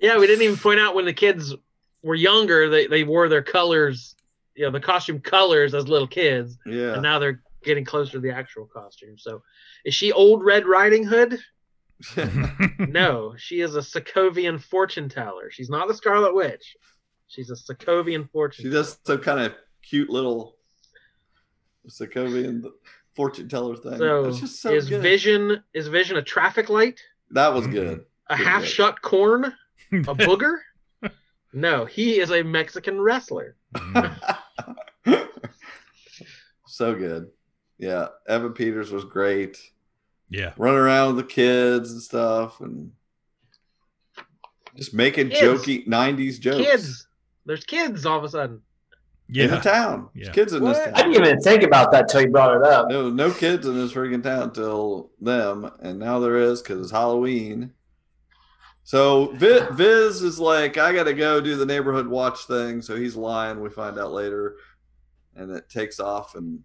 Yeah, 0.00 0.18
we 0.18 0.26
didn't 0.26 0.42
even 0.42 0.56
point 0.56 0.80
out 0.80 0.94
when 0.94 1.04
the 1.04 1.12
kids 1.12 1.54
were 2.02 2.14
younger, 2.14 2.68
they, 2.70 2.86
they 2.86 3.04
wore 3.04 3.28
their 3.28 3.42
colors, 3.42 4.14
you 4.54 4.64
know, 4.64 4.70
the 4.70 4.80
costume 4.80 5.20
colors 5.20 5.74
as 5.74 5.88
little 5.88 6.06
kids. 6.06 6.56
yeah. 6.64 6.94
And 6.94 7.02
now 7.02 7.18
they're 7.18 7.42
getting 7.64 7.84
closer 7.84 8.12
to 8.12 8.20
the 8.20 8.30
actual 8.32 8.66
costume. 8.66 9.18
So 9.18 9.42
is 9.84 9.94
she 9.94 10.12
old 10.12 10.42
Red 10.44 10.66
Riding 10.66 11.04
Hood? 11.04 11.38
No, 12.88 13.34
she 13.36 13.60
is 13.60 13.76
a 13.76 13.80
Sokovian 13.80 14.58
fortune 14.60 15.08
teller. 15.08 15.50
She's 15.50 15.68
not 15.68 15.86
the 15.88 15.94
Scarlet 15.94 16.34
Witch. 16.34 16.76
She's 17.28 17.50
a 17.50 17.54
Sokovian 17.54 18.30
fortune 18.30 18.64
she 18.64 18.70
does 18.70 18.98
some 19.04 19.18
kind 19.18 19.40
of 19.40 19.52
cute 19.82 20.08
little 20.10 20.56
Sokovian 21.88 22.64
fortune 23.14 23.48
teller 23.48 23.76
thing. 23.76 23.98
So, 23.98 24.24
it's 24.24 24.40
just 24.40 24.60
so 24.60 24.72
is 24.72 24.88
good. 24.88 25.02
Vision 25.02 25.62
is 25.74 25.88
Vision 25.88 26.16
a 26.16 26.22
traffic 26.22 26.68
light? 26.68 27.00
that 27.32 27.52
was 27.54 27.64
mm-hmm. 27.64 27.72
good. 27.72 28.04
A 28.28 28.36
Good 28.36 28.46
half 28.46 28.64
shut 28.64 29.02
corn? 29.02 29.44
A 29.44 29.54
booger? 29.92 30.56
no, 31.52 31.84
he 31.84 32.20
is 32.20 32.30
a 32.30 32.42
Mexican 32.42 33.00
wrestler. 33.00 33.56
so 36.66 36.94
good. 36.94 37.28
Yeah, 37.78 38.08
Evan 38.28 38.52
Peters 38.52 38.92
was 38.92 39.04
great. 39.04 39.58
yeah. 40.28 40.52
Running 40.56 40.78
around 40.78 41.16
with 41.16 41.26
the 41.26 41.32
kids 41.32 41.92
and 41.92 42.02
stuff 42.02 42.60
and 42.60 42.92
just 44.76 44.94
making 44.94 45.30
Kids. 45.30 45.40
jokey 45.40 45.86
90s 45.86 46.38
jokes. 46.38 46.64
Kids. 46.64 47.06
There's 47.46 47.64
kids 47.64 48.06
all 48.06 48.18
of 48.18 48.24
a 48.24 48.28
sudden. 48.28 48.62
In 49.32 49.48
the 49.50 49.56
Yeah. 49.56 49.60
town. 49.60 50.08
There's 50.14 50.28
kids 50.30 50.52
in 50.52 50.64
this 50.64 50.78
What? 50.78 50.96
I 50.98 51.02
didn't 51.02 51.24
even 51.24 51.40
think 51.40 51.62
about 51.62 51.92
that 51.92 52.08
till 52.08 52.20
you 52.22 52.28
brought 52.28 52.56
it 52.56 52.62
up. 52.62 52.88
There 52.88 53.02
was 53.02 53.14
no 53.14 53.30
kids 53.30 53.66
in 53.66 53.74
this 53.74 53.92
freaking 53.92 54.22
town 54.22 54.52
till 54.52 55.10
them, 55.20 55.70
and 55.80 55.98
now 55.98 56.18
there 56.18 56.36
is 56.36 56.60
because 56.62 56.80
it's 56.80 56.90
Halloween. 56.90 57.72
So 58.82 59.32
Viz, 59.36 59.62
Viz 59.72 60.22
is 60.22 60.38
like, 60.40 60.78
I 60.78 60.92
got 60.92 61.04
to 61.04 61.14
go 61.14 61.40
do 61.40 61.56
the 61.56 61.66
neighborhood 61.66 62.06
watch 62.08 62.46
thing. 62.46 62.82
So 62.82 62.96
he's 62.96 63.16
lying. 63.16 63.60
We 63.60 63.70
find 63.70 63.98
out 63.98 64.12
later, 64.12 64.56
and 65.36 65.50
it 65.50 65.68
takes 65.68 66.00
off, 66.00 66.34
and 66.34 66.60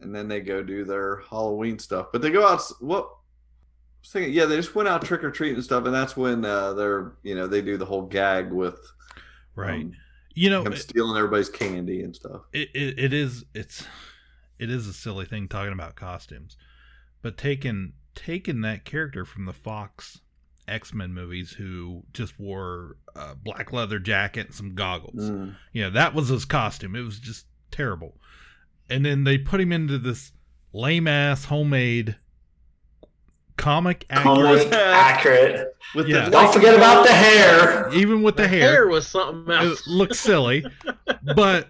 and 0.00 0.14
then 0.14 0.28
they 0.28 0.40
go 0.40 0.62
do 0.62 0.84
their 0.84 1.22
Halloween 1.28 1.78
stuff. 1.78 2.08
But 2.12 2.22
they 2.22 2.30
go 2.30 2.46
out. 2.46 2.60
What? 2.80 3.04
I 3.04 4.00
was 4.02 4.12
thinking, 4.12 4.32
yeah, 4.32 4.44
they 4.44 4.54
just 4.56 4.74
went 4.76 4.88
out 4.88 5.02
trick 5.04 5.24
or 5.24 5.30
treating 5.32 5.56
and 5.56 5.64
stuff, 5.64 5.84
and 5.84 5.92
that's 5.92 6.16
when 6.16 6.44
uh, 6.44 6.72
they're, 6.74 7.14
you 7.24 7.34
know, 7.34 7.48
they 7.48 7.60
do 7.60 7.76
the 7.76 7.84
whole 7.84 8.02
gag 8.02 8.52
with 8.52 8.78
Right. 9.56 9.86
um, 9.86 9.92
You 10.38 10.50
know, 10.50 10.62
him 10.62 10.76
stealing 10.76 11.16
everybody's 11.16 11.48
candy 11.48 12.02
and 12.02 12.14
stuff. 12.14 12.42
it, 12.52 12.68
it, 12.74 12.98
it 12.98 13.12
is 13.12 13.44
it's 13.54 13.84
it 14.58 14.70
is 14.70 14.86
a 14.86 14.92
silly 14.92 15.24
thing 15.24 15.48
talking 15.48 15.72
about 15.72 15.96
costumes 15.96 16.56
but 17.22 17.36
taking 17.36 17.92
taking 18.14 18.60
that 18.62 18.84
character 18.84 19.24
from 19.24 19.44
the 19.46 19.52
fox 19.52 20.20
x-men 20.68 21.12
movies 21.14 21.52
who 21.52 22.02
just 22.12 22.38
wore 22.38 22.96
a 23.16 23.34
black 23.34 23.72
leather 23.72 23.98
jacket 23.98 24.46
and 24.46 24.54
some 24.54 24.74
goggles 24.74 25.30
Mm. 25.30 25.56
you 25.72 25.82
know 25.82 25.90
that 25.90 26.14
was 26.14 26.28
his 26.28 26.44
costume 26.44 26.94
it 26.94 27.02
was 27.02 27.18
just 27.18 27.46
terrible 27.70 28.20
and 28.90 29.04
then 29.04 29.24
they 29.24 29.38
put 29.38 29.60
him 29.60 29.72
into 29.72 29.98
this 29.98 30.32
lame 30.72 31.06
ass 31.08 31.46
homemade 31.46 32.16
comic 33.58 34.06
Comic 34.08 34.72
accurate 34.72 34.72
accurate. 34.72 35.76
With 35.94 36.08
Yeah. 36.08 36.26
the 36.26 36.30
Don't 36.30 36.52
forget 36.54 36.74
about 36.74 37.06
the 37.06 37.12
hair. 37.12 37.90
even 37.94 38.22
with 38.22 38.36
the, 38.36 38.42
The 38.42 38.48
hair, 38.48 38.72
hair 38.72 38.86
was 38.88 39.06
something 39.06 39.52
it 39.52 39.62
else. 39.62 39.86
looks 39.86 40.18
silly 40.20 40.64
but 41.36 41.68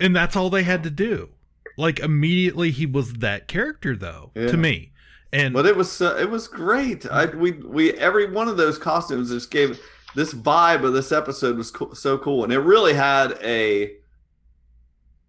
and 0.00 0.14
that's 0.14 0.36
all 0.36 0.50
they 0.50 0.62
had 0.62 0.82
to 0.84 0.90
do. 0.90 1.30
Like 1.76 1.98
immediately, 2.00 2.70
he 2.70 2.84
was 2.86 3.14
that 3.14 3.48
character, 3.48 3.96
though 3.96 4.32
Yeah. 4.34 4.48
to 4.50 4.56
me. 4.56 4.92
And 5.32 5.54
But 5.54 5.64
it 5.66 5.76
was 5.76 6.00
uh, 6.02 6.16
it 6.20 6.28
was 6.28 6.48
great. 6.48 7.06
I 7.10 7.26
we 7.26 7.52
we 7.52 7.92
every 7.94 8.30
one 8.30 8.48
of 8.48 8.56
those 8.56 8.78
costumes 8.78 9.30
just 9.30 9.50
gave 9.50 9.80
this 10.16 10.34
vibe 10.34 10.84
of 10.84 10.92
this 10.92 11.12
episode 11.12 11.56
was 11.56 11.70
co- 11.70 11.92
so 11.94 12.18
cool, 12.18 12.42
and 12.44 12.52
it 12.52 12.58
really 12.58 12.94
had 12.94 13.38
a 13.42 13.92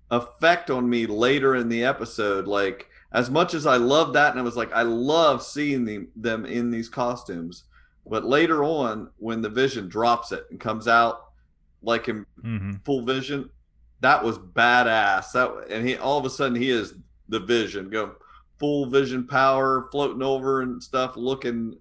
effect 0.10 0.70
on 0.72 0.90
me 0.90 1.06
later 1.06 1.56
in 1.56 1.70
the 1.70 1.84
episode. 1.84 2.48
Like 2.48 2.88
as 3.14 3.30
much 3.30 3.54
as 3.54 3.66
I 3.66 3.78
loved 3.78 4.14
that, 4.16 4.32
and 4.32 4.40
I 4.40 4.44
was 4.44 4.56
like, 4.56 4.72
I 4.74 4.84
love 4.84 5.44
seeing 5.44 5.86
the, 5.86 6.08
them 6.16 6.46
in 6.46 6.72
these 6.72 6.90
costumes. 6.90 7.66
But 8.06 8.26
later 8.26 8.64
on, 8.64 9.10
when 9.18 9.42
the 9.42 9.50
Vision 9.50 9.88
drops 9.88 10.32
it 10.32 10.46
and 10.50 10.60
comes 10.60 10.88
out 10.88 11.26
like 11.84 12.08
in 12.08 12.26
hmm 12.42 12.74
full 12.86 13.04
vision, 13.04 13.50
that 14.02 14.24
was 14.24 14.38
badass. 14.38 15.32
That 15.34 15.68
and 15.70 15.88
he 15.88 15.98
all 15.98 16.18
of 16.18 16.26
a 16.26 16.30
sudden 16.30 16.60
he 16.60 16.70
is 16.70 16.94
the 17.30 17.40
Vision, 17.40 17.90
go 17.90 18.16
full 18.60 18.86
Vision 18.88 19.28
power, 19.28 19.88
floating 19.92 20.24
over 20.24 20.62
and 20.62 20.82
stuff, 20.82 21.16
looking, 21.16 21.76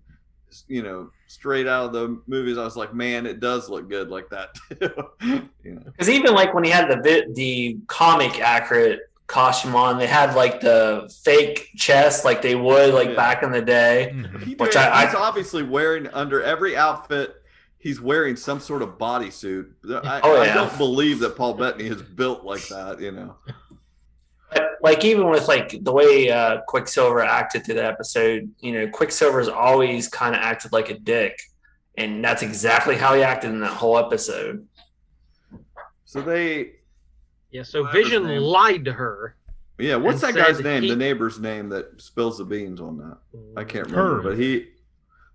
you 0.69 0.83
know, 0.83 1.11
straight 1.27 1.67
out 1.67 1.87
of 1.87 1.93
the 1.93 2.21
movies. 2.27 2.59
I 2.59 2.65
was 2.65 2.77
like, 2.77 2.95
man, 2.95 3.27
it 3.27 3.41
does 3.41 3.69
look 3.69 3.89
good 3.89 4.09
like 4.11 4.29
that. 4.31 4.55
too. 4.81 5.11
you 5.65 5.75
know. 5.75 5.83
Because 5.85 6.09
even 6.09 6.35
like 6.35 6.55
when 6.55 6.65
he 6.65 6.71
had 6.71 6.89
the 6.91 7.01
vi- 7.03 7.33
the 7.35 7.79
comic 7.87 8.41
accurate 8.41 9.10
costume 9.31 9.75
on, 9.77 9.99
they 9.99 10.07
had 10.07 10.35
like 10.35 10.61
the 10.61 11.11
fake 11.25 11.71
chest, 11.77 12.25
like 12.25 12.43
they 12.43 12.55
would 12.55 12.93
like 12.93 13.11
Yeah. 13.11 13.15
back 13.17 13.43
in 13.43 13.53
the 13.53 13.63
day. 13.63 14.11
hmm 14.13 14.39
He 14.41 14.55
Which 14.57 14.73
did- 14.73 14.83
I- 14.83 15.07
he's 15.07 15.15
obviously 15.15 15.63
wearing 15.63 16.09
under 16.09 16.43
every 16.43 16.77
outfit. 16.77 17.37
He's 17.79 18.01
wearing 18.01 18.37
some 18.37 18.61
sort 18.61 18.83
of 18.83 18.99
bodysuit. 18.99 19.71
I, 20.05 20.21
Oh, 20.23 20.39
I 20.41 20.53
don't 20.53 20.77
believe 20.77 21.21
that 21.21 21.37
Paul 21.37 21.55
Bettany 21.55 21.87
is 21.89 22.03
built 22.03 22.45
like 22.45 22.67
that. 22.69 23.01
You 23.01 23.13
know. 23.13 23.37
But 24.53 24.73
like 24.83 25.05
even 25.05 25.29
with 25.31 25.47
like 25.49 25.83
the 25.83 25.93
way 25.93 26.29
uh, 26.31 26.61
Quicksilver 26.67 27.21
acted 27.23 27.65
through 27.65 27.77
the 27.77 27.85
episode, 27.87 28.51
you 28.61 28.73
know, 28.73 28.89
Quicksilver's 28.89 29.49
always 29.49 30.09
kind 30.09 30.35
of 30.35 30.41
acted 30.43 30.73
like 30.73 30.91
a 30.91 30.99
dick, 30.99 31.41
and 31.97 32.23
that's 32.25 32.43
exactly 32.43 32.97
how 32.97 33.15
he 33.15 33.23
acted 33.23 33.51
in 33.51 33.61
that 33.61 33.69
whole 33.75 33.97
episode. 33.97 34.67
So 36.05 36.21
they, 36.21 36.73
Yeah, 37.51 37.63
so 37.63 37.83
Whatever 37.83 38.03
Vision 38.05 38.41
lied 38.41 38.85
to 38.85 38.93
her. 38.93 39.37
yeah. 39.79 39.97
What's 39.97 40.21
that 40.21 40.35
guy's 40.35 40.61
name? 40.61 40.83
he- 40.85 40.91
the 40.91 40.97
neighbor's 40.97 41.39
name 41.41 41.69
that 41.71 42.01
spills 42.01 42.39
the 42.39 42.45
beans 42.45 42.81
on 42.81 42.99
that. 42.99 43.19
I 43.57 43.65
can't 43.65 43.89
mm. 43.89 43.93
remember, 43.93 44.17
Herb. 44.19 44.23
but 44.25 44.39
he, 44.39 44.69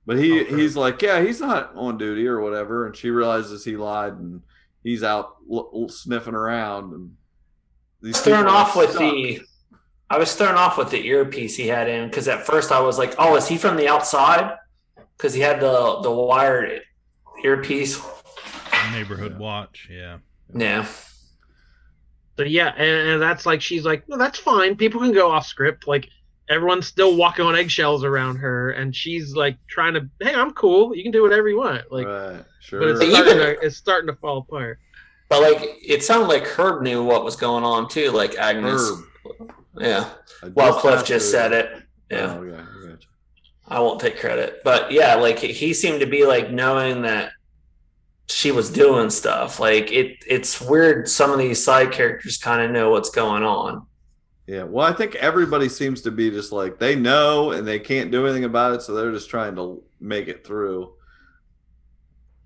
but 0.06 0.18
he, 0.18 0.42
Oh, 0.42 0.44
he's 0.56 0.76
like, 0.78 1.02
yeah, 1.02 1.22
he's 1.22 1.42
not 1.42 1.76
on 1.76 1.98
duty 1.98 2.28
or 2.28 2.40
whatever, 2.40 2.86
and 2.86 2.96
she 2.96 3.10
realizes 3.10 3.66
he 3.66 3.76
lied, 3.76 4.14
and 4.14 4.42
he's 4.84 5.04
out 5.04 5.36
l- 5.52 5.70
l- 5.74 5.90
sniffing 5.90 6.36
around, 6.36 6.94
and 6.94 7.12
I 7.12 8.06
these 8.06 8.14
was 8.16 8.22
thrown 8.22 8.38
people 8.44 8.54
are 8.54 8.58
off 8.58 8.76
with 8.76 8.90
stuck. 8.92 9.00
the. 9.02 9.42
I 10.08 10.20
was 10.20 10.36
thrown 10.36 10.54
off 10.56 10.78
with 10.78 10.92
the 10.92 11.04
earpiece 11.08 11.58
he 11.58 11.68
had 11.68 11.90
in 11.90 12.08
because 12.08 12.28
at 12.28 12.46
first 12.46 12.72
I 12.72 12.80
was 12.80 13.00
like, 13.00 13.16
"Oh, 13.18 13.36
is 13.36 13.48
he 13.48 13.58
from 13.58 13.76
the 13.78 13.88
outside?" 13.88 14.56
Because 15.18 15.34
he 15.34 15.42
had 15.42 15.60
the 15.60 16.00
the 16.04 16.12
wired 16.12 16.82
earpiece. 17.44 18.00
Neighborhood 18.92 19.40
watch. 19.40 19.90
Yeah. 19.92 20.20
Yeah, 20.56 20.86
So 22.38 22.44
yeah, 22.44 22.70
and, 22.76 23.10
and 23.10 23.22
that's 23.22 23.46
like 23.46 23.62
she's 23.62 23.86
like, 23.86 24.08
no, 24.10 24.18
that's 24.18 24.38
fine. 24.40 24.76
People 24.76 25.00
can 25.02 25.14
go 25.14 25.32
off 25.32 25.46
script. 25.46 25.88
Like 25.88 26.10
everyone's 26.50 26.86
still 26.88 27.16
walking 27.16 27.46
on 27.46 27.56
eggshells 27.56 28.04
around 28.04 28.38
her, 28.38 28.72
and 28.72 28.96
she's 28.96 29.36
like 29.36 29.58
trying 29.68 29.94
to, 29.94 30.10
hey, 30.22 30.36
I'm 30.36 30.52
cool. 30.52 30.96
You 30.96 31.02
can 31.04 31.12
do 31.12 31.22
whatever 31.24 31.48
you 31.50 31.58
want. 31.58 31.92
Like, 31.92 32.06
right, 32.08 32.44
sure. 32.60 32.80
but 32.82 32.90
it's 32.90 33.00
But 33.00 33.10
starting, 33.12 33.32
even- 33.34 33.56
to, 33.56 33.66
it's 33.66 33.78
starting 33.78 34.08
to 34.08 34.16
fall 34.16 34.40
apart. 34.40 34.80
but 35.30 35.42
like 35.42 35.78
it 35.82 36.04
sounded 36.04 36.28
like 36.28 36.46
Herb 36.46 36.82
knew 36.82 37.04
what 37.04 37.24
was 37.24 37.36
going 37.36 37.64
on 37.64 37.88
too. 37.88 38.12
Like 38.12 38.36
Agnes. 38.38 38.82
Herb. 38.82 39.52
Yeah. 39.80 40.10
I 40.44 40.48
Well, 40.50 40.74
Cliff 40.80 41.06
just 41.06 41.26
to- 41.28 41.32
said 41.32 41.52
it. 41.54 41.72
Oh, 42.12 42.16
yeah. 42.16 42.26
Oh, 42.28 42.44
okay, 42.44 42.56
I 42.56 42.90
gotcha. 42.92 43.08
I 43.68 43.80
won't 43.80 44.00
take 44.00 44.20
credit, 44.20 44.60
but 44.64 44.92
yeah, 44.92 45.16
like 45.16 45.40
he 45.40 45.74
seemed 45.74 46.02
to 46.02 46.06
be 46.06 46.26
like 46.26 46.52
knowing 46.52 47.02
that 47.02 47.32
she 48.28 48.52
was 48.52 48.70
doing 48.70 49.10
stuff. 49.10 49.60
Like 49.60 49.92
it, 49.92 50.18
it's 50.28 50.60
weird. 50.62 51.08
Some 51.08 51.32
of 51.32 51.40
these 51.40 51.64
side 51.64 51.92
characters 51.92 52.38
kind 52.38 52.62
of 52.62 52.72
know 52.72 52.90
what's 52.90 53.10
going 53.10 53.44
on. 53.44 53.86
Yeah, 54.48 54.64
well, 54.64 54.86
I 54.86 54.94
think 54.94 55.16
everybody 55.16 55.70
seems 55.70 56.02
to 56.04 56.12
be 56.12 56.30
just 56.30 56.52
like 56.52 56.78
they 56.78 56.96
know 56.96 57.52
and 57.52 57.68
they 57.68 57.80
can't 57.80 58.12
do 58.12 58.26
anything 58.26 58.44
about 58.44 58.74
it, 58.74 58.82
so 58.84 58.94
they're 58.94 59.12
just 59.12 59.30
trying 59.30 59.56
to 59.56 59.84
make 60.00 60.28
it 60.28 60.46
through. 60.46 60.94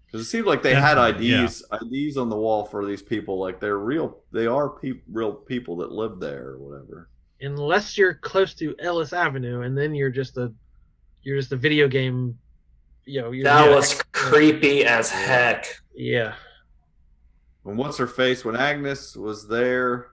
Because 0.06 0.26
it 0.26 0.30
seemed 0.30 0.48
like 0.48 0.64
they 0.64 0.74
had 0.74 0.96
Definitely, 0.96 1.28
yeah. 1.28 1.44
IDs, 1.44 1.64
IDs 1.72 2.18
on 2.18 2.30
the 2.30 2.38
wall 2.38 2.66
for 2.66 2.86
these 2.86 3.02
people. 3.02 3.38
Like 3.38 3.60
they're 3.60 3.78
real, 3.78 4.20
they 4.32 4.48
are 4.48 4.70
pe- 4.70 5.02
real 5.12 5.34
people 5.34 5.76
that 5.78 5.92
live 5.92 6.20
there 6.20 6.48
or 6.48 6.58
whatever. 6.58 7.10
Unless 7.42 7.98
you're 7.98 8.16
close 8.16 8.54
to 8.56 8.76
Ellis 8.80 9.14
Avenue, 9.14 9.62
and 9.62 9.78
then 9.78 9.94
you're 9.94 10.10
just 10.10 10.38
a, 10.38 10.52
you're 11.22 11.38
just 11.38 11.52
a 11.52 11.58
video 11.58 11.88
game. 11.88 12.38
You 13.06 13.22
know, 13.22 13.32
That 13.44 13.66
yeah, 13.70 13.76
was 13.76 14.02
creepy 14.12 14.86
as 14.86 15.10
heck. 15.10 15.66
yeah. 15.96 16.36
And 17.66 17.78
what's 17.78 17.98
her 17.98 18.08
face 18.08 18.44
when 18.46 18.56
Agnes 18.56 19.16
was 19.16 19.48
there, 19.48 20.08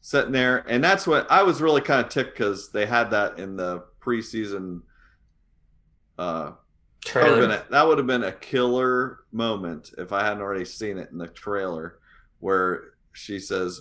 sitting 0.00 0.32
there, 0.32 0.64
and 0.68 0.82
that's 0.82 1.06
what 1.06 1.30
I 1.30 1.42
was 1.42 1.60
really 1.60 1.80
kind 1.80 2.04
of 2.04 2.10
ticked 2.10 2.34
because 2.36 2.70
they 2.70 2.86
had 2.86 3.10
that 3.10 3.38
in 3.38 3.56
the 3.56 3.84
preseason. 4.00 4.82
Uh, 6.18 6.52
That 7.14 7.24
would, 7.24 7.30
have 7.30 7.40
been 7.40 7.50
Trailer. 7.50 7.64
a, 7.68 7.70
that 7.72 7.86
would 7.88 7.98
have 7.98 8.06
been 8.06 8.24
a 8.24 8.32
killer 8.32 9.20
moment 9.32 9.90
if 9.98 10.12
I 10.12 10.24
hadn't 10.24 10.42
already 10.42 10.64
seen 10.64 10.98
it 10.98 11.10
in 11.10 11.18
the 11.18 11.26
trailer, 11.28 11.98
where 12.40 12.94
she 13.12 13.38
says, 13.38 13.80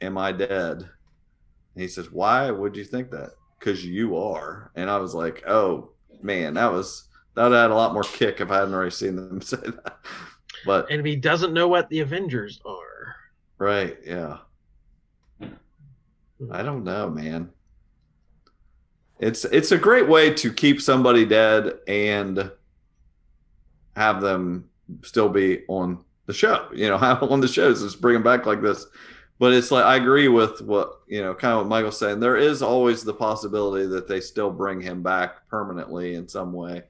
"Am 0.00 0.18
I 0.18 0.32
dead?" 0.32 0.78
And 0.82 1.82
he 1.82 1.88
says, 1.88 2.10
"Why 2.10 2.50
would 2.50 2.76
you 2.76 2.84
think 2.84 3.10
that? 3.12 3.30
Because 3.58 3.84
you 3.84 4.16
are." 4.16 4.72
And 4.74 4.90
I 4.90 4.98
was 4.98 5.14
like, 5.14 5.44
"Oh 5.46 5.92
man, 6.22 6.54
that 6.54 6.72
was 6.72 7.04
that 7.36 7.44
would 7.44 7.52
have 7.52 7.62
had 7.62 7.70
a 7.70 7.74
lot 7.74 7.92
more 7.92 8.02
kick 8.02 8.40
if 8.40 8.50
I 8.50 8.58
hadn't 8.58 8.74
already 8.74 8.90
seen 8.90 9.16
them 9.16 9.40
say 9.42 9.58
that." 9.58 9.98
But 10.64 10.90
And 10.90 11.00
if 11.00 11.06
he 11.06 11.14
doesn't 11.14 11.52
know 11.52 11.68
what 11.68 11.88
the 11.88 12.00
Avengers 12.00 12.60
are, 12.66 13.16
right, 13.58 13.96
yeah, 14.04 14.38
hmm. 15.40 15.52
I 16.50 16.62
don't 16.62 16.82
know, 16.82 17.08
man. 17.08 17.50
It's 19.20 19.44
it's 19.44 19.72
a 19.72 19.78
great 19.78 20.08
way 20.08 20.34
to 20.34 20.52
keep 20.52 20.82
somebody 20.82 21.24
dead 21.24 21.74
and 21.86 22.50
have 23.94 24.20
them 24.20 24.68
still 25.02 25.28
be 25.28 25.62
on 25.68 26.04
the 26.26 26.34
show. 26.34 26.68
You 26.74 26.88
know, 26.88 26.98
have 26.98 27.22
on 27.22 27.40
the 27.40 27.48
shows, 27.48 27.82
just 27.82 28.00
bring 28.00 28.14
them 28.14 28.22
back 28.22 28.46
like 28.46 28.62
this. 28.62 28.86
But 29.38 29.52
it's 29.52 29.70
like 29.70 29.84
I 29.84 29.96
agree 29.96 30.28
with 30.28 30.62
what 30.62 31.00
you 31.06 31.22
know, 31.22 31.34
kind 31.34 31.52
of 31.52 31.58
what 31.58 31.68
Michael's 31.68 31.98
saying. 31.98 32.20
There 32.20 32.36
is 32.36 32.62
always 32.62 33.04
the 33.04 33.12
possibility 33.12 33.86
that 33.86 34.08
they 34.08 34.20
still 34.20 34.50
bring 34.50 34.80
him 34.80 35.02
back 35.02 35.46
permanently 35.48 36.14
in 36.14 36.26
some 36.26 36.52
way. 36.52 36.84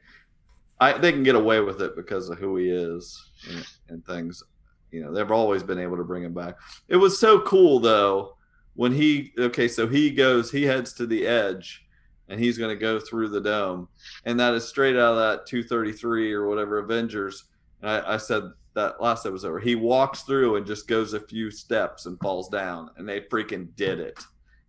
I 0.81 0.99
they 0.99 1.13
can 1.13 1.23
get 1.23 1.35
away 1.35 1.61
with 1.61 1.81
it 1.81 1.97
because 1.97 2.29
of 2.29 2.39
who 2.39 2.57
he 2.57 2.69
is 2.69 3.31
and, 3.51 3.67
and 3.89 4.07
things. 4.07 4.43
You 4.91 5.03
know, 5.03 5.13
they've 5.13 5.31
always 5.31 5.63
been 5.63 5.79
able 5.79 5.97
to 5.97 6.05
bring 6.05 6.23
him 6.23 6.35
back. 6.35 6.57
It 6.89 6.97
was 6.97 7.19
so 7.19 7.41
cool 7.41 7.81
though 7.81 8.37
when 8.75 8.93
he 8.93 9.33
okay, 9.39 9.69
so 9.69 9.89
he 9.89 10.11
goes, 10.11 10.51
he 10.51 10.63
heads 10.65 10.93
to 10.95 11.07
the 11.07 11.27
edge, 11.27 11.85
and 12.29 12.39
he's 12.39 12.59
going 12.59 12.75
to 12.75 12.81
go 12.81 13.01
through 13.01 13.29
the 13.31 13.41
dome, 13.41 13.89
and 14.25 14.39
that 14.39 14.55
is 14.55 14.69
straight 14.69 14.97
out 14.97 15.13
of 15.13 15.17
that 15.17 15.47
233 15.47 16.33
or 16.33 16.47
whatever 16.47 16.79
Avengers. 16.79 17.45
And 17.83 17.91
I, 17.91 18.15
I 18.15 18.17
said 18.19 18.43
that 18.75 19.01
last 19.01 19.27
episode 19.27 19.51
where 19.51 19.61
he 19.61 19.75
walks 19.75 20.23
through 20.23 20.57
and 20.57 20.67
just 20.67 20.87
goes 20.87 21.15
a 21.15 21.21
few 21.21 21.51
steps 21.51 22.07
and 22.07 22.21
falls 22.21 22.49
down, 22.49 22.91
and 22.97 23.09
they 23.09 23.23
freaking 23.23 23.75
did 23.77 23.99
it. 23.99 24.23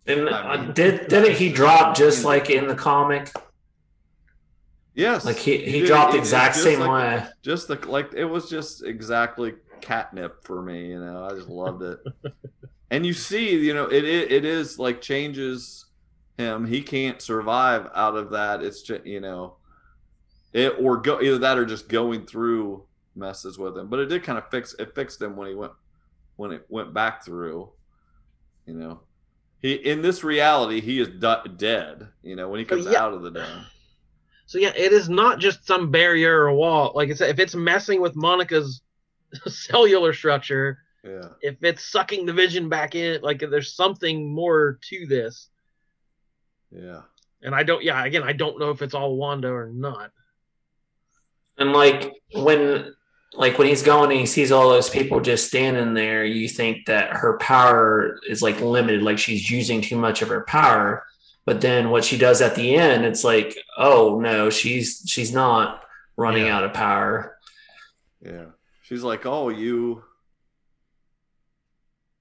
And 0.06 0.28
I 0.30 0.56
mean- 0.56 0.70
uh, 0.70 0.72
did 0.72 1.08
didn't 1.08 1.36
he 1.36 1.52
drop 1.52 1.94
just 1.94 2.24
like 2.32 2.50
in 2.50 2.66
the 2.66 2.74
comic? 2.74 3.30
Yes, 4.98 5.24
Like 5.24 5.36
he, 5.36 5.58
he 5.58 5.80
did. 5.80 5.86
dropped 5.86 6.12
the 6.12 6.18
exact 6.18 6.56
same 6.56 6.80
like- 6.80 6.90
way. 6.90 7.26
Just 7.40 7.68
the 7.68 7.76
like, 7.86 8.14
it 8.14 8.24
was 8.24 8.50
just 8.50 8.82
exactly 8.82 9.54
catnip 9.80 10.42
for 10.42 10.60
me. 10.60 10.88
You 10.88 10.98
know, 10.98 11.24
I 11.24 11.34
just 11.36 11.48
loved 11.48 11.82
it. 11.84 12.00
and 12.90 13.06
you 13.06 13.12
see, 13.12 13.56
you 13.64 13.74
know, 13.74 13.86
it, 13.86 14.04
it 14.04 14.32
it 14.32 14.44
is 14.44 14.76
like 14.76 15.00
changes 15.00 15.86
him. 16.36 16.66
He 16.66 16.82
can't 16.82 17.22
survive 17.22 17.88
out 17.94 18.16
of 18.16 18.30
that. 18.30 18.60
It's 18.60 18.82
just 18.82 19.06
you 19.06 19.20
know, 19.20 19.58
it 20.52 20.74
or 20.80 20.96
go 20.96 21.20
either 21.22 21.38
that 21.38 21.58
or 21.58 21.64
just 21.64 21.88
going 21.88 22.26
through 22.26 22.82
messes 23.14 23.56
with 23.56 23.78
him. 23.78 23.86
But 23.86 24.00
it 24.00 24.06
did 24.06 24.24
kind 24.24 24.36
of 24.36 24.50
fix 24.50 24.74
it 24.80 24.96
fixed 24.96 25.22
him 25.22 25.36
when 25.36 25.46
he 25.46 25.54
went 25.54 25.74
when 26.34 26.50
it 26.50 26.66
went 26.68 26.92
back 26.92 27.24
through. 27.24 27.70
You 28.66 28.74
know, 28.74 29.00
he 29.62 29.74
in 29.74 30.02
this 30.02 30.24
reality 30.24 30.80
he 30.80 30.98
is 31.00 31.06
du- 31.06 31.54
dead. 31.56 32.08
You 32.24 32.34
know, 32.34 32.48
when 32.48 32.58
he 32.58 32.66
oh, 32.66 32.68
comes 32.68 32.86
yeah. 32.86 33.00
out 33.00 33.12
of 33.12 33.22
the 33.22 33.30
dome. 33.30 33.64
So 34.48 34.56
yeah, 34.58 34.72
it 34.74 34.92
is 34.94 35.10
not 35.10 35.40
just 35.40 35.66
some 35.66 35.90
barrier 35.90 36.44
or 36.44 36.54
wall. 36.54 36.92
Like 36.94 37.10
I 37.10 37.12
said, 37.12 37.28
if 37.28 37.38
it's 37.38 37.54
messing 37.54 38.00
with 38.00 38.16
Monica's 38.16 38.80
cellular 39.46 40.14
structure, 40.14 40.78
Yeah. 41.04 41.28
if 41.42 41.62
it's 41.62 41.84
sucking 41.84 42.24
the 42.24 42.32
vision 42.32 42.70
back 42.70 42.94
in, 42.94 43.20
like 43.20 43.40
there's 43.40 43.74
something 43.74 44.32
more 44.34 44.78
to 44.88 45.06
this. 45.06 45.50
Yeah. 46.70 47.02
And 47.42 47.54
I 47.54 47.62
don't, 47.62 47.84
yeah, 47.84 48.02
again, 48.06 48.22
I 48.22 48.32
don't 48.32 48.58
know 48.58 48.70
if 48.70 48.80
it's 48.80 48.94
all 48.94 49.16
Wanda 49.16 49.48
or 49.48 49.68
not. 49.70 50.12
And 51.58 51.74
like 51.74 52.10
when 52.32 52.94
like 53.34 53.58
when 53.58 53.68
he's 53.68 53.82
going 53.82 54.10
and 54.10 54.18
he 54.20 54.24
sees 54.26 54.50
all 54.50 54.70
those 54.70 54.88
people 54.88 55.20
just 55.20 55.46
standing 55.48 55.92
there, 55.92 56.24
you 56.24 56.48
think 56.48 56.86
that 56.86 57.10
her 57.10 57.36
power 57.36 58.18
is 58.26 58.40
like 58.40 58.62
limited, 58.62 59.02
like 59.02 59.18
she's 59.18 59.50
using 59.50 59.82
too 59.82 59.96
much 59.98 60.22
of 60.22 60.28
her 60.28 60.40
power. 60.48 61.04
But 61.48 61.62
then 61.62 61.88
what 61.88 62.04
she 62.04 62.18
does 62.18 62.42
at 62.42 62.54
the 62.56 62.74
end, 62.76 63.06
it's 63.06 63.24
like, 63.24 63.56
oh 63.78 64.20
no, 64.20 64.50
she's 64.50 65.02
she's 65.06 65.32
not 65.32 65.82
running 66.14 66.44
Yeah. 66.44 66.56
out 66.58 66.64
of 66.64 66.74
power. 66.74 67.38
Yeah. 68.20 68.46
She's 68.82 69.02
like, 69.02 69.24
"Oh, 69.24 69.48
you 69.48 70.02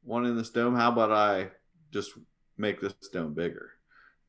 want 0.03 0.27
in 0.27 0.37
this 0.37 0.49
dome? 0.49 0.75
How 0.75 0.91
about 0.93 1.11
I 1.11 1.49
just 1.91 2.11
make 2.57 2.79
this 2.79 2.93
dome 3.11 3.33
bigger?" 3.33 3.71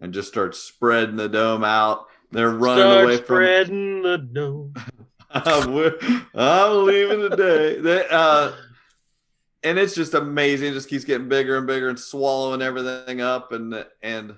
and 0.01 0.13
just 0.13 0.29
start 0.29 0.55
spreading 0.57 1.15
the 1.17 1.29
dome 1.29 1.63
out. 1.65 2.07
They're 2.33 2.51
running 2.51 2.83
Start 2.85 3.05
away 3.05 3.17
from. 3.19 3.25
spreading 3.25 4.03
the 4.03 4.19
dome. 4.19 4.75
I'm, 5.31 6.29
I'm 6.35 6.85
leaving 6.87 7.31
today. 7.31 7.81
They, 7.81 8.05
uh, 8.11 8.53
and 9.63 9.79
it's 9.79 9.95
just 9.95 10.15
amazing. 10.15 10.71
It 10.71 10.75
just 10.75 10.89
keeps 10.89 11.05
getting 11.05 11.29
bigger 11.29 11.57
and 11.57 11.67
bigger 11.69 11.89
and 11.89 11.99
swallowing 11.99 12.63
everything 12.63 13.21
up. 13.21 13.53
And 13.53 13.85
and 14.03 14.37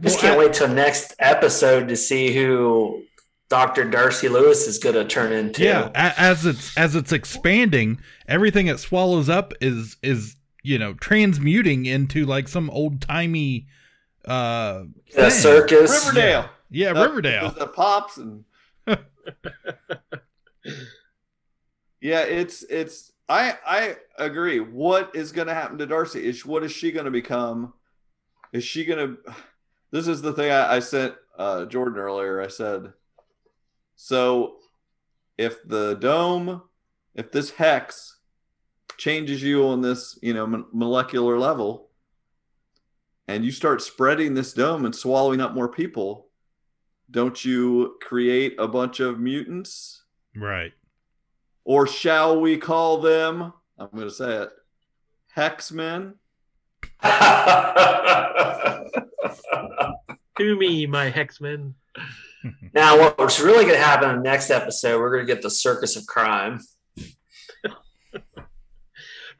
Just 0.00 0.16
Well, 0.16 0.22
can't 0.22 0.34
I- 0.34 0.38
wait 0.38 0.52
till 0.54 0.68
next 0.68 1.14
episode 1.18 1.88
to 1.88 1.96
see 1.96 2.32
who 2.34 3.02
Dr. 3.48 3.84
Darcy 3.84 4.28
Lewis 4.28 4.66
is 4.66 4.78
going 4.78 4.94
to 4.94 5.04
turn 5.04 5.32
into. 5.32 5.64
Yeah, 5.64 5.90
as 5.94 6.46
it's 6.46 6.76
as 6.76 6.94
it's 6.94 7.12
expanding, 7.12 8.00
everything 8.28 8.66
it 8.68 8.78
swallows 8.80 9.28
up 9.28 9.52
is 9.60 9.96
is 10.02 10.36
you 10.62 10.78
know 10.78 10.94
transmuting 10.94 11.84
into 11.86 12.24
like 12.26 12.48
some 12.48 12.70
old 12.70 13.00
timey 13.02 13.66
uh 14.24 14.84
The 15.14 15.22
thing. 15.22 15.30
circus. 15.30 16.06
Riverdale. 16.06 16.48
Yeah, 16.70 16.90
Uh, 16.90 17.02
Riverdale. 17.06 17.50
The 17.50 17.66
pops 17.66 18.16
and 18.18 18.44
yeah, 22.00 22.20
it's 22.22 22.62
it's. 22.64 23.12
I 23.28 23.56
I 23.66 23.96
agree. 24.18 24.58
What 24.60 25.14
is 25.14 25.30
going 25.32 25.46
to 25.48 25.54
happen 25.54 25.78
to 25.78 25.86
Darcy? 25.86 26.24
Is 26.26 26.44
what 26.44 26.64
is 26.64 26.72
she 26.72 26.90
going 26.92 27.04
to 27.04 27.10
become? 27.10 27.72
Is 28.52 28.64
she 28.64 28.84
going 28.84 28.98
to? 29.16 29.32
This 29.90 30.06
is 30.06 30.22
the 30.22 30.32
thing 30.32 30.50
I, 30.50 30.76
I 30.76 30.78
sent 30.80 31.14
uh, 31.38 31.64
Jordan 31.66 31.98
earlier. 31.98 32.40
I 32.40 32.48
said, 32.48 32.92
so 33.96 34.56
if 35.36 35.66
the 35.66 35.94
dome, 35.94 36.62
if 37.14 37.32
this 37.32 37.50
hex 37.50 38.18
changes 38.96 39.42
you 39.42 39.66
on 39.66 39.80
this, 39.80 40.18
you 40.22 40.34
know, 40.34 40.46
mo- 40.46 40.66
molecular 40.72 41.38
level, 41.38 41.88
and 43.26 43.44
you 43.44 43.52
start 43.52 43.80
spreading 43.80 44.34
this 44.34 44.52
dome 44.52 44.84
and 44.84 44.94
swallowing 44.94 45.40
up 45.40 45.54
more 45.54 45.68
people, 45.68 46.28
don't 47.10 47.44
you 47.44 47.96
create 48.02 48.54
a 48.58 48.68
bunch 48.68 49.00
of 49.00 49.18
mutants? 49.18 50.02
Right. 50.36 50.72
Or 51.64 51.86
shall 51.86 52.40
we 52.40 52.56
call 52.56 53.00
them, 53.00 53.52
I'm 53.78 53.88
going 53.92 54.08
to 54.08 54.10
say 54.10 54.42
it, 54.42 54.50
Hexmen? 55.36 56.14
To 60.38 60.56
me, 60.56 60.86
my 60.86 61.10
hexmen. 61.10 61.74
now, 62.72 63.12
what's 63.18 63.40
really 63.40 63.64
going 63.64 63.76
to 63.76 63.82
happen 63.84 64.08
in 64.08 64.16
the 64.16 64.22
next 64.22 64.48
episode, 64.48 64.98
we're 64.98 65.12
going 65.12 65.26
to 65.26 65.30
get 65.30 65.42
the 65.42 65.50
circus 65.50 65.96
of 65.96 66.06
crime. 66.06 66.60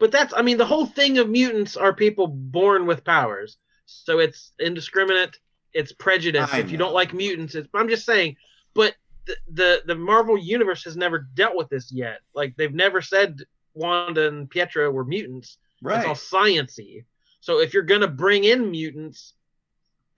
But 0.01 0.11
that's, 0.13 0.33
I 0.35 0.41
mean, 0.41 0.57
the 0.57 0.65
whole 0.65 0.87
thing 0.87 1.19
of 1.19 1.29
mutants 1.29 1.77
are 1.77 1.95
people 1.95 2.27
born 2.27 2.87
with 2.87 3.05
powers. 3.05 3.59
So 3.85 4.19
it's 4.19 4.53
indiscriminate. 4.59 5.39
It's 5.75 5.93
prejudice. 5.93 6.53
If 6.55 6.73
you 6.73 6.79
don't 6.79 6.95
like 6.95 7.13
mutants, 7.13 7.55
it's, 7.55 7.69
I'm 7.75 7.89
just 7.89 8.07
saying. 8.07 8.37
But 8.75 8.95
the, 9.27 9.37
the 9.53 9.83
the 9.87 9.95
Marvel 9.95 10.39
universe 10.39 10.85
has 10.85 10.97
never 10.97 11.29
dealt 11.35 11.55
with 11.55 11.69
this 11.69 11.93
yet. 11.93 12.21
Like 12.35 12.57
they've 12.57 12.75
never 12.75 13.03
said 13.03 13.41
Wanda 13.75 14.29
and 14.29 14.49
Pietro 14.49 14.91
were 14.91 15.05
mutants. 15.05 15.59
Right. 15.83 15.99
It's 15.99 16.33
all 16.33 16.41
sciency. 16.41 17.05
So 17.41 17.61
if 17.61 17.73
you're 17.75 17.83
gonna 17.83 18.09
bring 18.09 18.45
in 18.45 18.71
mutants, 18.71 19.35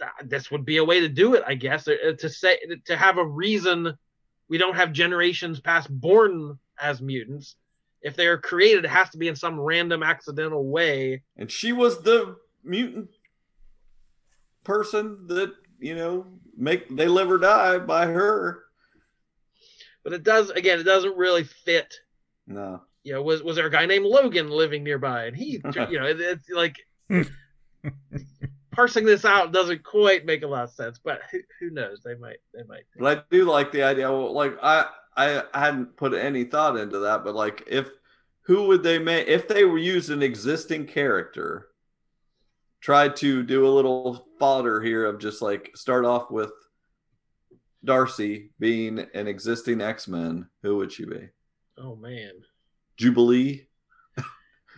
th- 0.01 0.29
this 0.31 0.51
would 0.51 0.65
be 0.65 0.79
a 0.79 0.85
way 0.85 1.01
to 1.01 1.09
do 1.09 1.35
it, 1.35 1.45
I 1.47 1.55
guess. 1.55 1.87
uh, 1.89 2.13
To 2.19 2.29
say 2.29 2.59
to 2.87 2.97
have 2.97 3.19
a 3.19 3.25
reason 3.27 3.97
we 4.49 4.59
don't 4.59 4.77
have 4.77 4.93
generations 4.93 5.61
past 5.61 5.89
born 5.91 6.59
as 6.79 7.01
mutants. 7.01 7.57
If 8.03 8.17
they're 8.17 8.39
created, 8.39 8.85
it 8.85 8.91
has 8.91 9.09
to 9.11 9.19
be 9.19 9.29
in 9.29 9.37
some 9.37 9.59
random 9.61 10.03
accidental 10.03 10.67
way. 10.67 11.23
And 11.37 11.51
she 11.51 11.73
was 11.73 12.03
the 12.03 12.37
mutant 12.65 13.09
person 14.65 15.27
that, 15.29 15.53
you 15.79 15.95
know, 15.95 16.27
make 16.57 16.89
they 16.95 17.07
live 17.09 17.31
or 17.31 17.39
die 17.39 17.79
by 17.79 18.07
her. 18.07 18.65
But 20.05 20.13
it 20.13 20.23
does 20.25 20.51
again, 20.51 20.81
it 20.81 20.85
doesn't 20.85 21.17
really 21.17 21.45
fit. 21.45 21.95
No. 22.47 22.83
You 23.05 23.15
know, 23.15 23.23
was 23.23 23.43
was 23.43 23.57
there 23.57 23.67
a 23.67 23.71
guy 23.71 23.87
named 23.87 24.05
Logan 24.05 24.51
living 24.51 24.85
nearby, 24.85 25.27
and 25.27 25.37
he, 25.37 25.61
you 25.91 25.99
know, 25.99 26.07
it, 26.07 26.21
it's 26.21 26.49
like 26.51 26.77
parsing 28.73 29.05
this 29.05 29.25
out 29.25 29.53
doesn't 29.53 29.85
quite 29.85 30.27
make 30.27 30.43
a 30.43 30.47
lot 30.47 30.65
of 30.65 30.71
sense. 30.71 30.99
But 31.03 31.21
who, 31.31 31.41
who 31.61 31.71
knows? 31.71 32.01
They 32.05 32.15
might, 32.17 32.39
they 32.55 32.65
might. 32.65 32.85
But 32.99 33.19
I 33.19 33.23
do 33.31 33.45
like 33.45 33.71
the 33.71 33.83
idea. 33.83 34.11
well, 34.11 34.33
Like 34.33 34.57
I, 34.63 34.87
I 35.17 35.43
hadn't 35.55 35.97
put 35.97 36.15
any 36.15 36.45
thought 36.45 36.77
into 36.79 36.99
that, 37.01 37.25
but 37.25 37.35
like 37.35 37.63
if 37.67 37.91
who 38.45 38.65
would 38.65 38.83
they 38.83 38.99
make 38.99 39.29
if 39.29 39.47
they 39.47 39.65
were 39.65 39.79
used 39.79 40.11
an 40.11 40.23
existing 40.23 40.87
character? 40.87 41.69
Try 42.81 43.09
to 43.09 43.45
do 43.45 43.65
a 43.65 43.71
little 43.71 44.27
fodder 44.41 44.81
here 44.83 45.05
of 45.05 45.21
just 45.21 45.41
like 45.41 45.71
start 45.77 46.05
off 46.05 46.33
with 46.33 46.51
Darcy 47.85 48.51
being 48.59 48.99
an 49.15 49.29
existing 49.29 49.81
X 49.81 50.09
Men. 50.09 50.49
Who 50.63 50.77
would 50.79 50.91
she 50.91 51.05
be? 51.05 51.29
Oh 51.79 51.95
man, 51.95 52.33
Jubilee. 52.97 53.69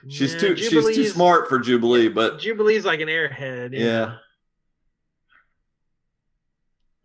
She's 0.09 0.35
Yeah, 0.35 0.41
too 0.41 0.57
she's 0.57 0.71
too 0.71 1.07
smart 1.07 1.49
for 1.49 1.59
Jubilee, 1.59 2.09
but 2.09 2.39
Jubilee's 2.39 2.85
like 2.85 3.01
an 3.01 3.09
airhead. 3.09 3.73
Yeah. 3.73 3.81
Yeah. 3.81 4.15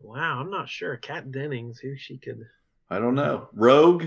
Wow, 0.01 0.39
I'm 0.39 0.49
not 0.49 0.69
sure. 0.69 0.97
Kat 0.97 1.31
Dennings, 1.31 1.79
who 1.79 1.97
she 1.97 2.17
could. 2.17 2.45
I 2.89 2.99
don't 2.99 3.15
know. 3.15 3.49
Rogue? 3.53 4.05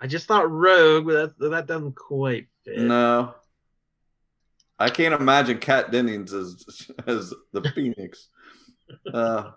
I 0.00 0.06
just 0.06 0.26
thought 0.26 0.50
Rogue, 0.50 1.06
but 1.06 1.38
that 1.38 1.50
that 1.50 1.66
doesn't 1.66 1.96
quite 1.96 2.46
fit. 2.64 2.78
No. 2.78 3.34
I 4.78 4.88
can't 4.88 5.14
imagine 5.14 5.58
Kat 5.58 5.90
Dennings 5.90 6.32
as 6.32 6.64
as 7.06 7.34
the 7.52 7.62
Phoenix. 7.74 8.28
Uh, 9.12 9.50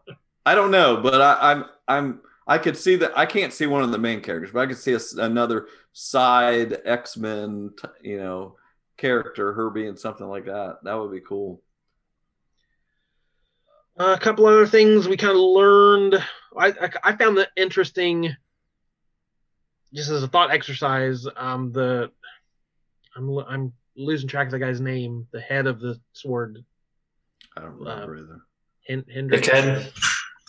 I 0.46 0.56
don't 0.56 0.72
know, 0.72 0.98
but 0.98 1.22
I, 1.22 1.52
I'm 1.52 1.66
I'm 1.88 2.22
I 2.46 2.58
could 2.58 2.76
see 2.76 2.98
that 2.98 3.18
I 3.18 3.26
can't 3.26 3.54
see 3.54 3.66
one 3.66 3.84
of 3.84 3.92
the 3.92 3.98
main 3.98 4.22
characters, 4.22 4.52
but 4.52 4.60
I 4.62 4.66
could 4.68 4.78
see 4.78 4.94
a 4.94 5.00
another 5.24 5.68
side 5.94 6.82
X 6.84 7.16
Men, 7.16 7.72
you 8.02 8.18
know, 8.18 8.58
character, 8.98 9.54
her 9.54 9.70
being 9.70 9.96
something 9.96 10.28
like 10.28 10.46
that. 10.46 10.80
That 10.84 10.96
would 10.96 11.12
be 11.12 11.22
cool. 11.22 11.62
a 13.98 14.18
couple 14.18 14.46
other 14.46 14.68
things 14.68 15.08
we 15.08 15.18
kind 15.18 15.34
of 15.34 15.38
learned. 15.38 16.16
I, 16.58 16.68
I 16.68 16.90
I 17.04 17.16
found 17.16 17.38
that 17.38 17.50
interesting. 17.56 18.36
Just 19.94 20.10
as 20.10 20.24
a 20.24 20.28
thought 20.28 20.52
exercise, 20.52 21.28
um, 21.36 21.72
the 21.72 22.12
I'm 23.16 23.28
lo- 23.28 23.46
I'm 23.48 23.74
losing 23.96 24.28
track 24.28 24.48
of 24.48 24.52
the 24.52 24.60
guy's 24.60 24.82
name. 24.82 25.28
The 25.32 25.42
head 25.42 25.68
of 25.68 25.80
the 25.80 26.00
sword, 26.14 26.64
I 27.56 27.62
don't 27.62 27.78
remember 27.78 28.18
either. 28.18 28.42
Hen- 28.88 29.06
Hendrix. 29.12 29.48
Dickhead. 29.48 29.92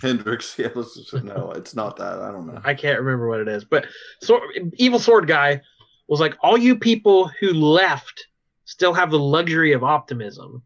Hendrix, 0.01 0.55
yeah, 0.59 0.69
let's 0.75 0.95
just, 0.95 1.25
no, 1.25 1.53
it's 1.53 1.75
not 1.75 1.97
that. 1.97 2.21
I 2.21 2.31
don't 2.31 2.47
know. 2.47 2.61
I 2.65 2.75
can't 2.75 2.99
remember 3.01 3.29
what 3.29 3.41
it 3.41 3.49
is, 3.49 3.65
but 3.65 3.87
so 4.21 4.41
evil 4.75 4.99
sword 4.99 5.27
guy 5.27 5.61
was 6.09 6.21
like, 6.21 6.37
all 6.41 6.59
you 6.59 6.77
people 6.77 7.29
who 7.41 7.53
left 7.53 8.27
still 8.65 8.93
have 8.93 9.11
the 9.11 9.19
luxury 9.19 9.73
of 9.73 9.85
optimism. 9.85 10.63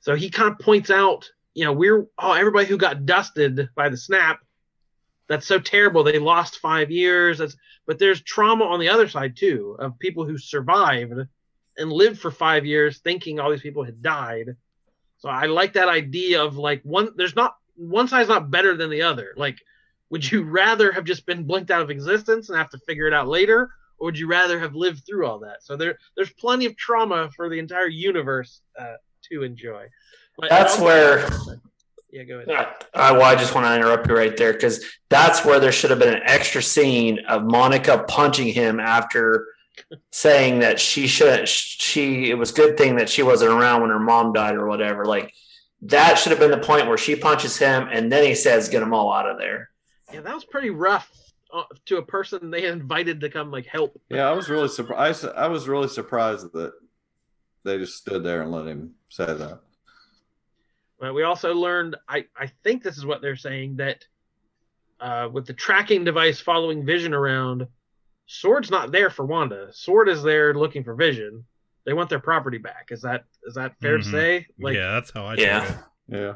So 0.00 0.14
he 0.14 0.30
kind 0.30 0.50
of 0.50 0.58
points 0.58 0.90
out, 0.90 1.30
you 1.54 1.64
know, 1.64 1.72
we're 1.72 2.06
oh 2.18 2.32
everybody 2.32 2.66
who 2.66 2.76
got 2.76 3.06
dusted 3.06 3.68
by 3.74 3.88
the 3.88 3.96
snap, 3.96 4.40
that's 5.28 5.46
so 5.46 5.58
terrible. 5.58 6.02
They 6.02 6.18
lost 6.18 6.58
five 6.58 6.90
years. 6.90 7.38
That's 7.38 7.56
but 7.86 7.98
there's 7.98 8.22
trauma 8.22 8.64
on 8.64 8.80
the 8.80 8.88
other 8.88 9.08
side 9.08 9.36
too 9.36 9.76
of 9.78 9.98
people 9.98 10.24
who 10.24 10.38
survived 10.38 11.14
and 11.76 11.92
lived 11.92 12.20
for 12.20 12.30
five 12.30 12.66
years 12.66 12.98
thinking 12.98 13.38
all 13.38 13.50
these 13.50 13.60
people 13.60 13.84
had 13.84 14.02
died. 14.02 14.56
So 15.18 15.28
I 15.28 15.46
like 15.46 15.74
that 15.74 15.88
idea 15.88 16.42
of 16.42 16.56
like 16.56 16.82
one 16.82 17.10
there's 17.16 17.36
not 17.36 17.56
one 17.76 18.08
side's 18.08 18.28
not 18.28 18.50
better 18.50 18.76
than 18.76 18.90
the 18.90 19.02
other. 19.02 19.34
Like 19.36 19.58
would 20.10 20.30
you 20.30 20.42
rather 20.42 20.92
have 20.92 21.04
just 21.04 21.24
been 21.24 21.44
blinked 21.44 21.70
out 21.70 21.80
of 21.80 21.90
existence 21.90 22.48
and 22.48 22.58
have 22.58 22.70
to 22.70 22.78
figure 22.78 23.06
it 23.06 23.14
out 23.14 23.28
later 23.28 23.70
or 24.02 24.06
would 24.06 24.18
you 24.18 24.26
rather 24.26 24.58
have 24.58 24.74
lived 24.74 25.06
through 25.06 25.24
all 25.26 25.38
that 25.38 25.62
so 25.62 25.76
there 25.76 25.96
there's 26.16 26.32
plenty 26.32 26.66
of 26.66 26.76
trauma 26.76 27.30
for 27.36 27.48
the 27.48 27.58
entire 27.58 27.86
universe 27.88 28.60
uh, 28.78 28.94
to 29.30 29.42
enjoy 29.44 29.86
But 30.36 30.50
That's 30.50 30.72
also- 30.74 30.84
where- 30.84 31.28
yeah 32.10 32.24
go 32.24 32.40
ahead 32.40 32.50
Uh, 32.92 33.12
well, 33.14 33.22
I 33.22 33.34
just 33.36 33.54
want 33.54 33.66
to 33.66 33.74
interrupt 33.76 34.08
you 34.08 34.16
right 34.16 34.36
there 34.36 34.52
because 34.52 34.84
that's 35.08 35.44
where 35.44 35.60
there 35.60 35.72
should 35.72 35.90
have 35.90 35.98
been 36.00 36.12
an 36.14 36.22
extra 36.24 36.62
scene 36.62 37.20
of 37.28 37.44
Monica 37.44 38.04
punching 38.08 38.48
him 38.48 38.80
after 38.80 39.46
saying 40.10 40.58
that 40.58 40.78
she 40.78 41.06
shouldn't. 41.06 41.48
she 41.48 42.28
it 42.30 42.34
was 42.34 42.50
good 42.52 42.76
thing 42.76 42.96
that 42.96 43.08
she 43.08 43.22
wasn't 43.22 43.50
around 43.52 43.80
when 43.80 43.90
her 43.90 43.98
mom 43.98 44.32
died 44.34 44.56
or 44.56 44.66
whatever. 44.66 45.06
Like 45.06 45.32
that 45.82 46.18
should 46.18 46.30
have 46.32 46.38
been 46.40 46.50
the 46.50 46.58
point 46.58 46.86
where 46.86 46.98
she 46.98 47.16
punches 47.16 47.56
him 47.56 47.88
and 47.90 48.12
then 48.12 48.24
he 48.26 48.34
says, 48.34 48.68
"Get 48.68 48.80
them 48.80 48.92
all 48.92 49.12
out 49.12 49.28
of 49.28 49.38
there." 49.38 49.70
yeah 50.12 50.20
that 50.20 50.34
was 50.34 50.44
pretty 50.44 50.68
rough 50.68 51.10
to 51.86 51.98
a 51.98 52.02
person 52.02 52.50
they 52.50 52.66
invited 52.66 53.20
to 53.20 53.28
come 53.30 53.50
like 53.50 53.66
help 53.66 54.00
Yeah, 54.08 54.28
I 54.28 54.32
was 54.32 54.48
really 54.48 54.68
surprised. 54.68 55.24
I 55.36 55.48
was 55.48 55.68
really 55.68 55.88
surprised 55.88 56.52
that 56.52 56.72
they 57.64 57.78
just 57.78 57.96
stood 57.98 58.24
there 58.24 58.42
and 58.42 58.50
let 58.50 58.66
him 58.66 58.94
say 59.08 59.26
that. 59.26 59.60
But 60.98 61.14
we 61.14 61.24
also 61.24 61.52
learned, 61.54 61.96
I, 62.08 62.26
I 62.36 62.50
think 62.62 62.82
this 62.82 62.96
is 62.96 63.04
what 63.04 63.20
they're 63.22 63.36
saying, 63.36 63.76
that 63.76 64.04
uh, 65.00 65.28
with 65.32 65.46
the 65.46 65.52
tracking 65.52 66.04
device 66.04 66.40
following 66.40 66.86
Vision 66.86 67.12
around, 67.12 67.66
Sword's 68.26 68.70
not 68.70 68.92
there 68.92 69.10
for 69.10 69.26
Wanda. 69.26 69.68
Sword 69.72 70.08
is 70.08 70.22
there 70.22 70.54
looking 70.54 70.84
for 70.84 70.94
Vision. 70.94 71.44
They 71.84 71.92
want 71.92 72.08
their 72.08 72.20
property 72.20 72.58
back. 72.58 72.88
Is 72.92 73.02
that 73.02 73.24
is 73.44 73.54
that 73.54 73.74
fair 73.82 73.98
to 73.98 74.04
Mhm. 74.04 74.10
say? 74.10 74.46
Like, 74.60 74.76
yeah, 74.76 74.92
that's 74.92 75.10
how 75.10 75.24
I 75.26 75.34
Yeah. 75.34 75.64
it. 75.68 75.78
Yeah. 76.08 76.34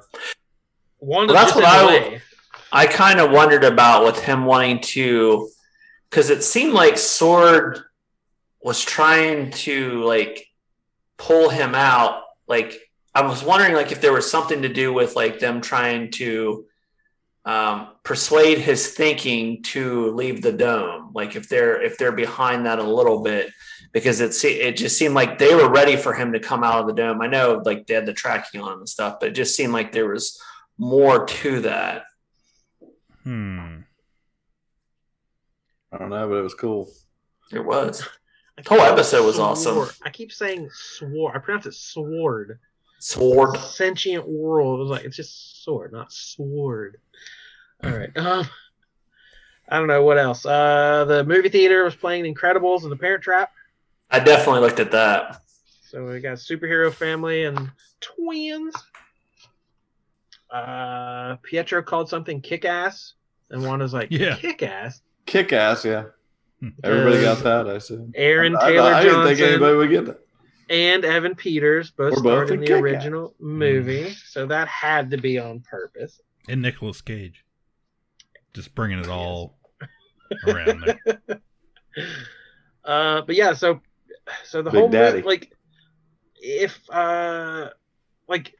Wanda 0.99 1.33
Well, 1.33 1.45
that's 1.45 1.55
what 1.55 1.65
I- 1.65 1.87
way. 1.87 2.23
I 2.73 2.87
kind 2.87 3.21
of 3.21 3.31
wondered 3.31 3.65
about 3.65 4.05
with 4.05 4.19
him 4.23 4.45
wanting 4.45 4.81
to, 4.81 5.49
because 6.11 6.31
it 6.31 6.43
seemed 6.43 6.73
like 6.73 6.99
Sword 6.99 7.81
was 8.61 8.85
trying 8.85 9.51
to 9.53 10.03
like 10.03 10.47
pull 11.17 11.49
him 11.49 11.75
out. 11.75 12.23
Like 12.49 12.81
I 13.15 13.23
was 13.27 13.43
wondering, 13.43 13.75
like 13.75 13.93
if 13.93 14.01
there 14.01 14.13
was 14.13 14.31
something 14.31 14.63
to 14.63 14.69
do 14.69 14.93
with 14.93 15.17
like 15.17 15.39
them 15.39 15.61
trying 15.61 16.11
to 16.13 16.67
um, 17.47 17.89
persuade 18.03 18.59
his 18.59 18.89
thinking 18.89 19.63
to 19.63 20.11
leave 20.13 20.43
the 20.43 20.53
dome. 20.53 21.13
Like 21.15 21.37
if 21.37 21.49
they're 21.49 21.81
if 21.81 21.97
they're 21.97 22.13
behind 22.13 22.67
that 22.67 22.81
a 22.81 22.83
little 22.83 23.23
bit, 23.23 23.51
because 23.93 24.21
it 24.21 24.35
se- 24.35 24.61
it 24.61 24.77
just 24.77 24.99
seemed 24.99 25.15
like 25.15 25.39
they 25.39 25.55
were 25.55 25.71
ready 25.71 25.97
for 25.97 26.13
him 26.13 26.33
to 26.33 26.41
come 26.41 26.65
out 26.65 26.81
of 26.81 26.89
the 26.89 26.93
dome. 26.93 27.23
I 27.23 27.29
know 27.29 27.63
like 27.65 27.87
they 27.87 27.95
had 27.95 28.05
the 28.05 28.13
tracking 28.13 28.61
on 28.61 28.79
and 28.79 28.89
stuff, 28.89 29.19
but 29.21 29.29
it 29.29 29.35
just 29.37 29.55
seemed 29.55 29.73
like 29.73 29.93
there 29.93 30.09
was 30.09 30.41
more 30.77 31.25
to 31.25 31.61
that. 31.61 32.03
Hmm. 33.27 33.79
I 35.91 35.99
don't 35.99 36.11
know, 36.11 36.29
but 36.29 36.37
it 36.37 36.43
was 36.43 36.55
cool. 36.55 36.89
It 37.51 37.65
was. 37.65 38.07
The 38.57 38.69
whole 38.69 38.81
episode 38.81 39.27
was 39.27 39.41
awesome. 39.41 39.89
I 40.05 40.11
keep 40.11 40.31
saying 40.31 40.71
sword. 40.73 41.35
I 41.35 41.41
pronounce 41.41 41.67
it 41.67 41.75
sword. 41.75 42.61
Sword. 43.01 43.59
Sentient 43.59 44.29
world. 44.29 44.79
It 44.79 44.83
was 44.85 44.91
like 44.91 45.05
it's 45.05 45.17
just 45.17 45.65
sword, 45.65 45.93
not 45.93 46.13
sword. 46.13 46.99
All 47.83 47.91
right. 47.91 48.11
Um, 48.17 48.49
I 49.69 49.79
don't 49.81 49.89
know 49.89 50.05
what 50.05 50.19
else. 50.19 50.47
Uh, 50.47 51.05
the 51.09 51.25
movie 51.25 51.49
theater 51.49 51.83
was 51.83 51.97
playing 51.97 52.33
Incredibles 52.33 52.85
and 52.85 52.93
The 52.93 52.97
Parent 52.97 53.25
Trap. 53.25 53.51
I 54.09 54.21
definitely 54.21 54.61
looked 54.61 54.79
at 54.79 54.93
that. 54.93 55.43
So 55.91 56.07
we 56.07 56.21
got 56.21 56.39
superhero 56.39 56.93
family 56.93 57.45
and 57.47 57.73
twins. 58.01 58.73
Uh, 60.51 61.35
Pietro 61.43 61.83
called 61.83 62.09
something 62.09 62.41
kick 62.41 62.65
ass, 62.65 63.15
and 63.51 63.65
Wanda's 63.65 63.93
like, 63.93 64.09
Yeah. 64.11 64.37
kick 64.37 64.63
ass. 64.63 65.01
Kick 65.27 65.53
ass, 65.53 65.85
yeah. 65.85 66.05
Everybody 66.83 67.21
got 67.23 67.39
that, 67.45 67.69
I 67.69 67.75
assume. 67.75 68.13
Aaron 68.15 68.57
I, 68.57 68.71
Taylor 68.71 68.93
I, 68.95 68.99
I 68.99 69.03
didn't 69.03 69.25
think 69.27 69.41
anybody 69.41 69.77
would 69.77 69.91
get 69.91 70.07
that. 70.07 70.21
and 70.71 71.05
Evan 71.05 71.35
Peters 71.35 71.91
both 71.91 72.13
We're 72.13 72.19
starred 72.19 72.49
both 72.49 72.51
in 72.51 72.55
in 72.55 72.61
the 72.61 72.67
Kick-Ass. 72.67 72.83
original 72.83 73.35
movie, 73.39 74.11
so 74.11 74.47
that 74.47 74.67
had 74.69 75.11
to 75.11 75.17
be 75.19 75.39
on 75.39 75.61
purpose. 75.61 76.21
And 76.49 76.63
Nicolas 76.63 77.01
Cage. 77.03 77.45
Just 78.55 78.75
bringing 78.75 78.99
it 79.01 79.09
all 79.09 79.59
around 80.47 80.83
there. 80.87 81.41
Uh, 82.85 83.23
but 83.23 83.35
yeah, 83.35 83.53
so 83.53 83.81
so 84.45 84.63
the 84.63 84.71
Big 84.71 84.79
whole 84.81 84.89
movie, 84.91 85.23
like, 85.23 85.51
if 86.37 86.79
uh, 86.91 87.71
like, 88.29 88.55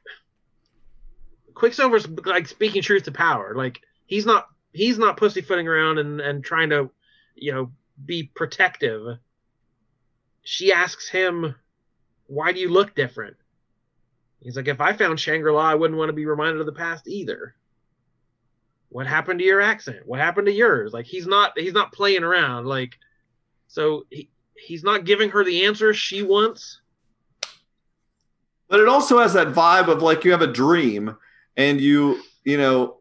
Quicksilver's 1.55 2.09
like 2.25 2.49
speaking 2.49 2.83
truth 2.83 3.05
to 3.05 3.13
power. 3.13 3.55
Like 3.55 3.81
he's 4.07 4.27
not 4.27 4.47
he's 4.77 4.99
not 4.99 5.17
pussyfooting 5.17 5.67
around 5.67 5.99
and 5.99 6.21
and 6.21 6.45
trying 6.45 6.71
to, 6.71 6.91
you 7.35 7.53
know, 7.53 7.73
be 8.05 8.25
protective. 8.35 9.19
She 10.43 10.73
asks 10.73 11.09
him, 11.09 11.55
"Why 12.27 12.53
do 12.53 12.61
you 12.61 12.69
look 12.69 12.95
different?" 12.95 13.37
He's 14.41 14.57
like, 14.57 14.69
"If 14.69 14.81
I 14.81 14.93
found 14.93 15.19
Shangri 15.19 15.51
La, 15.51 15.63
I 15.63 15.75
wouldn't 15.75 15.99
want 15.99 16.11
to 16.11 16.15
be 16.15 16.27
reminded 16.27 16.61
of 16.61 16.67
the 16.67 16.73
past 16.73 17.09
either." 17.09 17.55
What 18.91 19.07
happened 19.07 19.41
to 19.41 19.45
your 19.45 19.61
accent? 19.61 20.07
What 20.07 20.21
happened 20.21 20.47
to 20.47 20.53
yours? 20.53 20.93
Like 20.93 21.07
he's 21.07 21.27
not 21.27 21.59
he's 21.59 21.73
not 21.73 21.93
playing 21.93 22.23
around. 22.23 22.67
Like 22.67 22.99
so 23.67 24.07
he, 24.11 24.31
he's 24.55 24.85
not 24.85 25.05
giving 25.05 25.31
her 25.31 25.43
the 25.43 25.65
answer 25.65 25.93
she 25.93 26.23
wants. 26.23 26.81
But 28.69 28.81
it 28.81 28.89
also 28.89 29.19
has 29.19 29.33
that 29.35 29.49
vibe 29.49 29.89
of 29.89 30.03
like 30.03 30.25
you 30.25 30.33
have 30.33 30.43
a 30.43 30.47
dream 30.47 31.17
and 31.57 31.81
you, 31.81 32.21
you 32.45 32.59
know, 32.59 32.99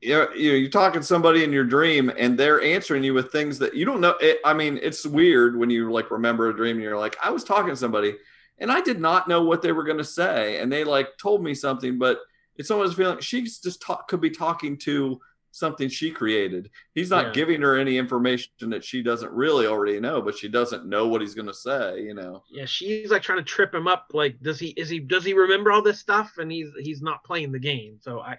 you're, 0.00 0.34
you 0.34 0.50
know, 0.50 0.56
you're 0.56 0.70
talking 0.70 1.00
to 1.00 1.06
somebody 1.06 1.44
in 1.44 1.52
your 1.52 1.64
dream 1.64 2.10
and 2.16 2.38
they're 2.38 2.62
answering 2.62 3.04
you 3.04 3.12
with 3.14 3.30
things 3.32 3.58
that 3.58 3.74
you 3.74 3.84
don't 3.84 4.00
know. 4.00 4.14
It, 4.20 4.38
I 4.44 4.54
mean, 4.54 4.78
it's 4.82 5.06
weird 5.06 5.56
when 5.58 5.70
you 5.70 5.90
like 5.92 6.10
remember 6.10 6.48
a 6.48 6.56
dream 6.56 6.76
and 6.76 6.82
you're 6.82 6.98
like, 6.98 7.16
I 7.22 7.30
was 7.30 7.44
talking 7.44 7.70
to 7.70 7.76
somebody 7.76 8.16
and 8.58 8.72
I 8.72 8.80
did 8.80 9.00
not 9.00 9.28
know 9.28 9.42
what 9.42 9.62
they 9.62 9.72
were 9.72 9.84
going 9.84 9.98
to 9.98 10.04
say. 10.04 10.58
And 10.60 10.72
they 10.72 10.84
like 10.84 11.08
told 11.18 11.42
me 11.42 11.54
something, 11.54 11.98
but 11.98 12.18
it's 12.56 12.70
almost 12.70 12.96
feeling 12.96 13.20
she's 13.20 13.58
just 13.58 13.82
talk, 13.82 14.08
could 14.08 14.20
be 14.20 14.30
talking 14.30 14.78
to 14.78 15.20
something 15.52 15.88
she 15.88 16.10
created. 16.10 16.70
He's 16.94 17.10
not 17.10 17.26
Yeah. 17.26 17.32
giving 17.32 17.60
her 17.62 17.76
any 17.76 17.98
information 17.98 18.70
that 18.70 18.84
she 18.84 19.02
doesn't 19.02 19.32
really 19.32 19.66
already 19.66 19.98
know, 19.98 20.22
but 20.22 20.38
she 20.38 20.48
doesn't 20.48 20.86
know 20.86 21.08
what 21.08 21.20
he's 21.20 21.34
going 21.34 21.48
to 21.48 21.54
say, 21.54 22.02
you 22.02 22.14
know? 22.14 22.44
Yeah, 22.50 22.66
she's 22.66 23.10
like 23.10 23.22
trying 23.22 23.38
to 23.38 23.44
trip 23.44 23.74
him 23.74 23.88
up. 23.88 24.12
Like, 24.12 24.40
does 24.40 24.60
he 24.60 24.68
is 24.68 24.88
he 24.88 25.00
does 25.00 25.24
he 25.24 25.32
remember 25.34 25.72
all 25.72 25.82
this 25.82 25.98
stuff? 25.98 26.38
And 26.38 26.50
he's 26.52 26.68
he's 26.80 27.02
not 27.02 27.24
playing 27.24 27.50
the 27.52 27.58
game. 27.58 27.98
So 28.00 28.20
I 28.20 28.38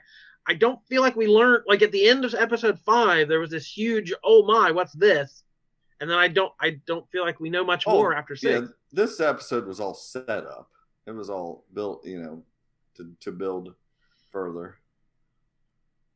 I 0.52 0.54
don't 0.54 0.86
feel 0.89 1.02
like 1.02 1.16
we 1.16 1.28
learned 1.28 1.64
like 1.66 1.82
at 1.82 1.93
the 1.93 2.10
end 2.10 2.26
of 2.26 2.34
episode 2.34 2.78
five 2.80 3.30
there 3.30 3.39
was 3.39 3.52
this 3.52 3.66
huge 3.66 4.12
oh 4.22 4.43
my 4.43 4.72
what's 4.72 4.91
this, 4.91 5.43
and 6.02 6.10
then 6.10 6.18
I 6.18 6.28
don't 6.28 6.52
I 6.60 6.72
don't 6.86 7.10
feel 7.10 7.24
like 7.24 7.39
we 7.39 7.49
know 7.49 7.64
much 7.64 7.86
Oh, 7.88 7.93
more 7.93 8.14
after 8.14 8.36
six. 8.36 8.60
Yeah, 8.60 8.68
this 8.91 9.22
episode 9.22 9.66
was 9.66 9.80
all 9.80 9.93
set 9.93 10.28
up. 10.30 10.70
It 11.08 11.12
was 11.12 11.30
all 11.30 11.64
built, 11.74 12.06
you 12.06 12.22
know, 12.22 12.43
to, 12.97 13.14
to 13.22 13.32
build 13.32 13.74
further. 14.30 14.76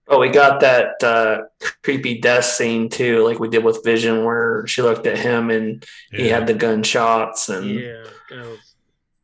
Oh, 0.09 0.19
we 0.19 0.27
got 0.27 0.59
that 0.59 1.01
uh, 1.01 1.43
creepy 1.81 2.19
death 2.19 2.43
scene 2.43 2.89
too, 2.89 3.23
like 3.25 3.39
we 3.39 3.47
did 3.47 3.63
with 3.63 3.85
Vision, 3.85 4.25
where 4.25 4.67
she 4.67 4.81
looked 4.81 5.07
at 5.07 5.17
him 5.17 5.49
and 5.49 5.85
he 6.11 6.27
had 6.27 6.45
the 6.45 6.53
gunshots, 6.53 7.47
and 7.47 7.79
Yeah, 7.79 8.03
goes. 8.29 8.75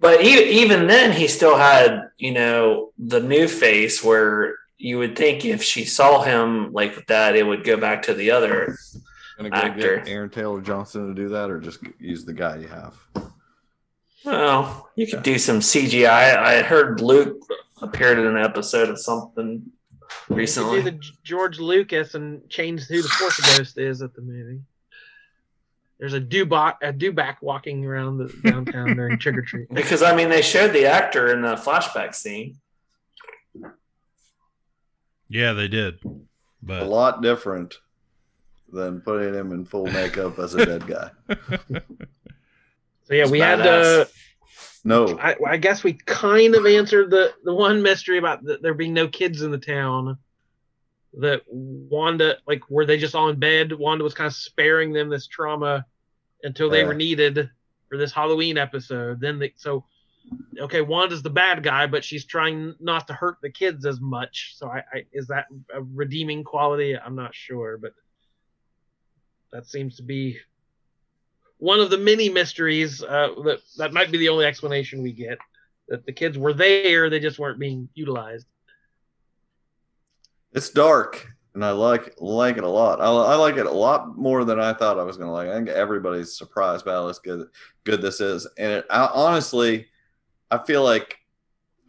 but 0.00 0.22
even 0.22 0.44
even 0.44 0.86
then, 0.86 1.12
he 1.12 1.28
still 1.28 1.56
had 1.56 2.08
you 2.18 2.32
know 2.32 2.92
the 2.98 3.20
new 3.20 3.48
face 3.48 4.02
where 4.02 4.56
you 4.78 4.98
would 4.98 5.16
think 5.16 5.44
if 5.44 5.62
she 5.62 5.84
saw 5.84 6.22
him 6.22 6.72
like 6.72 7.06
that, 7.06 7.36
it 7.36 7.44
would 7.44 7.64
go 7.64 7.76
back 7.76 8.02
to 8.02 8.14
the 8.14 8.30
other. 8.30 8.76
Gonna 9.36 9.50
go 9.50 9.56
Actor. 9.56 9.96
get 9.98 10.08
Aaron 10.08 10.30
Taylor 10.30 10.60
Johnson 10.60 11.08
to 11.08 11.14
do 11.14 11.28
that, 11.30 11.50
or 11.50 11.60
just 11.60 11.80
use 11.98 12.24
the 12.24 12.32
guy 12.32 12.56
you 12.56 12.68
have. 12.68 12.96
Well, 14.24 14.90
you 14.96 15.06
could 15.06 15.22
do 15.22 15.38
some 15.38 15.60
CGI. 15.60 16.36
I 16.36 16.62
heard 16.62 17.00
Luke 17.00 17.38
appeared 17.80 18.18
in 18.18 18.26
an 18.26 18.38
episode 18.38 18.88
of 18.88 18.98
something 18.98 19.70
recently. 20.28 20.80
Do 20.80 20.86
recently. 20.86 20.90
the 20.90 20.98
George 21.22 21.58
Lucas 21.58 22.14
and 22.14 22.48
change 22.48 22.82
who 22.82 23.02
the 23.02 23.08
Force 23.08 23.56
Ghost 23.56 23.78
is 23.78 24.02
at 24.02 24.14
the 24.14 24.22
movie. 24.22 24.60
There's 25.98 26.12
a 26.14 26.20
dubak 26.20 26.74
a 26.82 26.92
dubak 26.92 27.36
walking 27.40 27.84
around 27.84 28.18
the 28.18 28.32
downtown 28.44 28.94
during 28.96 29.18
trick 29.20 29.36
or 29.36 29.42
treat. 29.42 29.68
Because 29.72 30.02
I 30.02 30.14
mean, 30.14 30.28
they 30.28 30.42
showed 30.42 30.72
the 30.72 30.86
actor 30.86 31.32
in 31.32 31.40
the 31.42 31.54
flashback 31.56 32.14
scene. 32.14 32.56
Yeah, 35.28 35.52
they 35.54 35.68
did. 35.68 35.98
but 36.62 36.82
A 36.82 36.84
lot 36.84 37.22
different 37.22 37.78
than 38.72 39.00
putting 39.00 39.34
him 39.34 39.52
in 39.52 39.64
full 39.64 39.86
makeup 39.86 40.38
as 40.38 40.54
a 40.54 40.64
dead 40.66 40.86
guy. 40.86 41.10
So 43.08 43.14
yeah, 43.14 43.22
It's 43.22 43.30
we 43.30 43.38
had 43.38 43.60
badass. 43.60 44.00
uh, 44.00 44.04
No, 44.82 45.16
I, 45.20 45.36
I 45.46 45.56
guess 45.58 45.84
we 45.84 45.92
kind 45.92 46.56
of 46.56 46.66
answered 46.66 47.08
the 47.08 47.32
the 47.44 47.54
one 47.54 47.80
mystery 47.80 48.18
about 48.18 48.42
the, 48.42 48.58
there 48.60 48.74
being 48.74 48.94
no 48.94 49.06
kids 49.06 49.42
in 49.42 49.52
the 49.52 49.58
town. 49.58 50.18
That 51.16 51.42
Wanda, 51.48 52.36
like, 52.46 52.68
were 52.68 52.84
they 52.84 52.98
just 52.98 53.14
all 53.14 53.30
in 53.30 53.38
bed? 53.38 53.72
Wanda 53.72 54.04
was 54.04 54.14
kind 54.14 54.26
of 54.26 54.34
sparing 54.34 54.92
them 54.92 55.08
this 55.08 55.26
trauma 55.26 55.86
until 56.42 56.68
they 56.68 56.80
Yeah. 56.80 56.88
were 56.88 56.94
needed 56.94 57.50
for 57.88 57.96
this 57.96 58.12
Halloween 58.12 58.58
episode. 58.58 59.20
Then 59.20 59.38
they 59.38 59.52
so 59.56 59.86
okay, 60.58 60.80
Wanda's 60.80 61.22
the 61.22 61.30
bad 61.30 61.62
guy, 61.62 61.86
but 61.86 62.04
she's 62.04 62.24
trying 62.24 62.74
not 62.80 63.06
to 63.06 63.12
hurt 63.14 63.38
the 63.42 63.50
kids 63.50 63.86
as 63.86 64.00
much. 64.00 64.54
So 64.56 64.68
I, 64.68 64.78
I 64.92 65.06
is 65.12 65.28
that 65.28 65.46
a 65.72 65.82
redeeming 65.82 66.44
quality? 66.44 66.96
I'm 66.98 67.14
not 67.16 67.34
sure, 67.34 67.78
but 67.78 67.92
that 69.52 69.66
seems 69.66 69.96
to 69.96 70.02
be 70.02 70.38
one 71.58 71.80
of 71.80 71.90
the 71.90 71.98
many 71.98 72.28
mysteries 72.28 73.02
uh, 73.02 73.28
that 73.44 73.60
that 73.78 73.92
might 73.92 74.10
be 74.10 74.18
the 74.18 74.28
only 74.28 74.44
explanation 74.44 75.02
we 75.02 75.12
get 75.12 75.38
that 75.88 76.04
the 76.04 76.12
kids 76.12 76.36
were 76.36 76.52
there, 76.52 77.08
they 77.08 77.20
just 77.20 77.38
weren't 77.38 77.60
being 77.60 77.88
utilized. 77.94 78.46
It's 80.52 80.70
dark, 80.70 81.26
and 81.54 81.64
I 81.64 81.70
like 81.70 82.14
like 82.18 82.56
it 82.56 82.64
a 82.64 82.68
lot. 82.68 83.00
I, 83.00 83.04
I 83.06 83.34
like 83.36 83.56
it 83.56 83.66
a 83.66 83.70
lot 83.70 84.16
more 84.16 84.44
than 84.44 84.58
I 84.60 84.72
thought 84.72 84.98
I 84.98 85.04
was 85.04 85.16
gonna 85.16 85.32
like. 85.32 85.48
I 85.48 85.54
think 85.54 85.68
everybody's 85.68 86.36
surprised 86.36 86.84
by 86.84 86.92
how 86.92 87.12
good 87.22 87.48
good 87.84 88.02
this 88.02 88.20
is, 88.20 88.46
and 88.58 88.72
it, 88.72 88.86
I, 88.90 89.06
honestly, 89.12 89.86
I 90.50 90.58
feel 90.58 90.82
like 90.84 91.16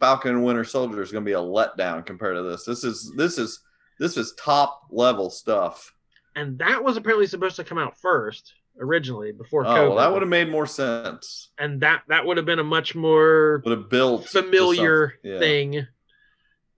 Falcon 0.00 0.32
and 0.36 0.44
Winter 0.44 0.64
Soldier 0.64 1.02
is 1.02 1.10
gonna 1.12 1.24
be 1.24 1.32
a 1.32 1.38
letdown 1.38 2.04
compared 2.06 2.36
to 2.36 2.42
this. 2.42 2.64
This 2.64 2.84
is 2.84 3.12
this 3.16 3.38
is 3.38 3.60
this 3.98 4.16
is 4.16 4.34
top 4.34 4.82
level 4.90 5.28
stuff. 5.30 5.92
And 6.36 6.56
that 6.60 6.84
was 6.84 6.96
apparently 6.96 7.26
supposed 7.26 7.56
to 7.56 7.64
come 7.64 7.78
out 7.78 7.98
first 8.00 8.54
originally 8.80 9.32
before 9.32 9.66
Oh, 9.66 9.70
COVID. 9.70 9.88
well, 9.88 9.96
that 9.96 10.12
would 10.12 10.22
have 10.22 10.28
made 10.28 10.48
more 10.48 10.66
sense. 10.66 11.50
and 11.58 11.80
that 11.80 12.02
that 12.06 12.24
would 12.24 12.36
have 12.36 12.46
been 12.46 12.60
a 12.60 12.64
much 12.64 12.94
more 12.94 13.60
Would 13.64 13.76
have 13.76 13.88
built 13.90 14.28
familiar. 14.28 15.14
Yeah. 15.24 15.40
thing. 15.40 15.86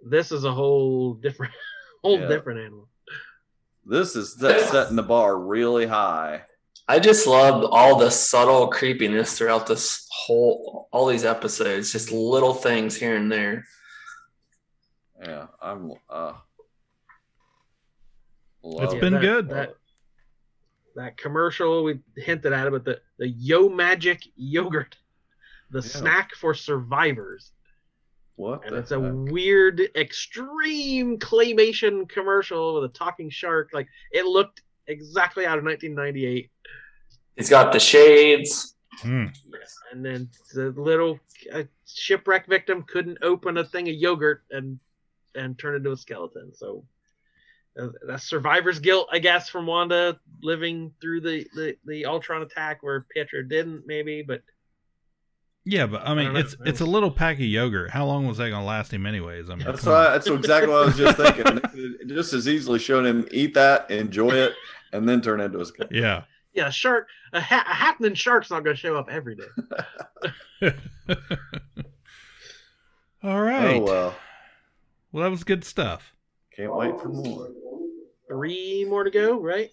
This 0.03 0.33
is 0.33 0.45
a 0.45 0.53
whole 0.53 1.13
different 1.13 1.53
whole 2.03 2.21
Yeah. 2.21 2.29
different 2.29 2.61
animal. 2.61 2.89
This 3.85 4.15
is 4.17 4.37
that's 4.37 4.71
setting 4.71 4.97
the 4.97 5.03
bar 5.03 5.39
really 5.39 5.87
high. 5.87 6.45
I 6.87 6.99
just 6.99 7.27
love 7.27 7.65
all 7.71 7.97
the 7.97 8.11
subtle 8.11 8.69
creepiness 8.69 9.37
throughout 9.39 9.67
this 9.67 10.07
whole 10.11 10.89
all 10.93 11.07
these 11.07 11.25
episodes. 11.25 11.93
Just 11.93 12.11
little 12.13 12.55
things 12.55 12.97
here 12.97 13.17
and 13.17 13.31
there. 13.31 13.65
Yeah, 15.23 15.47
I'm. 15.61 15.93
Uh, 16.09 16.35
It's 18.65 18.93
love 18.93 19.01
been 19.01 19.15
that- 19.15 19.23
good. 19.23 19.49
That, 19.51 19.75
that 20.97 21.17
commercial 21.17 21.85
we 21.85 22.01
hinted 22.17 22.53
at 22.53 22.67
it, 22.67 22.71
but 22.71 22.85
the 22.85 23.01
the 23.19 23.29
Yo 23.29 23.69
Magic 23.69 24.23
yogurt, 24.37 24.97
the 25.71 25.81
Yeah. 25.81 25.89
snack 25.89 26.35
for 26.35 26.55
survivors, 26.55 27.53
What? 28.41 28.65
and 28.65 28.75
the 28.75 28.79
it's 28.79 28.91
a 28.91 28.99
weird, 28.99 29.83
extreme 29.95 31.19
claymation 31.19 32.09
commercial 32.09 32.75
with 32.75 32.85
a 32.85 32.89
talking 32.95 33.29
shark. 33.29 33.69
Like 33.75 33.87
it 34.13 34.25
looked 34.25 34.63
exactly 34.87 35.45
out 35.45 35.59
of 35.59 35.65
1998. 35.65 36.51
He's 37.37 37.51
got 37.51 37.71
the 37.71 37.79
shades. 37.79 38.77
Hmm. 39.01 39.27
And 39.93 40.03
then 40.03 40.31
the 40.55 40.71
little 40.71 41.21
uh, 41.53 41.65
shipwreck 41.87 42.47
victim 42.47 42.83
couldn't 42.85 43.19
open 43.21 43.59
a 43.59 43.65
thing 43.65 43.89
of 43.91 43.95
yogurt 43.95 44.43
and 44.51 44.79
and 45.35 45.59
turn 45.59 45.77
into 45.77 45.93
a 45.93 45.97
skeleton. 45.97 46.55
So 46.55 46.85
uh, 47.79 47.89
that's 48.07 48.25
survivor's 48.25 48.79
guilt, 48.79 49.09
I 49.13 49.19
guess, 49.19 49.51
from 49.51 49.67
Wanda 49.67 50.19
living 50.43 50.93
through 51.01 51.21
the, 51.21 51.47
the, 51.55 51.77
the 51.85 52.07
Ultron 52.07 52.41
attack 52.41 52.83
where 52.83 53.07
Pietro 53.15 53.43
didn't, 53.43 53.87
maybe. 53.87 54.23
But 54.23 54.43
Yeah, 55.71 55.87
but 55.87 56.03
I 56.03 56.07
I 56.11 56.15
mean, 56.15 56.25
don't 56.27 56.35
know. 56.35 56.41
it's 56.41 56.57
it's 56.65 56.81
a 56.81 56.85
little 56.85 57.11
pack 57.13 57.37
of 57.37 57.43
yogurt. 57.45 57.91
How 57.91 58.05
long 58.05 58.27
was 58.27 58.39
that 58.39 58.51
gonna 58.51 58.65
last 58.65 58.93
him, 58.93 59.07
anyways? 59.07 59.49
I 59.51 59.55
mean, 59.55 59.65
That's 59.67 59.87
why. 59.87 60.11
That's 60.11 60.27
exactly 60.27 60.69
what 60.73 60.83
I 60.83 60.87
was 60.87 60.97
just 60.97 61.17
thinking. 61.17 61.61
Just 62.09 62.33
as 62.33 62.49
easily 62.49 62.79
shown 62.81 63.07
him 63.07 63.29
eat 63.31 63.55
that, 63.55 63.89
enjoy 63.91 64.31
it, 64.31 64.55
and 64.93 65.09
then 65.09 65.21
turn 65.21 65.41
into 65.41 65.61
a 65.61 65.65
skeleton. 65.65 65.97
Yeah. 65.97 66.25
yeah, 66.55 66.67
a 66.67 66.73
shark, 66.73 67.07
a, 67.33 67.41
ha- 67.41 67.65
a 67.69 67.73
happening 67.75 68.15
shark's 68.15 68.51
not 68.51 68.65
going 68.65 68.75
to 68.75 68.81
show 68.81 68.97
up 68.97 69.09
every 69.09 69.37
day. 69.37 70.73
All 73.23 73.41
right. 73.41 73.77
Oh 73.77 73.81
well, 73.81 74.15
Well, 75.13 75.25
that 75.25 75.31
was 75.31 75.45
good 75.45 75.65
stuff. 75.65 76.15
can't 76.57 76.75
wait 76.75 76.99
for 77.01 77.09
more. 77.09 77.49
Three 78.29 78.85
more 78.89 79.05
to 79.05 79.11
go, 79.11 79.39
right? 79.41 79.71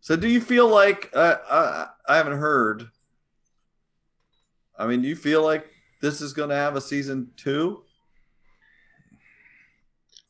So, 0.00 0.16
do 0.16 0.28
you 0.28 0.40
feel 0.40 0.68
like 0.68 1.10
uh, 1.14 1.36
I 1.50 1.86
I 2.08 2.16
haven't 2.16 2.38
heard? 2.38 2.88
I 4.78 4.86
mean, 4.86 5.02
do 5.02 5.08
you 5.08 5.16
feel 5.16 5.42
like 5.42 5.66
this 6.00 6.20
is 6.20 6.32
going 6.32 6.50
to 6.50 6.54
have 6.54 6.76
a 6.76 6.80
season 6.80 7.30
two? 7.36 7.82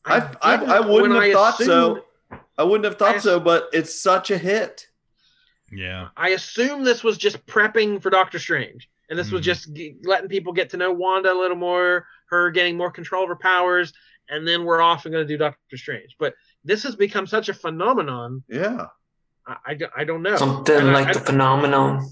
I 0.05 0.27
I, 0.41 0.57
didn't 0.57 0.71
I 0.71 0.79
wouldn't 0.79 1.13
have 1.13 1.23
I 1.23 1.33
thought 1.33 1.57
so. 1.57 2.05
I 2.57 2.63
wouldn't 2.63 2.85
have 2.85 2.97
thought 2.97 3.15
I- 3.15 3.19
so, 3.19 3.39
but 3.39 3.69
it's 3.73 4.01
such 4.01 4.31
a 4.31 4.37
hit. 4.37 4.87
Yeah. 5.71 6.07
I 6.17 6.29
assume 6.29 6.83
this 6.83 7.03
was 7.03 7.17
just 7.17 7.45
prepping 7.45 8.01
for 8.01 8.09
Doctor 8.09 8.39
Strange, 8.39 8.89
and 9.09 9.19
this 9.19 9.29
was 9.31 9.41
Mhm. 9.41 9.45
just 9.45 9.73
g- 9.73 9.97
letting 10.03 10.27
people 10.29 10.51
get 10.51 10.71
to 10.71 10.77
know 10.77 10.91
Wanda 10.91 11.31
a 11.31 11.37
little 11.39 11.55
more, 11.57 12.07
her 12.29 12.49
getting 12.49 12.75
more 12.75 12.89
control 12.91 13.23
of 13.23 13.29
her 13.29 13.35
powers, 13.35 13.93
and 14.29 14.47
then 14.47 14.63
we're 14.63 14.81
off 14.81 15.05
and 15.05 15.13
going 15.13 15.27
to 15.27 15.31
do 15.31 15.37
Doctor 15.37 15.77
Strange. 15.77 16.15
But 16.17 16.33
this 16.65 16.81
has 16.83 16.95
become 16.95 17.27
such 17.27 17.49
a 17.49 17.53
phenomenon. 17.53 18.43
Yeah, 18.49 18.87
I, 19.45 19.57
I, 19.67 19.73
don't- 19.75 19.91
I 19.95 20.03
don't 20.05 20.23
know. 20.23 20.37
Something 20.37 20.75
And 20.77 20.91
like 20.93 21.07
I- 21.09 21.13
the 21.13 21.19
phenomenon. 21.19 22.09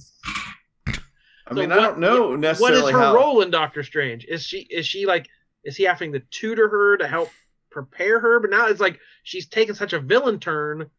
I 1.48 1.54
So 1.54 1.56
mean, 1.56 1.70
what- 1.70 1.80
I 1.80 1.82
don't 1.82 2.00
know 2.00 2.36
necessarily. 2.36 2.82
What 2.82 2.90
is 2.90 2.94
her 2.94 3.00
how. 3.00 3.16
role 3.16 3.42
in 3.42 3.50
Doctor 3.52 3.84
Strange? 3.84 4.26
Is 4.26 4.44
she 4.44 4.60
is 4.60 4.86
she 4.88 5.06
like 5.06 5.28
is 5.64 5.76
he 5.76 5.84
having 5.84 6.14
to 6.14 6.20
tutor 6.32 6.68
her 6.70 6.98
to 6.98 7.08
help 7.08 7.30
prepare 7.72 8.20
her? 8.20 8.40
But 8.40 8.50
now 8.52 8.68
it's 8.68 8.80
like 8.82 9.00
she's 9.24 9.48
taken 9.48 9.76
such 9.76 9.94
a 9.94 10.00
villain 10.00 10.40
turn. 10.40 10.90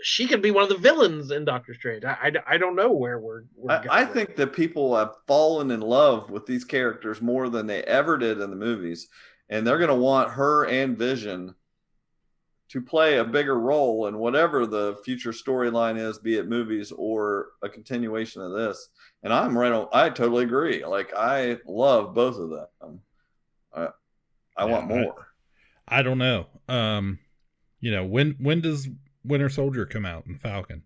She 0.00 0.28
could 0.28 0.42
be 0.42 0.52
one 0.52 0.62
of 0.62 0.68
the 0.68 0.76
villains 0.78 1.32
in 1.32 1.44
Doctor 1.44 1.74
Strange. 1.74 2.04
I, 2.04 2.12
I, 2.22 2.54
I 2.54 2.56
don't 2.56 2.76
know 2.76 2.92
where 2.92 3.18
we're. 3.18 3.42
we're 3.56 3.72
I, 3.72 3.84
I 3.90 4.04
think 4.04 4.36
that 4.36 4.52
people 4.52 4.96
have 4.96 5.14
fallen 5.26 5.72
in 5.72 5.80
love 5.80 6.30
with 6.30 6.46
these 6.46 6.64
characters 6.64 7.20
more 7.20 7.48
than 7.48 7.66
they 7.66 7.82
ever 7.82 8.16
did 8.16 8.40
in 8.40 8.50
the 8.50 8.56
movies, 8.56 9.08
and 9.48 9.66
they're 9.66 9.78
going 9.78 9.88
to 9.88 9.94
want 9.96 10.30
her 10.30 10.66
and 10.66 10.96
Vision 10.96 11.54
to 12.70 12.80
play 12.82 13.16
a 13.18 13.24
bigger 13.24 13.58
role 13.58 14.06
in 14.06 14.18
whatever 14.18 14.66
the 14.66 14.96
future 15.04 15.32
storyline 15.32 15.98
is, 15.98 16.18
be 16.18 16.36
it 16.36 16.48
movies 16.48 16.92
or 16.92 17.48
a 17.62 17.68
continuation 17.68 18.42
of 18.42 18.52
this. 18.52 18.88
And 19.22 19.32
I'm 19.32 19.56
right 19.56 19.72
on. 19.72 19.88
I 19.92 20.10
totally 20.10 20.44
agree. 20.44 20.84
Like 20.84 21.12
I 21.16 21.58
love 21.66 22.14
both 22.14 22.38
of 22.38 22.50
them. 22.50 23.00
I, 23.74 23.88
I 24.56 24.64
Yeah, 24.64 24.66
want 24.66 24.86
more. 24.88 25.28
I 25.88 26.02
don't 26.02 26.18
know. 26.18 26.46
Um, 26.68 27.18
you 27.80 27.90
know, 27.90 28.04
when 28.04 28.36
when 28.38 28.60
does 28.60 28.88
Winter 29.24 29.48
Soldier 29.48 29.86
come 29.86 30.04
out 30.06 30.26
in 30.26 30.36
Falcon? 30.38 30.84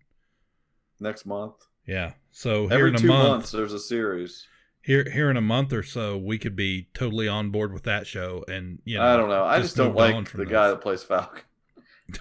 Next 0.99 1.25
month, 1.27 1.67
Yeah. 1.85 2.13
So 2.31 2.67
here 2.67 2.69
every 2.69 2.87
in 2.87 2.95
a 2.95 2.99
two 2.99 3.07
month, 3.07 3.27
months, 3.29 3.51
there's 3.51 3.73
a 3.73 3.79
series. 3.79 4.47
here 4.81 5.09
here 5.09 5.29
in 5.29 5.37
a 5.37 5.41
month 5.41 5.73
or 5.73 5.83
so, 5.83 6.17
we 6.17 6.37
could 6.37 6.55
be 6.55 6.89
totally 6.93 7.27
on 7.27 7.49
board 7.51 7.73
with 7.73 7.83
that 7.83 8.07
show. 8.07 8.43
And 8.47 8.81
you 8.85 8.99
know, 8.99 9.05
I 9.05 9.15
don't 9.17 9.29
know. 9.29 9.43
I 9.43 9.59
just 9.59 9.75
don't 9.75 9.95
like 9.95 10.21
the 10.35 10.45
this. 10.45 10.51
guy 10.51 10.69
that 10.69 10.81
plays 10.81 11.03
Falcon. 11.03 11.43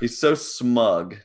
He's 0.01 0.19
so 0.19 0.35
smug. 0.35 1.17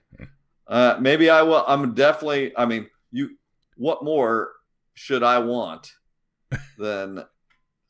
Uh, 0.67 0.97
maybe 0.99 1.29
I 1.29 1.41
will. 1.43 1.63
I'm 1.67 1.93
definitely. 1.93 2.55
I 2.57 2.65
mean, 2.65 2.87
you. 3.11 3.37
What 3.77 4.03
more 4.03 4.51
should 4.95 5.21
I 5.23 5.39
want 5.39 5.91
than 6.77 7.23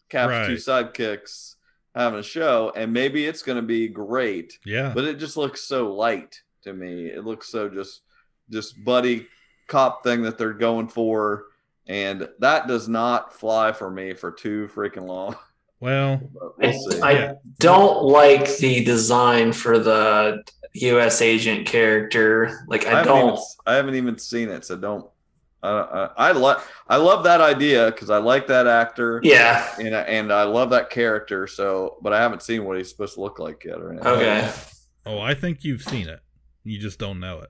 Cap's 0.09 0.47
two 0.47 0.55
sidekicks 0.55 1.55
having 1.95 2.19
a 2.19 2.23
show? 2.23 2.71
And 2.75 2.91
maybe 2.91 3.25
it's 3.25 3.41
going 3.41 3.55
to 3.55 3.61
be 3.61 3.87
great, 3.87 4.59
Yeah. 4.65 4.91
but 4.93 5.05
it 5.05 5.17
just 5.17 5.37
looks 5.37 5.61
so 5.61 5.93
light 5.93 6.41
to 6.63 6.73
me. 6.73 7.05
It 7.07 7.23
looks 7.23 7.49
so 7.49 7.69
just, 7.69 8.01
just 8.49 8.83
buddy 8.83 9.27
cop 9.67 10.03
thing 10.03 10.23
that 10.23 10.37
they're 10.37 10.53
going 10.53 10.89
for, 10.89 11.45
and 11.87 12.27
that 12.39 12.67
does 12.67 12.89
not 12.89 13.33
fly 13.33 13.71
for 13.71 13.89
me 13.89 14.13
for 14.13 14.31
too 14.31 14.69
freaking 14.75 15.05
long. 15.07 15.35
well, 15.79 16.19
we'll. 16.57 17.03
I 17.03 17.11
Yeah. 17.13 17.33
don't 17.59 18.03
like 18.03 18.57
the 18.57 18.83
design 18.83 19.53
for 19.53 19.79
the 19.79 20.43
U.S. 20.73 21.21
agent 21.21 21.65
character. 21.67 22.65
Like 22.67 22.85
I 22.85 22.91
I, 22.91 22.97
haven't, 22.99 23.15
even, 23.17 23.27
don't. 23.27 23.39
I 23.65 23.73
haven't 23.75 23.95
even 23.95 24.17
seen 24.17 24.49
it, 24.49 24.65
so 24.65 24.75
don't. 24.77 25.05
I 25.63 25.69
I, 25.69 26.09
I 26.29 26.31
like 26.33 26.57
I 26.87 26.97
love 26.97 27.23
that 27.23 27.41
idea 27.41 27.87
because 27.91 28.09
I 28.09 28.17
like 28.19 28.47
that 28.47 28.67
actor, 28.67 29.19
Yeah. 29.23 29.67
and 29.79 29.95
I, 29.95 30.01
and 30.01 30.31
I 30.31 30.43
love 30.43 30.69
that 30.69 30.89
character. 30.89 31.47
So, 31.47 31.97
but 32.01 32.13
I 32.13 32.21
haven't 32.21 32.43
seen 32.43 32.63
what 32.65 32.77
he's 32.77 32.89
supposed 32.89 33.15
to 33.15 33.21
look 33.21 33.39
like 33.39 33.63
yet 33.65 33.77
or 33.79 33.91
anything. 33.91 34.07
Okay. 34.07 34.51
oh, 35.05 35.19
I 35.19 35.33
think 35.33 35.63
you've 35.63 35.81
seen 35.81 36.07
it. 36.09 36.19
You 36.63 36.77
just 36.79 36.99
don't 36.99 37.19
know 37.19 37.39
it. 37.39 37.49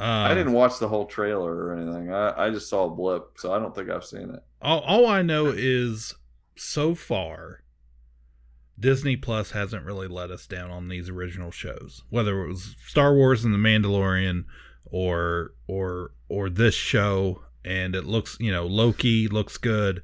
Um, 0.00 0.08
I 0.08 0.32
didn't 0.34 0.52
watch 0.52 0.78
the 0.78 0.86
whole 0.88 1.06
trailer 1.06 1.52
or 1.52 1.74
anything. 1.76 2.12
I, 2.12 2.46
I 2.46 2.50
just 2.50 2.70
saw 2.70 2.84
a 2.86 2.90
blip, 2.90 3.32
so 3.36 3.52
I 3.52 3.58
don't 3.58 3.74
think 3.74 3.90
I've 3.90 4.04
seen 4.04 4.30
it. 4.30 4.40
all, 4.62 4.80
all 4.80 5.06
I 5.06 5.22
know 5.22 5.46
is 5.54 6.14
so 6.56 6.94
far 6.94 7.62
Disney 8.78 9.16
Plus 9.16 9.50
hasn't 9.52 9.84
really 9.84 10.08
let 10.08 10.30
us 10.30 10.46
down 10.46 10.70
on 10.70 10.88
these 10.88 11.08
original 11.08 11.50
shows. 11.50 12.02
Whether 12.10 12.42
it 12.42 12.48
was 12.48 12.76
Star 12.86 13.14
Wars 13.14 13.44
and 13.44 13.52
The 13.52 13.58
Mandalorian 13.58 14.44
or 14.86 15.52
or 15.66 16.12
or 16.28 16.48
this 16.48 16.74
show 16.74 17.42
and 17.64 17.94
it 17.94 18.04
looks, 18.04 18.36
you 18.40 18.50
know, 18.50 18.66
Loki 18.66 19.28
looks 19.28 19.58
good. 19.58 20.02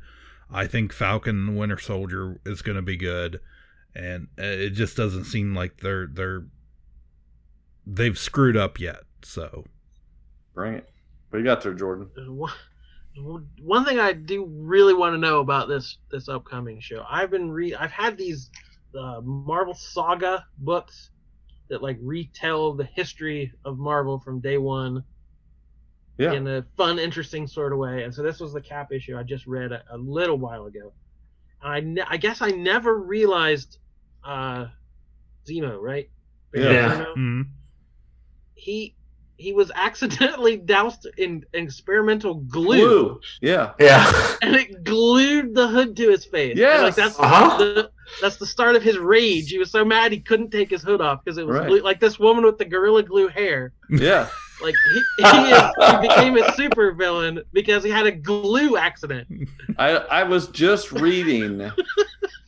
I 0.51 0.67
think 0.67 0.93
Falcon 0.93 1.49
and 1.49 1.57
Winter 1.57 1.79
Soldier 1.79 2.41
is 2.45 2.63
going 2.63 2.77
to 2.77 2.83
be 2.83 2.97
good 2.97 3.41
and 3.95 4.29
uh, 4.39 4.45
it 4.45 4.71
just 4.71 4.97
doesn't 4.97 5.25
seem 5.25 5.55
like 5.55 5.79
they're 5.79 6.07
they're 6.07 6.45
they've 7.87 8.19
screwed 8.19 8.57
up 8.57 8.81
yet. 8.81 9.01
So, 9.23 9.65
Bring 10.55 10.75
it. 10.75 10.89
What 11.31 11.39
you 11.39 11.45
got 11.45 11.63
there, 11.63 11.75
Jordan? 11.75 12.11
one 13.17 13.49
one 13.63 13.85
thing 13.85 14.01
I 14.01 14.13
do 14.13 14.47
really 14.47 14.95
want 14.95 15.15
to 15.15 15.19
know 15.19 15.41
about 15.41 15.69
this 15.69 15.99
this 16.11 16.29
upcoming 16.29 16.81
show. 16.81 17.05
I've 17.09 17.31
been 17.31 17.51
re 17.51 17.75
I've 17.75 17.93
had 17.93 18.17
these 18.17 18.51
uh, 18.99 19.21
Marvel 19.23 19.75
Saga 19.75 20.47
books 20.59 21.11
that 21.69 21.83
like 21.83 21.99
retell 22.03 22.75
the 22.75 22.85
history 22.85 23.53
of 23.65 23.79
Marvel 23.79 24.19
from 24.21 24.41
day 24.41 24.59
one 24.59 25.03
Yeah. 26.19 26.33
in 26.33 26.47
a 26.47 26.65
fun, 26.77 26.99
interesting 26.99 27.47
sort 27.47 27.73
of 27.73 27.79
way. 27.79 28.03
And 28.05 28.15
so 28.15 28.23
this 28.23 28.39
was 28.41 28.53
the 28.53 28.61
Cap 28.61 28.93
issue 28.93 29.17
I 29.17 29.23
just 29.23 29.47
read 29.47 29.73
a, 29.73 29.83
a 29.91 29.97
little 29.97 30.39
while 30.39 30.67
ago. 30.67 30.93
And 31.63 31.73
I 31.73 31.81
ne- 31.81 32.07
I 32.09 32.17
guess 32.19 32.43
I 32.43 32.49
never 32.51 32.99
realized 32.99 33.79
uh, 34.23 34.67
Zemo, 35.49 35.79
right? 35.81 36.09
Yeah. 36.55 36.71
Yeah. 36.71 37.05
Zemo? 37.05 37.17
mm, 37.17 37.43
He 38.55 38.95
he 39.37 39.53
was 39.53 39.73
accidentally 39.75 40.57
doused 40.75 41.09
in 41.19 41.45
experimental 41.55 42.35
Glue. 42.35 43.21
Yeah. 43.41 43.73
Yeah. 43.81 44.37
and 44.43 44.55
it 44.55 44.85
glued 44.85 45.55
the 45.55 45.67
hood 45.67 45.97
to 45.97 46.11
his 46.11 46.25
face. 46.25 46.57
Yeah. 46.57 46.83
Like 46.83 46.95
that's 46.95 47.19
Uh-huh. 47.19 47.59
the 47.59 47.91
that's 48.21 48.37
the 48.37 48.47
start 48.47 48.77
of 48.77 48.83
his 48.83 48.99
rage. 48.99 49.51
He 49.51 49.59
was 49.59 49.71
so 49.71 49.85
mad 49.85 50.13
he 50.13 50.21
couldn't 50.21 50.51
take 50.51 50.71
his 50.71 50.83
hood 50.83 51.01
off 51.01 51.25
because 51.25 51.39
it 51.39 51.47
was 51.47 51.57
Right. 51.57 51.83
like 51.83 52.01
this 52.01 52.19
woman 52.19 52.45
with 52.45 52.59
the 52.59 52.65
gorilla 52.65 53.03
glue 53.03 53.29
hair. 53.29 53.73
Yeah. 53.91 54.29
Like 54.63 54.75
he, 54.93 55.03
he, 55.19 55.51
is, 55.51 55.63
he 55.91 55.97
became 56.09 56.37
a 56.39 56.53
super 56.55 56.93
villain 56.93 57.43
because 57.53 57.83
he 57.83 57.91
had 57.91 58.07
a 58.07 58.13
glue 58.13 58.77
accident. 58.77 59.49
I 59.79 59.97
I 59.97 60.23
was 60.23 60.47
just 60.49 60.93
reading 60.93 61.71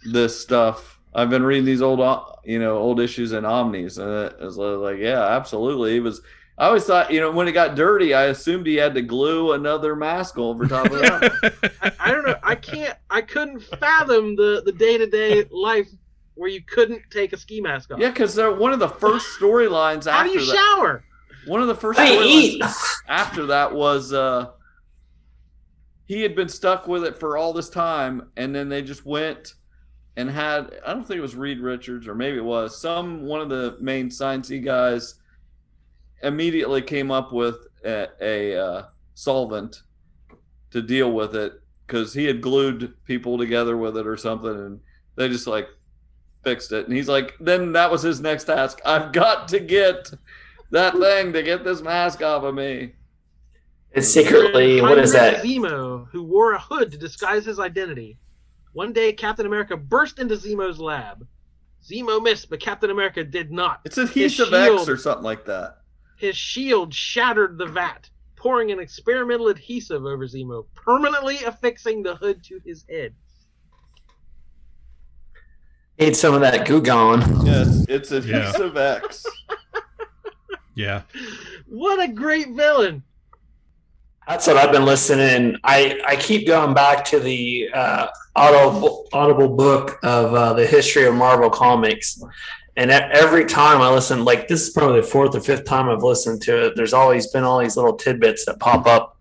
this 0.05 0.41
stuff. 0.41 1.01
I've 1.15 1.31
been 1.31 1.43
reading 1.43 1.65
these 1.65 1.83
old, 1.83 2.01
uh, 2.01 2.23
you 2.45 2.59
know, 2.59 2.77
old 2.77 3.01
issues 3.01 3.33
in 3.33 3.45
Omnis, 3.45 3.97
and 3.99 4.09
it 4.11 4.39
was 4.41 4.57
like, 4.57 4.99
yeah, 4.99 5.23
absolutely. 5.25 5.95
He 5.95 6.01
was. 6.01 6.21
I 6.59 6.69
always 6.69 6.85
thought, 6.85 7.11
you 7.13 7.21
know, 7.21 7.31
when 7.31 7.49
it 7.49 7.53
got 7.53 7.75
dirty, 7.75 8.15
I 8.15 8.27
assumed 8.27 8.67
he 8.67 8.77
had 8.77 8.95
to 8.95 9.03
glue 9.03 9.53
another 9.53 9.95
mask 9.95 10.39
over 10.39 10.67
top 10.67 10.87
of 10.87 11.01
that. 11.01 11.75
I, 11.83 11.93
I 12.01 12.11
don't 12.13 12.25
know. 12.25 12.37
I 12.43 12.55
can't. 12.55 12.97
I 13.11 13.21
couldn't 13.21 13.61
fathom 13.61 14.37
the 14.37 14.63
the 14.65 14.73
day 14.73 14.97
to 14.97 15.07
day 15.07 15.45
life 15.51 15.89
where 16.35 16.49
you 16.49 16.63
couldn't 16.63 17.03
take 17.11 17.35
a 17.35 17.37
ski 17.37 17.61
mask 17.61 17.93
off. 17.93 17.99
Yeah, 17.99 18.09
because 18.09 18.35
they're 18.35 18.55
one 18.55 18.73
of 18.73 18.79
the 18.79 18.89
first 18.89 19.39
storylines 19.39 20.09
How 20.11 20.23
do 20.23 20.29
after 20.31 20.41
you 20.41 20.47
that. 20.47 20.57
shower? 20.57 21.05
One 21.47 21.61
of 21.61 21.69
the 21.69 21.75
first 21.75 21.99
I 21.99 22.09
storylines 22.09 22.25
eat. 22.27 22.65
after 23.09 23.47
that 23.47 23.75
was 23.75 24.13
uh 24.15 24.51
he 26.07 26.23
had 26.23 26.35
been 26.37 26.49
stuck 26.49 26.87
with 26.87 27.05
it 27.05 27.19
for 27.19 27.37
all 27.37 27.53
this 27.53 27.69
time, 27.69 28.31
and 28.37 28.55
then 28.55 28.69
they 28.69 28.81
just 28.81 29.05
went 29.05 29.55
and 30.17 30.31
had 30.31 30.79
I 30.87 30.95
don't 30.95 31.07
think 31.07 31.19
it 31.19 31.23
was 31.23 31.37
Reed 31.37 31.61
Richards 31.61 32.09
or 32.09 32.15
maybe 32.15 32.39
it 32.39 32.45
was 32.45 32.81
some 32.81 33.23
one 33.27 33.43
of 33.43 33.51
the 33.51 33.77
main 33.81 34.09
sciencey 34.09 34.65
guys 34.65 35.17
immediately 36.23 36.83
came 36.83 37.11
up 37.11 37.33
with 37.33 37.57
a, 37.85 38.09
a 38.21 38.61
uh, 38.61 38.87
solvent 39.15 39.83
to 40.71 40.83
deal 40.83 41.13
with 41.13 41.35
it 41.35 41.53
because 41.87 42.15
he 42.15 42.25
had 42.25 42.41
glued 42.41 42.95
people 43.05 43.39
together 43.39 43.77
with 43.77 43.97
it 43.97 44.07
or 44.07 44.17
something, 44.17 44.51
and 44.51 44.81
they 45.17 45.29
just 45.29 45.47
like 45.47 45.69
fixed 46.43 46.73
it. 46.73 46.87
And 46.87 46.97
he's 46.97 47.09
like, 47.09 47.35
then 47.41 47.73
that 47.73 47.91
was 47.91 48.03
his 48.03 48.21
next 48.21 48.45
task. 48.45 48.81
I've 48.85 49.13
got 49.13 49.49
to 49.49 49.61
get 49.61 50.13
that 50.71 50.95
thing 50.95 51.33
to 51.33 51.43
get 51.43 51.65
this 51.65 51.81
mask 51.81 52.23
off 52.23 52.43
of 52.43 52.55
me. 52.55 52.93
It's 53.93 54.09
secretly 54.09 54.83
what 54.83 54.99
is 54.99 55.13
that? 55.13 55.43
Zemo, 55.43 56.07
who 56.11 56.23
wore 56.23 56.53
a 56.53 56.59
hood 56.59 56.93
to 56.93 56.99
disguise 56.99 57.47
his 57.47 57.59
identity. 57.59 58.19
One 58.75 58.93
day, 58.93 59.13
Captain 59.13 59.47
America 59.47 59.77
burst 59.77 60.19
into 60.19 60.37
Zemo's 60.37 60.79
lab. 60.79 61.27
Zemo 61.83 62.23
missed, 62.23 62.51
but 62.51 62.61
Captain 62.61 62.91
America 62.91 63.25
did 63.25 63.51
not. 63.51 63.81
It's 63.85 63.97
adhesive 63.97 64.49
shield. 64.49 64.81
X 64.81 64.89
or 64.89 64.97
something 64.99 65.25
like 65.25 65.47
that. 65.47 65.79
His 66.17 66.37
shield 66.37 66.95
shattered 66.95 67.59
the 67.59 67.67
vat, 67.67 68.09
pouring 68.37 68.71
an 68.73 68.81
experimental 68.81 69.49
adhesive 69.49 70.05
over 70.05 70.27
Zemo, 70.27 70.67
permanently 70.75 71.39
affixing 71.45 72.03
the 72.03 72.17
hood 72.17 72.43
to 72.45 72.61
his 72.65 72.85
head. 72.89 73.15
Need 75.99 76.17
some 76.17 76.35
of 76.35 76.41
that 76.43 76.67
goo 76.67 76.83
gone. 76.83 77.47
Yes, 77.47 77.87
it's 77.89 78.13
adhesive 78.13 78.77
X. 78.77 79.25
Yeah. 80.77 81.03
What 81.67 82.03
a 82.03 82.13
great 82.13 82.51
villain! 82.51 83.03
That's 84.29 84.47
what 84.47 84.59
I've 84.59 84.73
been 84.73 84.85
listening. 84.85 85.57
I 85.65 85.99
I 86.07 86.17
keep 86.17 86.47
going 86.47 86.75
back 86.75 87.03
to 87.07 87.19
the 87.19 87.71
uh, 87.73 88.09
audible 88.37 89.09
audible 89.13 89.49
book 89.49 89.99
of 90.03 90.35
uh, 90.35 90.53
the 90.53 90.67
history 90.67 91.07
of 91.07 91.15
Marvel 91.15 91.49
comics, 91.49 92.23
and 92.77 92.91
every 92.91 93.45
time 93.47 93.81
I 93.81 93.91
listen, 93.91 94.25
like 94.25 94.49
this 94.49 94.63
is 94.67 94.71
probably 94.71 95.01
the 95.01 95.07
fourth 95.07 95.35
or 95.35 95.41
fifth 95.41 95.65
time 95.65 95.89
I've 95.89 96.03
listened 96.03 96.43
to 96.43 96.67
it. 96.67 96.77
There's 96.77 96.93
always 96.93 97.27
been 97.29 97.45
all 97.45 97.59
these 97.61 97.77
little 97.77 97.95
tidbits 97.97 98.45
that 98.47 98.61
pop 98.61 98.87
up. 98.87 99.19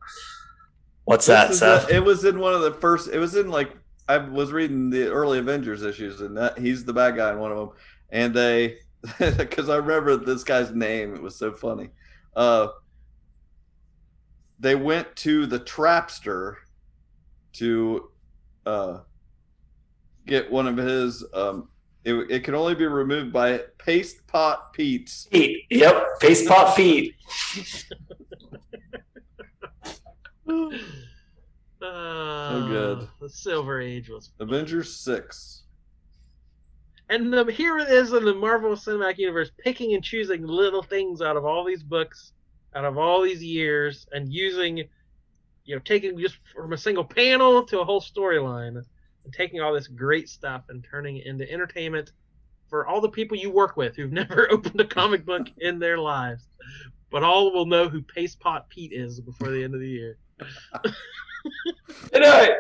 What's 1.05 1.25
that, 1.27 1.47
This 1.49 1.55
is 1.55 1.59
Seth? 1.59 1.89
a- 1.89 1.95
it 1.95 2.03
was 2.03 2.25
in 2.25 2.39
one 2.39 2.53
of 2.53 2.61
the 2.61 2.73
first. 2.73 3.09
It 3.09 3.19
was 3.19 3.35
in 3.35 3.49
like 3.49 3.71
I 4.07 4.17
was 4.17 4.51
reading 4.51 4.89
the 4.89 5.07
early 5.07 5.39
Avengers 5.39 5.83
issues, 5.83 6.21
and 6.21 6.37
that 6.37 6.57
he's 6.57 6.83
the 6.85 6.93
bad 6.93 7.15
guy 7.15 7.31
in 7.31 7.39
one 7.39 7.51
of 7.51 7.57
them. 7.57 7.69
And 8.09 8.33
they, 8.33 8.77
because 9.37 9.69
I 9.69 9.77
remember 9.77 10.15
this 10.17 10.43
guy's 10.43 10.71
name, 10.73 11.15
it 11.15 11.21
was 11.21 11.35
so 11.35 11.51
funny. 11.53 11.89
Uh, 12.35 12.67
they 14.59 14.75
went 14.75 15.15
to 15.17 15.45
the 15.45 15.59
Trapster 15.59 16.55
to 17.53 18.09
uh, 18.65 18.99
get 20.25 20.51
one 20.51 20.67
of 20.67 20.77
his. 20.77 21.23
Um, 21.33 21.69
it, 22.05 22.31
it 22.31 22.43
can 22.43 22.55
only 22.55 22.75
be 22.75 22.85
removed 22.85 23.33
by 23.33 23.61
Paste 23.77 24.25
Pot 24.27 24.71
Pete's. 24.73 25.27
Pete. 25.31 25.65
Yep, 25.69 26.19
Paste 26.21 26.47
Pot 26.47 26.75
Pete. 26.75 27.15
Uh, 31.81 32.67
good. 32.67 33.07
The 33.19 33.29
Silver 33.29 33.81
Age 33.81 34.09
was 34.09 34.31
Avengers 34.39 34.95
six. 34.95 35.63
And 37.09 37.31
the, 37.31 37.45
here 37.51 37.77
it 37.77 37.89
is 37.89 38.13
in 38.13 38.25
the 38.25 38.33
Marvel 38.33 38.71
Cinematic 38.71 39.19
Universe, 39.19 39.51
picking 39.59 39.93
and 39.93 40.03
choosing 40.03 40.47
little 40.47 40.81
things 40.81 41.21
out 41.21 41.37
of 41.37 41.45
all 41.45 41.63
these 41.63 41.83
books, 41.83 42.31
out 42.73 42.85
of 42.85 42.97
all 42.97 43.21
these 43.21 43.43
years, 43.43 44.07
and 44.11 44.33
using, 44.33 44.77
you 45.65 45.75
know, 45.75 45.81
taking 45.85 46.17
just 46.17 46.37
from 46.55 46.73
a 46.73 46.77
single 46.77 47.03
panel 47.03 47.63
to 47.65 47.79
a 47.79 47.85
whole 47.85 48.01
storyline, 48.01 48.83
and 49.25 49.33
taking 49.33 49.59
all 49.59 49.73
this 49.73 49.87
great 49.87 50.29
stuff 50.29 50.63
and 50.69 50.85
turning 50.89 51.17
it 51.17 51.25
into 51.25 51.51
entertainment 51.51 52.11
for 52.69 52.87
all 52.87 53.01
the 53.01 53.09
people 53.09 53.35
you 53.35 53.49
work 53.49 53.75
with 53.75 53.95
who've 53.95 54.11
never 54.13 54.51
opened 54.51 54.79
a 54.79 54.85
comic 54.85 55.25
book 55.25 55.47
in 55.57 55.79
their 55.79 55.97
lives, 55.97 56.47
but 57.11 57.23
all 57.23 57.51
will 57.51 57.65
know 57.65 57.89
who 57.89 58.01
Paste 58.01 58.39
Pot 58.39 58.69
Pete 58.69 58.93
is 58.93 59.19
before 59.19 59.49
the 59.49 59.63
end 59.63 59.73
of 59.73 59.81
the 59.81 59.89
year. 59.89 60.17
Good 62.11 62.21
night. 62.21 62.53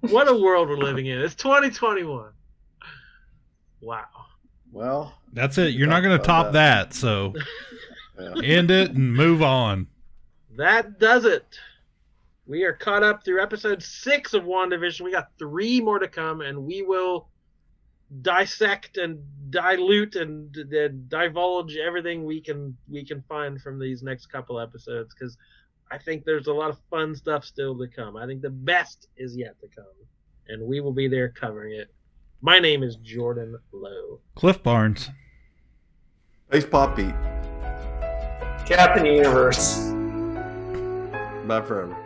What 0.00 0.28
a 0.28 0.36
world 0.36 0.68
we're 0.68 0.76
living 0.76 1.06
in! 1.06 1.18
It's 1.18 1.34
2021. 1.34 2.30
Wow. 3.80 4.04
Well, 4.72 5.14
That's 5.32 5.56
it. 5.58 5.74
You're 5.74 5.88
not 5.88 6.02
going 6.02 6.18
to 6.18 6.24
top 6.24 6.52
that. 6.52 6.92
So 6.92 7.34
yeah. 8.18 8.34
end 8.42 8.70
it 8.70 8.90
and 8.90 9.14
move 9.14 9.42
on. 9.42 9.86
That 10.56 10.98
does 10.98 11.24
it. 11.24 11.58
We 12.46 12.62
are 12.62 12.72
caught 12.72 13.02
up 13.02 13.24
through 13.24 13.42
episode 13.42 13.82
six 13.82 14.32
of 14.32 14.44
WandaVision. 14.44 15.00
We 15.00 15.10
got 15.10 15.30
three 15.38 15.80
more 15.80 15.98
to 15.98 16.06
come, 16.06 16.42
and 16.42 16.64
we 16.64 16.82
will 16.82 17.28
dissect 18.22 18.98
and 18.98 19.18
dilute 19.50 20.14
and, 20.14 20.54
and 20.56 21.08
divulge 21.08 21.76
everything 21.76 22.24
we 22.24 22.40
can 22.40 22.76
we 22.88 23.04
can 23.04 23.20
find 23.28 23.60
from 23.60 23.80
these 23.80 24.04
next 24.04 24.26
couple 24.26 24.60
episodes 24.60 25.12
because 25.12 25.36
I 25.90 25.98
think 25.98 26.24
there's 26.24 26.46
a 26.46 26.52
lot 26.52 26.70
of 26.70 26.78
fun 26.88 27.16
stuff 27.16 27.44
still 27.44 27.76
to 27.78 27.88
come. 27.88 28.16
I 28.16 28.26
think 28.26 28.42
the 28.42 28.50
best 28.50 29.08
is 29.16 29.36
yet 29.36 29.60
to 29.60 29.66
come, 29.66 29.84
and 30.48 30.62
we 30.62 30.80
will 30.80 30.92
be 30.92 31.08
there 31.08 31.28
covering 31.28 31.74
it. 31.74 31.92
My 32.42 32.60
name 32.60 32.84
is 32.84 32.94
Jordan 32.96 33.58
Lowe. 33.72 34.20
Cliff 34.36 34.62
Barnes. 34.62 35.10
Face 36.50 36.64
Pop 36.64 36.94
Pete. 36.94 37.14
Captain 38.66 39.04
Universe. 39.04 39.78
Bye 41.46 41.60
forever. 41.60 42.05